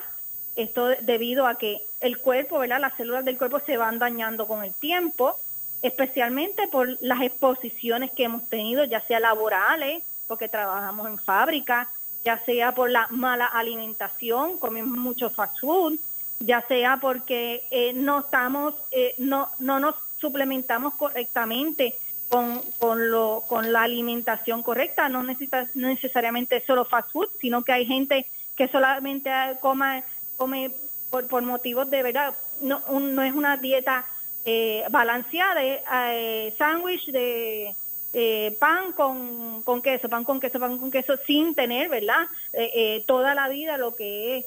Esto 0.57 0.87
debido 1.01 1.47
a 1.47 1.57
que 1.57 1.81
el 1.99 2.19
cuerpo, 2.19 2.59
¿verdad? 2.59 2.79
Las 2.79 2.95
células 2.95 3.25
del 3.25 3.37
cuerpo 3.37 3.59
se 3.65 3.77
van 3.77 3.99
dañando 3.99 4.47
con 4.47 4.63
el 4.63 4.73
tiempo, 4.73 5.37
especialmente 5.81 6.67
por 6.67 6.97
las 7.01 7.21
exposiciones 7.21 8.11
que 8.11 8.23
hemos 8.23 8.47
tenido, 8.49 8.83
ya 8.85 9.01
sea 9.01 9.19
laborales, 9.19 10.03
porque 10.27 10.49
trabajamos 10.49 11.07
en 11.07 11.17
fábricas, 11.19 11.87
ya 12.23 12.43
sea 12.45 12.73
por 12.75 12.89
la 12.89 13.07
mala 13.09 13.45
alimentación, 13.45 14.57
comemos 14.57 14.97
mucho 14.97 15.29
fast 15.29 15.59
food, 15.59 15.97
ya 16.39 16.65
sea 16.67 16.97
porque 16.97 17.65
eh, 17.71 17.93
no 17.93 18.19
estamos, 18.19 18.75
eh, 18.91 19.15
no, 19.17 19.49
no 19.59 19.79
nos 19.79 19.95
suplementamos 20.19 20.93
correctamente 20.95 21.95
con, 22.29 22.61
con, 22.77 23.09
lo, 23.09 23.43
con 23.47 23.73
la 23.73 23.83
alimentación 23.83 24.63
correcta, 24.63 25.09
no 25.09 25.23
necesita 25.23 25.67
necesariamente 25.73 26.63
solo 26.65 26.85
fast 26.85 27.11
food, 27.11 27.29
sino 27.41 27.63
que 27.63 27.71
hay 27.71 27.85
gente 27.85 28.27
que 28.55 28.67
solamente 28.67 29.31
come, 29.61 30.03
come 30.37 30.71
por, 31.09 31.27
por 31.27 31.41
motivos 31.43 31.89
de 31.89 32.03
verdad, 32.03 32.33
no, 32.61 32.81
no 32.99 33.21
es 33.23 33.33
una 33.33 33.57
dieta 33.57 34.05
eh, 34.45 34.85
balanceada, 34.89 35.61
eh, 35.63 36.55
sándwich 36.57 37.05
de 37.11 37.75
eh, 38.11 38.57
pan 38.59 38.93
con, 38.93 39.61
con, 39.61 39.81
queso, 39.81 40.09
pan 40.09 40.23
con 40.23 40.39
queso, 40.39 40.59
pan 40.59 40.79
con 40.79 40.89
queso, 40.89 41.15
sin 41.27 41.53
tener, 41.53 41.89
¿verdad? 41.89 42.27
Eh, 42.53 42.71
eh, 42.73 43.03
toda 43.05 43.35
la 43.35 43.47
vida 43.49 43.77
lo 43.77 43.95
que 43.95 44.37
es 44.37 44.45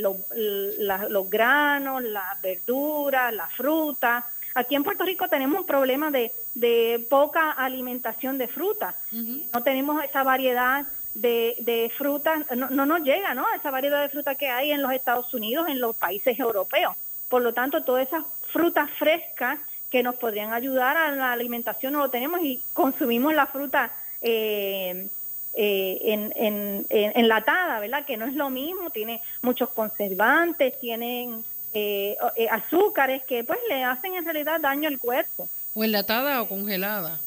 los 0.00 1.30
granos, 1.30 2.02
las 2.02 2.40
verduras, 2.42 3.32
la 3.32 3.46
fruta. 3.48 4.26
Aquí 4.54 4.74
en 4.74 4.82
Puerto 4.82 5.04
Rico 5.04 5.28
tenemos 5.28 5.60
un 5.60 5.66
problema 5.66 6.10
de, 6.10 6.32
de 6.54 7.06
poca 7.08 7.52
alimentación 7.52 8.36
de 8.38 8.48
fruta. 8.48 8.96
No 9.12 9.62
tenemos 9.62 10.02
esa 10.04 10.24
variedad 10.24 10.86
de, 11.20 11.56
de 11.60 11.90
frutas, 11.96 12.44
no, 12.56 12.70
no 12.70 12.86
nos 12.86 13.00
llega, 13.00 13.34
¿no? 13.34 13.44
Esa 13.54 13.70
variedad 13.70 14.00
de 14.00 14.08
fruta 14.08 14.36
que 14.36 14.48
hay 14.48 14.70
en 14.70 14.82
los 14.82 14.92
Estados 14.92 15.32
Unidos, 15.34 15.68
en 15.68 15.80
los 15.80 15.96
países 15.96 16.38
europeos. 16.38 16.94
Por 17.28 17.42
lo 17.42 17.52
tanto, 17.52 17.82
todas 17.82 18.06
esas 18.06 18.24
frutas 18.52 18.88
frescas 18.98 19.58
que 19.90 20.02
nos 20.02 20.14
podrían 20.16 20.52
ayudar 20.52 20.96
a 20.96 21.10
la 21.12 21.32
alimentación, 21.32 21.94
no 21.94 22.00
lo 22.00 22.10
tenemos 22.10 22.40
y 22.42 22.62
consumimos 22.72 23.34
la 23.34 23.46
fruta 23.46 23.90
eh, 24.20 25.08
eh, 25.54 25.98
en, 26.02 26.32
en, 26.36 26.86
enlatada, 26.90 27.80
¿verdad? 27.80 28.04
Que 28.04 28.16
no 28.16 28.26
es 28.26 28.34
lo 28.34 28.48
mismo, 28.50 28.90
tiene 28.90 29.20
muchos 29.42 29.70
conservantes, 29.70 30.78
tienen 30.78 31.44
eh, 31.74 32.16
azúcares 32.50 33.24
que 33.24 33.42
pues 33.44 33.58
le 33.68 33.82
hacen 33.82 34.14
en 34.14 34.24
realidad 34.24 34.60
daño 34.60 34.88
al 34.88 34.98
cuerpo. 34.98 35.48
O 35.74 35.82
enlatada 35.82 36.42
o 36.42 36.48
congelada. 36.48 37.20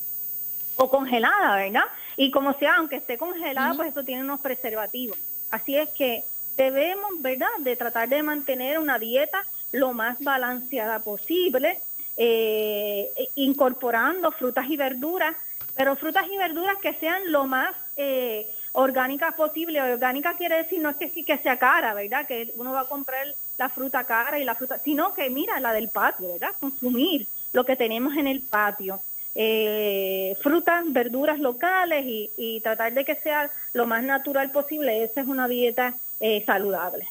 O 0.78 0.90
congelada, 0.90 1.58
¿verdad? 1.58 1.86
Y 2.18 2.32
como 2.32 2.54
sea, 2.54 2.76
aunque 2.76 2.98
esté 2.98 3.18
congelada, 3.18 3.74
pues 3.76 3.90
eso 3.90 4.04
tiene 4.04 4.24
unos 4.24 4.40
preservativos. 4.40 5.18
Así 5.50 5.76
es 5.76 5.90
que 5.90 6.24
debemos, 6.58 7.22
¿verdad?, 7.22 7.50
de 7.60 7.76
tratar 7.76 8.10
de 8.10 8.24
mantener 8.24 8.80
una 8.80 9.00
dieta 9.00 9.46
lo 9.72 9.94
más 9.94 10.20
balanceada 10.20 11.00
posible, 11.00 11.80
eh, 12.18 13.12
incorporando 13.36 14.32
frutas 14.32 14.70
y 14.70 14.78
verduras, 14.78 15.36
pero 15.76 15.96
frutas 15.96 16.26
y 16.30 16.38
verduras 16.38 16.78
que 16.82 16.94
sean 16.96 17.32
lo 17.32 17.48
más 17.48 17.74
eh, 17.96 18.54
orgánicas 18.74 19.34
posible. 19.34 19.82
Orgánica 19.82 20.36
quiere 20.36 20.58
decir 20.58 20.82
no 20.82 20.90
es 20.90 20.98
que, 20.98 21.10
que 21.12 21.38
sea 21.38 21.58
cara, 21.58 21.94
¿verdad? 21.94 22.28
Que 22.28 22.52
uno 22.56 22.74
va 22.74 22.82
a 22.82 22.88
comprar 22.88 23.26
la 23.58 23.70
fruta 23.70 24.04
cara 24.04 24.40
y 24.40 24.44
la 24.44 24.56
fruta, 24.56 24.80
sino 24.84 25.14
que 25.14 25.30
mira 25.30 25.60
la 25.60 25.74
del 25.74 25.90
patio, 25.90 26.34
¿verdad? 26.34 26.52
Consumir 26.60 27.28
lo 27.54 27.66
que 27.66 27.76
tenemos 27.76 28.16
en 28.16 28.28
el 28.28 28.42
patio. 28.42 29.02
Eh, 29.34 30.36
frutas, 30.42 30.84
verduras 30.88 31.40
locales 31.40 32.06
y, 32.06 32.60
tratar 32.62 32.94
de 32.94 33.06
que 33.06 33.16
sea 33.16 33.50
lo 33.74 33.88
más 33.88 34.04
natural 34.04 34.52
posible. 34.52 35.04
Esa 35.04 35.22
es 35.22 35.28
una 35.28 35.48
dieta 35.48 35.96
eh, 36.20 36.44
saludable. 36.46 37.08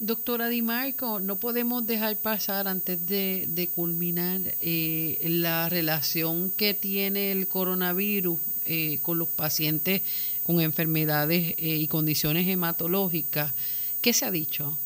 Doctora 0.00 0.48
Di 0.48 0.60
Marco, 0.60 1.20
no 1.20 1.36
podemos 1.36 1.86
dejar 1.86 2.16
pasar 2.16 2.66
antes 2.66 3.06
de, 3.06 3.70
culminar 3.74 4.40
eh, 4.60 5.18
la 5.22 5.68
relación 5.68 6.50
que 6.50 6.74
tiene 6.74 7.30
el 7.30 7.46
coronavirus 7.46 8.38
eh, 8.66 8.98
con 9.02 9.18
los 9.18 9.28
pacientes 9.28 10.02
con 10.42 10.60
enfermedades 10.60 11.54
eh, 11.56 11.76
y 11.76 11.86
condiciones 11.86 12.46
hematológicas. 12.48 13.54
¿Qué 14.02 14.12
se 14.12 14.26
ha 14.26 14.30
dicho? 14.30 14.76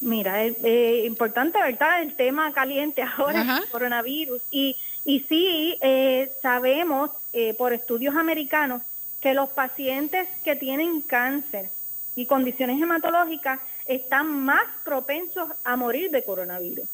Mira, 0.00 0.44
es 0.44 1.04
importante, 1.04 1.58
¿verdad? 1.60 2.02
El 2.02 2.14
tema 2.14 2.52
caliente 2.52 3.02
ahora, 3.18 3.62
el 3.62 3.68
coronavirus. 3.70 4.40
Y, 4.50 4.76
y 5.06 5.20
sí, 5.28 5.78
sabemos 6.42 7.10
por 7.56 7.72
estudios 7.72 8.16
americanos 8.16 8.82
que 9.20 9.32
los 9.32 9.48
pacientes 9.50 10.28
que 10.44 10.56
tienen 10.56 11.00
cáncer 11.00 11.70
y 12.14 12.26
condiciones 12.26 12.80
hematológicas 12.82 13.60
están 13.86 14.44
más 14.44 14.64
propensos 14.84 15.48
a 15.64 15.76
morir 15.76 16.10
de 16.10 16.24
coronavirus. 16.24 16.88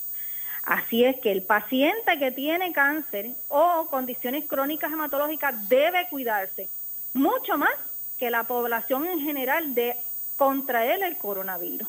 Así 0.62 1.04
es 1.04 1.18
que 1.20 1.32
el 1.32 1.42
paciente 1.42 2.18
que 2.18 2.30
tiene 2.30 2.72
cáncer 2.72 3.30
o 3.48 3.86
condiciones 3.90 4.44
crónicas 4.46 4.92
hematológicas 4.92 5.68
debe 5.68 6.06
cuidarse 6.08 6.68
mucho 7.14 7.58
más 7.58 7.74
que 8.16 8.30
la 8.30 8.44
población 8.44 9.06
en 9.06 9.20
general 9.20 9.74
de 9.74 9.96
contraer 10.36 11.02
el 11.02 11.16
coronavirus. 11.16 11.88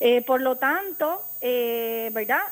Eh, 0.00 0.22
por 0.22 0.40
lo 0.40 0.56
tanto, 0.56 1.22
eh, 1.40 2.10
¿verdad? 2.12 2.42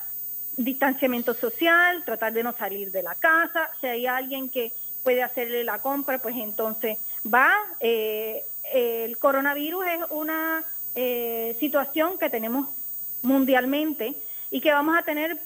Distanciamiento 0.62 1.32
social, 1.32 2.04
tratar 2.04 2.34
de 2.34 2.42
no 2.42 2.52
salir 2.52 2.90
de 2.90 3.02
la 3.02 3.14
casa. 3.14 3.70
Si 3.80 3.86
hay 3.86 4.06
alguien 4.06 4.50
que 4.50 4.74
puede 5.02 5.22
hacerle 5.22 5.64
la 5.64 5.80
compra, 5.80 6.18
pues 6.18 6.36
entonces 6.36 6.98
va. 7.26 7.50
Eh, 7.80 8.44
el 8.72 9.16
coronavirus 9.16 9.86
es 9.86 10.00
una 10.10 10.62
eh, 10.94 11.56
situación 11.60 12.18
que 12.18 12.28
tenemos 12.28 12.68
mundialmente 13.22 14.14
y 14.50 14.60
que 14.60 14.70
vamos 14.70 14.98
a 14.98 15.02
tener, 15.02 15.38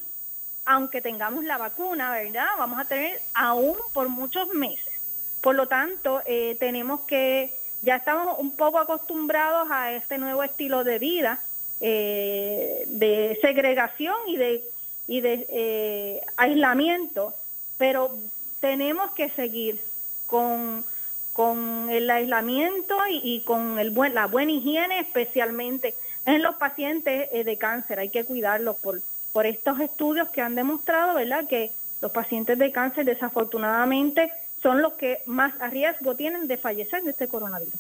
aunque 0.65 1.01
tengamos 1.01 1.45
la 1.45 1.59
vacuna, 1.59 2.11
¿verdad? 2.11 2.47
Vamos 2.59 2.81
a 2.81 2.85
tener 2.85 3.21
aún 3.35 3.77
por 3.93 4.09
muchos 4.09 4.49
meses. 4.53 4.93
Por 5.41 5.55
lo 5.55 5.69
tanto, 5.69 6.23
eh, 6.27 6.57
tenemos 6.59 7.03
que, 7.03 7.55
ya 7.83 7.97
estamos 7.97 8.37
un 8.39 8.57
poco 8.57 8.79
acostumbrados 8.79 9.69
a 9.71 9.93
este 9.93 10.19
nuevo 10.19 10.43
estilo 10.43 10.83
de 10.83 10.99
vida, 10.99 11.43
eh, 11.81 12.85
de 12.87 13.39
segregación 13.43 14.17
y 14.27 14.39
de 14.39 14.65
y 15.07 15.21
de 15.21 15.47
eh, 15.49 16.21
aislamiento, 16.37 17.35
pero 17.79 18.19
tenemos 18.61 19.13
que 19.13 19.31
seguir 19.31 19.81
con, 20.27 20.85
con 21.33 21.91
el 21.91 22.09
aislamiento 22.11 22.97
y, 23.11 23.43
con 23.43 23.79
el 23.79 23.91
buen, 23.91 24.15
la 24.15 24.27
buena 24.27 24.53
higiene, 24.53 25.01
especialmente 25.01 25.95
en 26.25 26.43
los 26.43 26.57
pacientes 26.57 27.29
eh, 27.33 27.45
de 27.45 27.59
cáncer. 27.59 27.99
Hay 27.99 28.09
que 28.09 28.25
cuidarlos 28.25 28.77
por, 28.77 29.03
por 29.33 29.47
estos 29.47 29.81
estudios 29.81 30.31
que 30.31 30.41
han 30.41 30.55
demostrado, 30.55 31.15
¿verdad?, 31.15 31.47
que 31.47 31.73
los 32.01 32.13
pacientes 32.13 32.59
de 32.59 32.73
cáncer 32.73 33.05
desafortunadamente 33.05 34.31
son 34.63 34.81
los 34.81 34.95
que 34.95 35.21
más 35.27 35.53
a 35.61 35.69
riesgo 35.69 36.17
tienen 36.17 36.49
de 36.49 36.57
fallecer 36.57 37.03
de 37.03 37.11
este 37.11 37.29
coronavirus. 37.29 37.75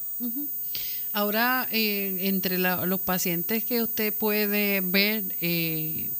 Ahora, 1.15 1.67
eh, 1.71 2.17
entre 2.21 2.59
los 2.59 3.01
pacientes 3.01 3.65
que 3.65 3.83
usted 3.83 4.13
puede 4.13 4.81
ver, 4.83 5.37
eh, 5.41 6.11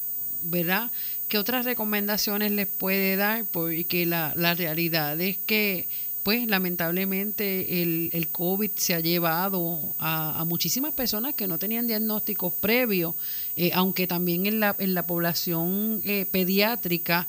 ¿verdad? 0.45 0.91
¿Qué 1.27 1.37
otras 1.37 1.65
recomendaciones 1.65 2.51
les 2.51 2.67
puede 2.67 3.15
dar? 3.15 3.45
Porque 3.45 4.05
la, 4.05 4.33
la 4.35 4.53
realidad 4.55 5.19
es 5.19 5.37
que, 5.37 5.87
pues, 6.23 6.47
lamentablemente 6.47 7.81
el, 7.81 8.09
el 8.13 8.29
COVID 8.29 8.71
se 8.75 8.93
ha 8.93 8.99
llevado 8.99 9.95
a, 9.99 10.43
muchísimas 10.47 10.93
personas 10.93 11.35
que 11.35 11.47
no 11.47 11.59
tenían 11.59 11.87
diagnósticos 11.87 12.53
previos, 12.53 13.15
eh, 13.55 13.71
aunque 13.73 14.07
también 14.07 14.45
en 14.45 14.59
la, 14.59 14.75
en 14.79 14.93
la 14.93 15.05
población 15.05 16.01
eh, 16.03 16.25
pediátrica 16.31 17.27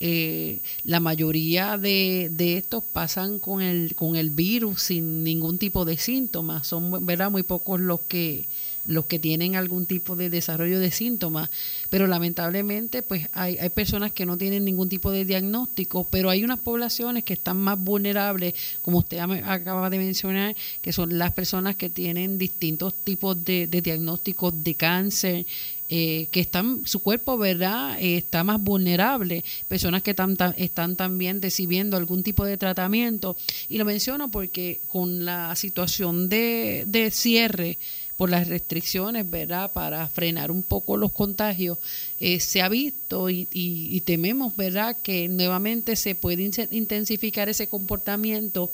eh, 0.00 0.60
la 0.82 1.00
mayoría 1.00 1.78
de, 1.78 2.28
de, 2.30 2.56
estos 2.56 2.82
pasan 2.84 3.38
con 3.38 3.62
el, 3.62 3.94
con 3.94 4.16
el 4.16 4.30
virus 4.30 4.82
sin 4.82 5.22
ningún 5.24 5.56
tipo 5.56 5.84
de 5.84 5.96
síntomas. 5.96 6.66
Son 6.66 7.06
¿verdad? 7.06 7.30
muy 7.30 7.42
pocos 7.42 7.80
los 7.80 8.00
que, 8.00 8.46
los 8.86 9.06
que 9.06 9.18
tienen 9.18 9.56
algún 9.56 9.86
tipo 9.86 10.16
de 10.16 10.30
desarrollo 10.30 10.78
de 10.78 10.90
síntomas, 10.90 11.50
pero 11.90 12.06
lamentablemente 12.06 13.02
pues 13.02 13.28
hay, 13.32 13.56
hay 13.58 13.70
personas 13.70 14.12
que 14.12 14.26
no 14.26 14.36
tienen 14.36 14.64
ningún 14.64 14.88
tipo 14.88 15.10
de 15.10 15.24
diagnóstico, 15.24 16.06
pero 16.10 16.30
hay 16.30 16.44
unas 16.44 16.60
poblaciones 16.60 17.24
que 17.24 17.34
están 17.34 17.56
más 17.56 17.78
vulnerables, 17.78 18.54
como 18.82 18.98
usted 18.98 19.18
acaba 19.18 19.90
de 19.90 19.98
mencionar, 19.98 20.56
que 20.80 20.92
son 20.92 21.18
las 21.18 21.32
personas 21.32 21.76
que 21.76 21.90
tienen 21.90 22.38
distintos 22.38 22.94
tipos 22.94 23.42
de, 23.44 23.66
diagnósticos 23.66 24.62
de 24.62 24.74
cáncer, 24.74 25.46
eh, 25.88 26.28
que 26.30 26.40
están, 26.40 26.80
su 26.86 27.00
cuerpo, 27.00 27.36
¿verdad?, 27.36 27.98
eh, 28.00 28.16
está 28.16 28.42
más 28.42 28.60
vulnerable, 28.60 29.44
personas 29.68 30.02
que 30.02 30.16
están 30.56 30.96
también 30.96 31.42
recibiendo 31.42 31.96
algún 31.96 32.22
tipo 32.22 32.44
de 32.44 32.56
tratamiento. 32.56 33.36
Y 33.68 33.78
lo 33.78 33.84
menciono 33.84 34.30
porque 34.30 34.80
con 34.88 35.24
la 35.24 35.54
situación 35.56 36.28
de, 36.28 36.84
de 36.86 37.10
cierre, 37.10 37.78
por 38.16 38.30
las 38.30 38.48
restricciones, 38.48 39.28
¿verdad? 39.28 39.72
Para 39.72 40.08
frenar 40.08 40.50
un 40.50 40.62
poco 40.62 40.96
los 40.96 41.12
contagios, 41.12 41.78
eh, 42.20 42.40
se 42.40 42.62
ha 42.62 42.68
visto 42.68 43.30
y, 43.30 43.48
y, 43.52 44.00
tememos, 44.02 44.54
¿verdad? 44.56 44.96
Que 45.02 45.28
nuevamente 45.28 45.96
se 45.96 46.14
puede 46.14 46.48
intensificar 46.70 47.48
ese 47.48 47.66
comportamiento 47.66 48.70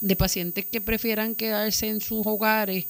de 0.00 0.16
pacientes 0.16 0.64
que 0.64 0.80
prefieran 0.80 1.34
quedarse 1.34 1.88
en 1.88 2.00
sus 2.00 2.26
hogares 2.26 2.86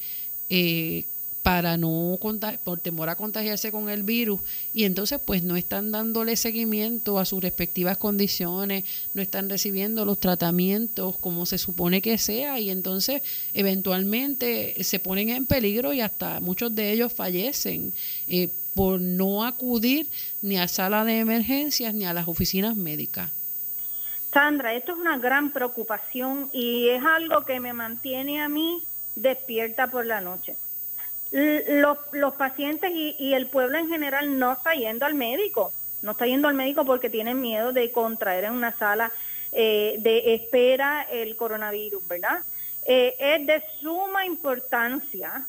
eh, 0.50 1.04
para 1.44 1.76
no 1.76 2.18
por 2.64 2.80
temor 2.80 3.10
a 3.10 3.16
contagiarse 3.16 3.70
con 3.70 3.90
el 3.90 4.02
virus 4.02 4.40
y 4.72 4.84
entonces 4.84 5.20
pues 5.22 5.42
no 5.42 5.56
están 5.56 5.92
dándole 5.92 6.36
seguimiento 6.36 7.18
a 7.18 7.26
sus 7.26 7.42
respectivas 7.42 7.98
condiciones, 7.98 8.84
no 9.12 9.20
están 9.20 9.50
recibiendo 9.50 10.06
los 10.06 10.18
tratamientos 10.18 11.18
como 11.18 11.44
se 11.44 11.58
supone 11.58 12.00
que 12.00 12.16
sea 12.16 12.58
y 12.60 12.70
entonces 12.70 13.20
eventualmente 13.52 14.82
se 14.82 14.98
ponen 15.00 15.28
en 15.28 15.44
peligro 15.44 15.92
y 15.92 16.00
hasta 16.00 16.40
muchos 16.40 16.74
de 16.74 16.92
ellos 16.92 17.12
fallecen 17.12 17.92
eh, 18.26 18.48
por 18.74 18.98
no 18.98 19.44
acudir 19.44 20.08
ni 20.40 20.56
a 20.56 20.66
sala 20.66 21.04
de 21.04 21.18
emergencias 21.18 21.92
ni 21.92 22.06
a 22.06 22.14
las 22.14 22.26
oficinas 22.26 22.74
médicas. 22.74 23.30
Sandra, 24.32 24.72
esto 24.72 24.92
es 24.92 24.98
una 24.98 25.18
gran 25.18 25.50
preocupación 25.50 26.48
y 26.54 26.88
es 26.88 27.04
algo 27.04 27.44
que 27.44 27.60
me 27.60 27.74
mantiene 27.74 28.40
a 28.40 28.48
mí 28.48 28.82
despierta 29.14 29.90
por 29.90 30.06
la 30.06 30.22
noche 30.22 30.56
los, 31.34 31.98
los 32.12 32.34
pacientes 32.34 32.92
y, 32.92 33.34
el 33.34 33.48
pueblo 33.48 33.76
en 33.76 33.88
general 33.88 34.38
no 34.38 34.52
está 34.52 34.74
yendo 34.74 35.04
al 35.04 35.14
médico, 35.14 35.72
no 36.00 36.12
está 36.12 36.26
yendo 36.26 36.46
al 36.46 36.54
médico 36.54 36.84
porque 36.84 37.10
tienen 37.10 37.40
miedo 37.40 37.72
de 37.72 37.90
contraer 37.90 38.44
en 38.44 38.52
una 38.52 38.76
sala 38.76 39.10
eh, 39.50 39.96
de 39.98 40.34
espera 40.34 41.02
el 41.10 41.34
coronavirus, 41.34 42.06
¿verdad? 42.06 42.40
Eh, 42.86 43.16
es 43.18 43.46
de 43.46 43.64
suma 43.80 44.24
importancia 44.24 45.44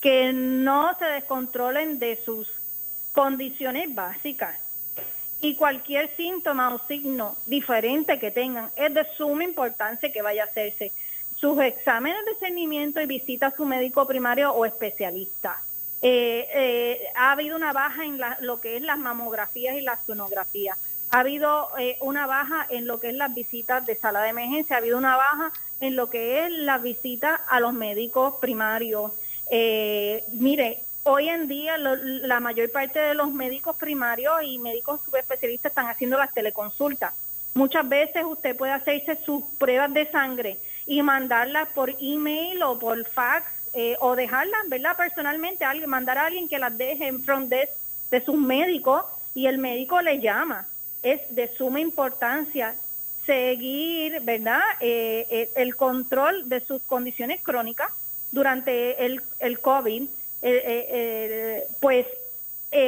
que 0.00 0.32
no 0.32 0.96
se 0.96 1.06
descontrolen 1.06 1.98
de 1.98 2.20
sus 2.24 2.48
condiciones 3.12 3.92
básicas. 3.92 4.60
Y 5.40 5.56
cualquier 5.56 6.14
síntoma 6.16 6.72
o 6.72 6.86
signo 6.86 7.36
diferente 7.46 8.20
que 8.20 8.30
tengan, 8.30 8.70
es 8.76 8.94
de 8.94 9.04
suma 9.16 9.42
importancia 9.42 10.12
que 10.12 10.22
vaya 10.22 10.44
a 10.44 10.46
hacerse 10.46 10.92
sus 11.36 11.60
exámenes 11.60 12.24
de 12.24 12.46
seguimiento 12.46 13.00
y 13.00 13.06
visita 13.06 13.48
a 13.48 13.56
su 13.56 13.64
médico 13.66 14.06
primario 14.06 14.52
o 14.52 14.64
especialista. 14.64 15.60
Eh, 16.06 16.46
eh, 16.54 17.00
ha 17.16 17.32
habido 17.32 17.56
una 17.56 17.72
baja 17.72 18.04
en 18.04 18.20
lo 18.40 18.60
que 18.60 18.76
es 18.76 18.82
las 18.82 18.98
mamografías 18.98 19.74
y 19.76 19.80
la 19.80 19.98
sonografía. 20.06 20.76
Ha 21.08 21.20
habido 21.20 21.70
eh, 21.78 21.96
una 22.00 22.26
baja 22.26 22.66
en 22.68 22.86
lo 22.86 23.00
que 23.00 23.08
es 23.08 23.14
las 23.14 23.34
visitas 23.34 23.86
de 23.86 23.96
sala 23.96 24.20
de 24.20 24.28
emergencia. 24.28 24.76
Ha 24.76 24.80
habido 24.80 24.98
una 24.98 25.16
baja 25.16 25.52
en 25.80 25.96
lo 25.96 26.10
que 26.10 26.44
es 26.44 26.50
la 26.50 26.76
visita 26.76 27.36
a 27.48 27.58
los 27.58 27.72
médicos 27.72 28.34
primarios. 28.38 29.12
mire, 30.32 30.84
hoy 31.04 31.28
en 31.30 31.48
día 31.48 31.78
la 31.78 32.40
mayor 32.40 32.70
parte 32.70 32.98
de 32.98 33.14
los 33.14 33.32
médicos 33.32 33.76
primarios 33.76 34.42
y 34.42 34.58
médicos 34.58 35.00
subespecialistas 35.06 35.70
están 35.70 35.88
haciendo 35.88 36.18
las 36.18 36.34
teleconsultas. 36.34 37.14
Muchas 37.54 37.88
veces 37.88 38.24
usted 38.24 38.54
puede 38.56 38.72
hacerse 38.72 39.18
sus 39.24 39.42
pruebas 39.58 39.92
de 39.94 40.10
sangre 40.10 40.58
y 40.86 41.02
mandarlas 41.02 41.68
por 41.70 41.94
email 42.00 42.62
o 42.62 42.78
por 42.78 43.04
fax 43.10 43.46
eh, 43.72 43.96
o 44.00 44.14
dejarlas, 44.14 44.68
¿verdad? 44.68 44.96
Personalmente, 44.96 45.64
alguien, 45.64 45.90
mandar 45.90 46.18
a 46.18 46.26
alguien 46.26 46.48
que 46.48 46.58
las 46.58 46.76
deje 46.76 47.06
en 47.06 47.24
front 47.24 47.48
desk 47.48 47.72
de 48.10 48.24
sus 48.24 48.36
médicos 48.36 49.04
y 49.34 49.46
el 49.46 49.58
médico 49.58 50.00
le 50.00 50.20
llama. 50.20 50.68
Es 51.02 51.20
de 51.34 51.48
suma 51.56 51.80
importancia 51.80 52.76
seguir, 53.26 54.20
¿verdad? 54.20 54.60
Eh, 54.80 55.26
eh, 55.30 55.50
el 55.56 55.74
control 55.76 56.48
de 56.48 56.60
sus 56.60 56.82
condiciones 56.82 57.42
crónicas 57.42 57.90
durante 58.30 59.04
el, 59.04 59.22
el 59.38 59.60
COVID, 59.60 60.08
pues 61.80 62.06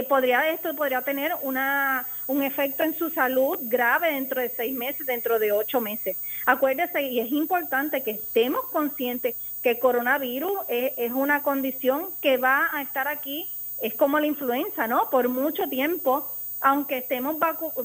podría 0.09 0.51
esto 0.51 0.75
podría 0.77 1.01
tener 1.03 1.33
una 1.43 2.07
un 2.27 2.43
efecto 2.43 2.83
en 2.83 2.97
su 2.99 3.11
salud 3.11 3.59
grave 3.63 4.13
dentro 4.13 4.41
de 4.41 4.51
seis 4.51 4.75
meses, 4.75 5.07
dentro 5.07 5.39
de 5.39 5.53
ocho 5.53 5.81
meses. 5.81 6.17
Acuérdese, 6.47 7.03
y 7.03 7.19
es 7.19 7.33
importante 7.33 8.03
que 8.05 8.13
estemos 8.13 8.67
conscientes 8.71 9.35
que 9.63 9.71
el 9.71 9.79
coronavirus 9.81 10.61
es, 10.69 11.13
una 11.13 11.43
condición 11.43 12.07
que 12.23 12.37
va 12.37 12.71
a 12.73 12.83
estar 12.83 13.09
aquí, 13.09 13.51
es 13.83 13.95
como 13.95 14.21
la 14.21 14.29
influenza, 14.29 14.87
¿no? 14.87 15.11
Por 15.11 15.29
mucho 15.29 15.69
tiempo, 15.69 16.33
aunque 16.61 16.99
estemos 16.99 17.37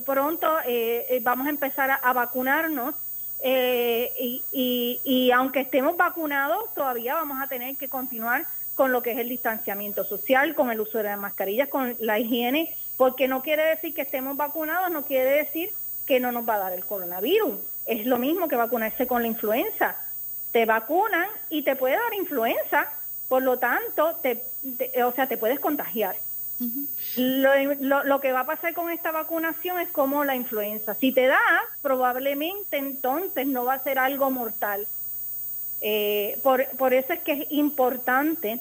pronto, 0.05 0.47
eh, 0.68 1.07
eh, 1.09 1.20
vamos 1.24 1.47
a 1.47 1.49
empezar 1.49 1.99
a, 2.03 2.14
vacunarnos. 2.14 2.93
Eh, 3.43 4.14
y, 4.51 5.01
y 5.03 5.32
aunque 5.32 5.62
estemos 5.62 5.97
vacunados, 5.97 6.72
todavía 6.76 7.16
vamos 7.16 7.41
a 7.41 7.47
tener 7.47 7.76
que 7.78 7.89
continuar 7.89 8.45
con 8.76 8.91
lo 8.91 9.01
que 9.01 9.14
es 9.14 9.18
el 9.18 9.30
distanciamiento 9.30 10.05
social, 10.05 10.53
con 10.53 10.70
el 10.70 10.80
uso 10.80 10.99
de 10.99 11.05
las 11.05 11.20
mascarillas, 11.20 11.68
con 11.70 11.95
la 11.99 12.20
higiene, 12.20 12.76
porque 12.95 13.28
no 13.28 13.41
quiere 13.41 13.64
decir 13.64 13.95
que 13.95 14.03
estemos 14.03 14.38
vacunados, 14.38 14.91
no 14.91 15.03
quiere 15.03 15.32
decir 15.32 15.72
que 16.05 16.20
no 16.20 16.32
nos 16.32 16.47
va 16.47 16.55
a 16.55 16.59
dar 16.59 16.74
el 16.74 16.86
coronavirus. 16.86 17.70
Es 17.86 18.06
lo 18.06 18.18
mismo 18.18 18.48
que 18.48 18.56
vacunarse 18.56 19.08
con 19.08 19.22
la 19.22 19.28
influenza. 19.28 19.96
Te 20.52 20.66
vacunan 20.66 21.28
y 21.50 21.64
te 21.64 21.76
puede 21.76 21.96
dar 21.96 22.14
influenza, 22.14 22.88
por 23.28 23.42
lo 23.42 23.58
tanto, 23.60 24.16
te, 24.22 24.44
o 25.04 25.12
sea, 25.14 25.28
te 25.28 25.38
puedes 25.38 25.60
contagiar. 25.60 26.16
lo, 27.16 28.22
que 28.22 28.32
va 28.32 28.42
a 28.42 28.46
pasar 28.46 28.74
con 28.74 28.90
esta 28.92 29.12
vacunación 29.12 29.80
es 29.80 29.90
como 29.90 30.24
la 30.24 30.36
influenza. 30.36 30.96
Si 30.96 31.12
te 31.12 31.28
da, 31.28 31.40
probablemente 31.82 32.78
entonces 32.78 33.48
no 33.48 33.66
va 33.66 33.76
a 33.76 33.84
ser 33.84 33.98
algo 33.98 34.30
mortal. 34.30 34.88
Eh, 35.82 36.40
por, 36.44 36.68
por 36.78 36.94
eso 36.94 37.14
es 37.14 37.22
que 37.22 37.34
es 37.34 37.52
importante 37.52 38.60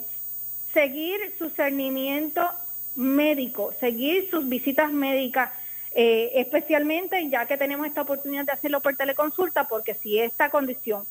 seguir 0.73 1.35
su 1.39 1.51
cernimiento 1.51 2.49
médico, 2.95 3.75
seguir 3.81 4.29
sus 4.31 4.49
visitas 4.49 4.93
médicas 4.93 5.51
eh, 5.93 6.33
especialmente 6.37 7.29
ya 7.29 7.47
que 7.47 7.57
tenemos 7.57 7.87
esta 7.87 8.03
oportunidad 8.03 8.45
de 8.45 8.53
hacerlo 8.53 8.81
por 8.81 8.97
teleconsulta, 8.97 9.67
porque 9.67 9.95
si 9.95 10.19
esta 10.19 10.51
condición 10.51 11.05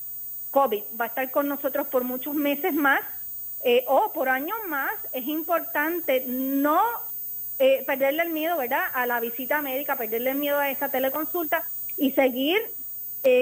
COVID 0.50 0.82
va 0.98 1.04
a 1.04 1.08
estar 1.08 1.30
con 1.30 1.48
nosotros 1.48 1.86
por 1.88 2.04
muchos 2.04 2.34
meses 2.34 2.72
más 2.74 3.00
eh, 3.62 3.84
o 3.86 4.10
por 4.12 4.28
años 4.28 4.56
más, 4.68 4.92
es 5.12 5.26
importante 5.26 6.24
no 6.26 6.80
eh, 7.58 7.84
perderle 7.86 8.22
el 8.22 8.30
miedo, 8.30 8.56
¿verdad?, 8.56 8.84
a 8.94 9.06
la 9.06 9.20
visita 9.20 9.60
médica, 9.60 9.96
perderle 9.96 10.30
el 10.30 10.38
miedo 10.38 10.58
a 10.58 10.70
esa 10.70 10.88
teleconsulta 10.88 11.64
y 11.96 12.12
seguir 12.12 12.58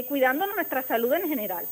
cuidando 0.09 0.45
nuestra 0.49 0.83
salud 0.83 1.13
en 1.13 1.29
general. 1.29 1.65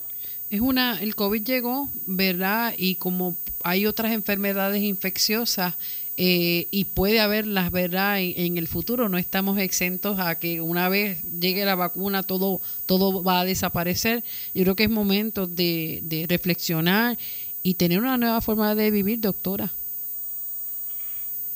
Es 0.48 0.60
una, 0.60 1.00
el 1.00 1.16
COVID 1.16 1.42
llegó, 1.42 1.88
¿verdad? 2.06 2.72
Y 2.76 2.94
como 2.94 3.36
hay 3.64 3.84
otras 3.84 4.12
enfermedades 4.12 4.80
infecciosas, 4.80 5.74
eh, 6.16 6.68
y 6.70 6.86
puede 6.86 7.20
haberlas, 7.20 7.70
¿verdad? 7.70 8.20
En, 8.20 8.34
en, 8.36 8.58
el 8.58 8.68
futuro 8.68 9.08
no 9.08 9.18
estamos 9.18 9.58
exentos 9.58 10.18
a 10.18 10.38
que 10.38 10.60
una 10.60 10.88
vez 10.88 11.22
llegue 11.40 11.64
la 11.64 11.74
vacuna 11.74 12.22
todo, 12.22 12.60
todo 12.86 13.22
va 13.22 13.40
a 13.40 13.44
desaparecer. 13.44 14.24
Yo 14.54 14.62
creo 14.62 14.76
que 14.76 14.84
es 14.84 14.90
momento 14.90 15.46
de, 15.46 16.00
de 16.02 16.26
reflexionar 16.28 17.18
y 17.62 17.74
tener 17.74 17.98
una 17.98 18.16
nueva 18.16 18.40
forma 18.40 18.74
de 18.74 18.90
vivir, 18.90 19.20
doctora. 19.20 19.70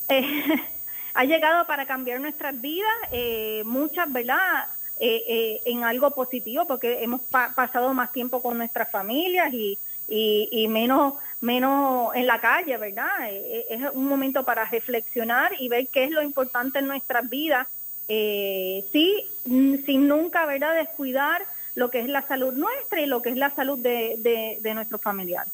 Eh, 0.09 0.25
ha 1.15 1.25
llegado 1.25 1.67
para 1.67 1.87
cambiar 1.87 2.21
nuestras 2.21 2.61
vidas, 2.61 2.93
eh, 3.13 3.63
muchas, 3.65 4.13
¿verdad? 4.13 4.67
Eh, 4.99 5.23
eh, 5.27 5.61
en 5.65 5.85
algo 5.85 6.11
positivo, 6.11 6.67
porque 6.67 7.03
hemos 7.03 7.23
pa 7.23 7.53
pasado 7.55 7.93
más 7.95 8.13
tiempo 8.13 8.43
con 8.43 8.59
nuestras 8.59 8.91
familias 8.91 9.53
y, 9.53 9.79
y, 10.09 10.69
menos, 10.69 11.15
menos 11.41 12.15
en 12.15 12.27
la 12.27 12.41
calle, 12.41 12.77
¿verdad? 12.77 13.09
Eh, 13.31 13.67
es 13.71 13.81
un 13.93 14.07
momento 14.07 14.45
para 14.45 14.65
reflexionar 14.65 15.53
y 15.59 15.69
ver 15.69 15.89
qué 15.89 16.05
es 16.05 16.11
lo 16.11 16.23
importante 16.23 16.81
en 16.81 16.87
nuestras 16.87 17.29
vidas, 17.29 17.67
sí, 18.07 19.25
sin 19.45 20.09
nunca, 20.09 20.45
¿verdad?, 20.45 20.75
descuidar 20.75 21.43
lo 21.77 21.91
que 21.91 22.01
es 22.01 22.09
la 22.09 22.27
salud 22.27 22.53
nuestra 22.55 23.01
y 23.01 23.07
lo 23.07 23.23
que 23.23 23.31
es 23.31 23.37
la 23.37 23.55
salud 23.55 23.79
de, 23.79 24.17
de, 24.19 24.59
de 24.61 24.75
nuestros 24.75 25.01
familiares. 25.01 25.53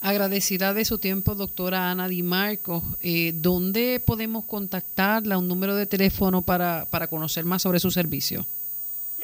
Agradecida 0.00 0.74
de 0.74 0.84
su 0.84 0.98
tiempo, 0.98 1.34
doctora 1.34 1.90
Ana 1.90 2.08
Di 2.08 2.22
Marcos. 2.22 2.82
Eh, 3.00 3.32
¿Dónde 3.34 4.02
podemos 4.04 4.44
contactarla? 4.44 5.38
¿Un 5.38 5.48
número 5.48 5.74
de 5.76 5.86
teléfono 5.86 6.42
para, 6.42 6.84
para 6.90 7.06
conocer 7.06 7.46
más 7.46 7.62
sobre 7.62 7.80
su 7.80 7.90
servicio? 7.90 8.44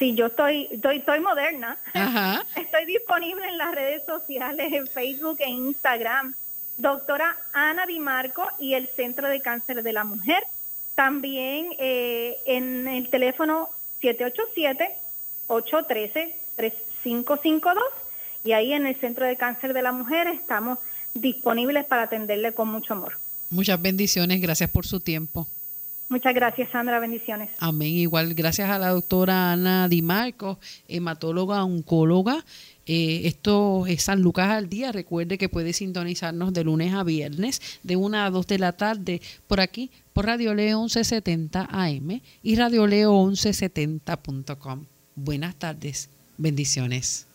Sí, 0.01 0.15
yo 0.15 0.27
estoy, 0.27 0.67
estoy, 0.71 0.97
estoy 0.97 1.21
moderna. 1.21 1.79
Ajá. 1.93 2.47
Estoy 2.57 2.87
disponible 2.87 3.47
en 3.47 3.59
las 3.59 3.75
redes 3.75 4.03
sociales, 4.07 4.73
en 4.73 4.87
Facebook 4.87 5.37
e 5.41 5.51
Instagram. 5.51 6.35
Doctora 6.79 7.37
Ana 7.53 7.85
Di 7.85 8.01
Marco 8.01 8.49
y 8.59 8.73
el 8.73 8.89
Centro 8.97 9.29
de 9.29 9.43
Cáncer 9.43 9.83
de 9.83 9.93
la 9.93 10.05
Mujer. 10.05 10.43
También 10.95 11.75
eh, 11.79 12.39
en 12.47 12.89
el 12.89 13.11
teléfono 13.11 13.69
787-813-3552 15.49 17.83
y 18.43 18.53
ahí 18.53 18.73
en 18.73 18.87
el 18.87 18.99
Centro 18.99 19.27
de 19.27 19.37
Cáncer 19.37 19.75
de 19.75 19.83
la 19.83 19.93
Mujer 19.93 20.29
estamos 20.29 20.79
disponibles 21.13 21.85
para 21.85 22.05
atenderle 22.05 22.55
con 22.55 22.69
mucho 22.69 22.95
amor. 22.95 23.19
Muchas 23.51 23.83
bendiciones, 23.83 24.41
gracias 24.41 24.71
por 24.71 24.87
su 24.87 25.01
tiempo. 25.01 25.47
Muchas 26.11 26.35
gracias, 26.35 26.69
Sandra. 26.73 26.99
Bendiciones. 26.99 27.51
Amén. 27.61 27.91
Igual, 27.91 28.35
gracias 28.35 28.69
a 28.69 28.81
la 28.81 28.89
doctora 28.89 29.53
Ana 29.53 29.89
Di 29.89 30.03
Marcos, 30.03 30.59
hematóloga, 30.89 31.63
oncóloga. 31.63 32.45
Eh, 32.85 33.29
esto 33.29 33.87
es 33.87 34.03
San 34.03 34.21
Lucas 34.21 34.51
al 34.51 34.69
día. 34.69 34.91
Recuerde 34.91 35.39
que 35.39 35.49
puede 35.49 35.73
sintonizarnos 35.73 36.53
de 36.53 36.65
lunes 36.65 36.93
a 36.95 37.05
viernes, 37.05 37.79
de 37.85 37.95
1 37.95 38.25
a 38.25 38.29
2 38.29 38.45
de 38.49 38.59
la 38.59 38.73
tarde, 38.73 39.23
por 39.47 39.61
aquí, 39.61 39.93
por 40.13 40.27
Radio 40.27 40.53
Leo 40.53 40.81
1170 40.81 41.69
AM 41.71 42.21
y 42.43 42.57
Radio 42.57 42.89
Leo 42.89 43.13
1170.com. 43.13 44.87
Buenas 45.15 45.55
tardes. 45.55 46.11
Bendiciones. 46.39 47.30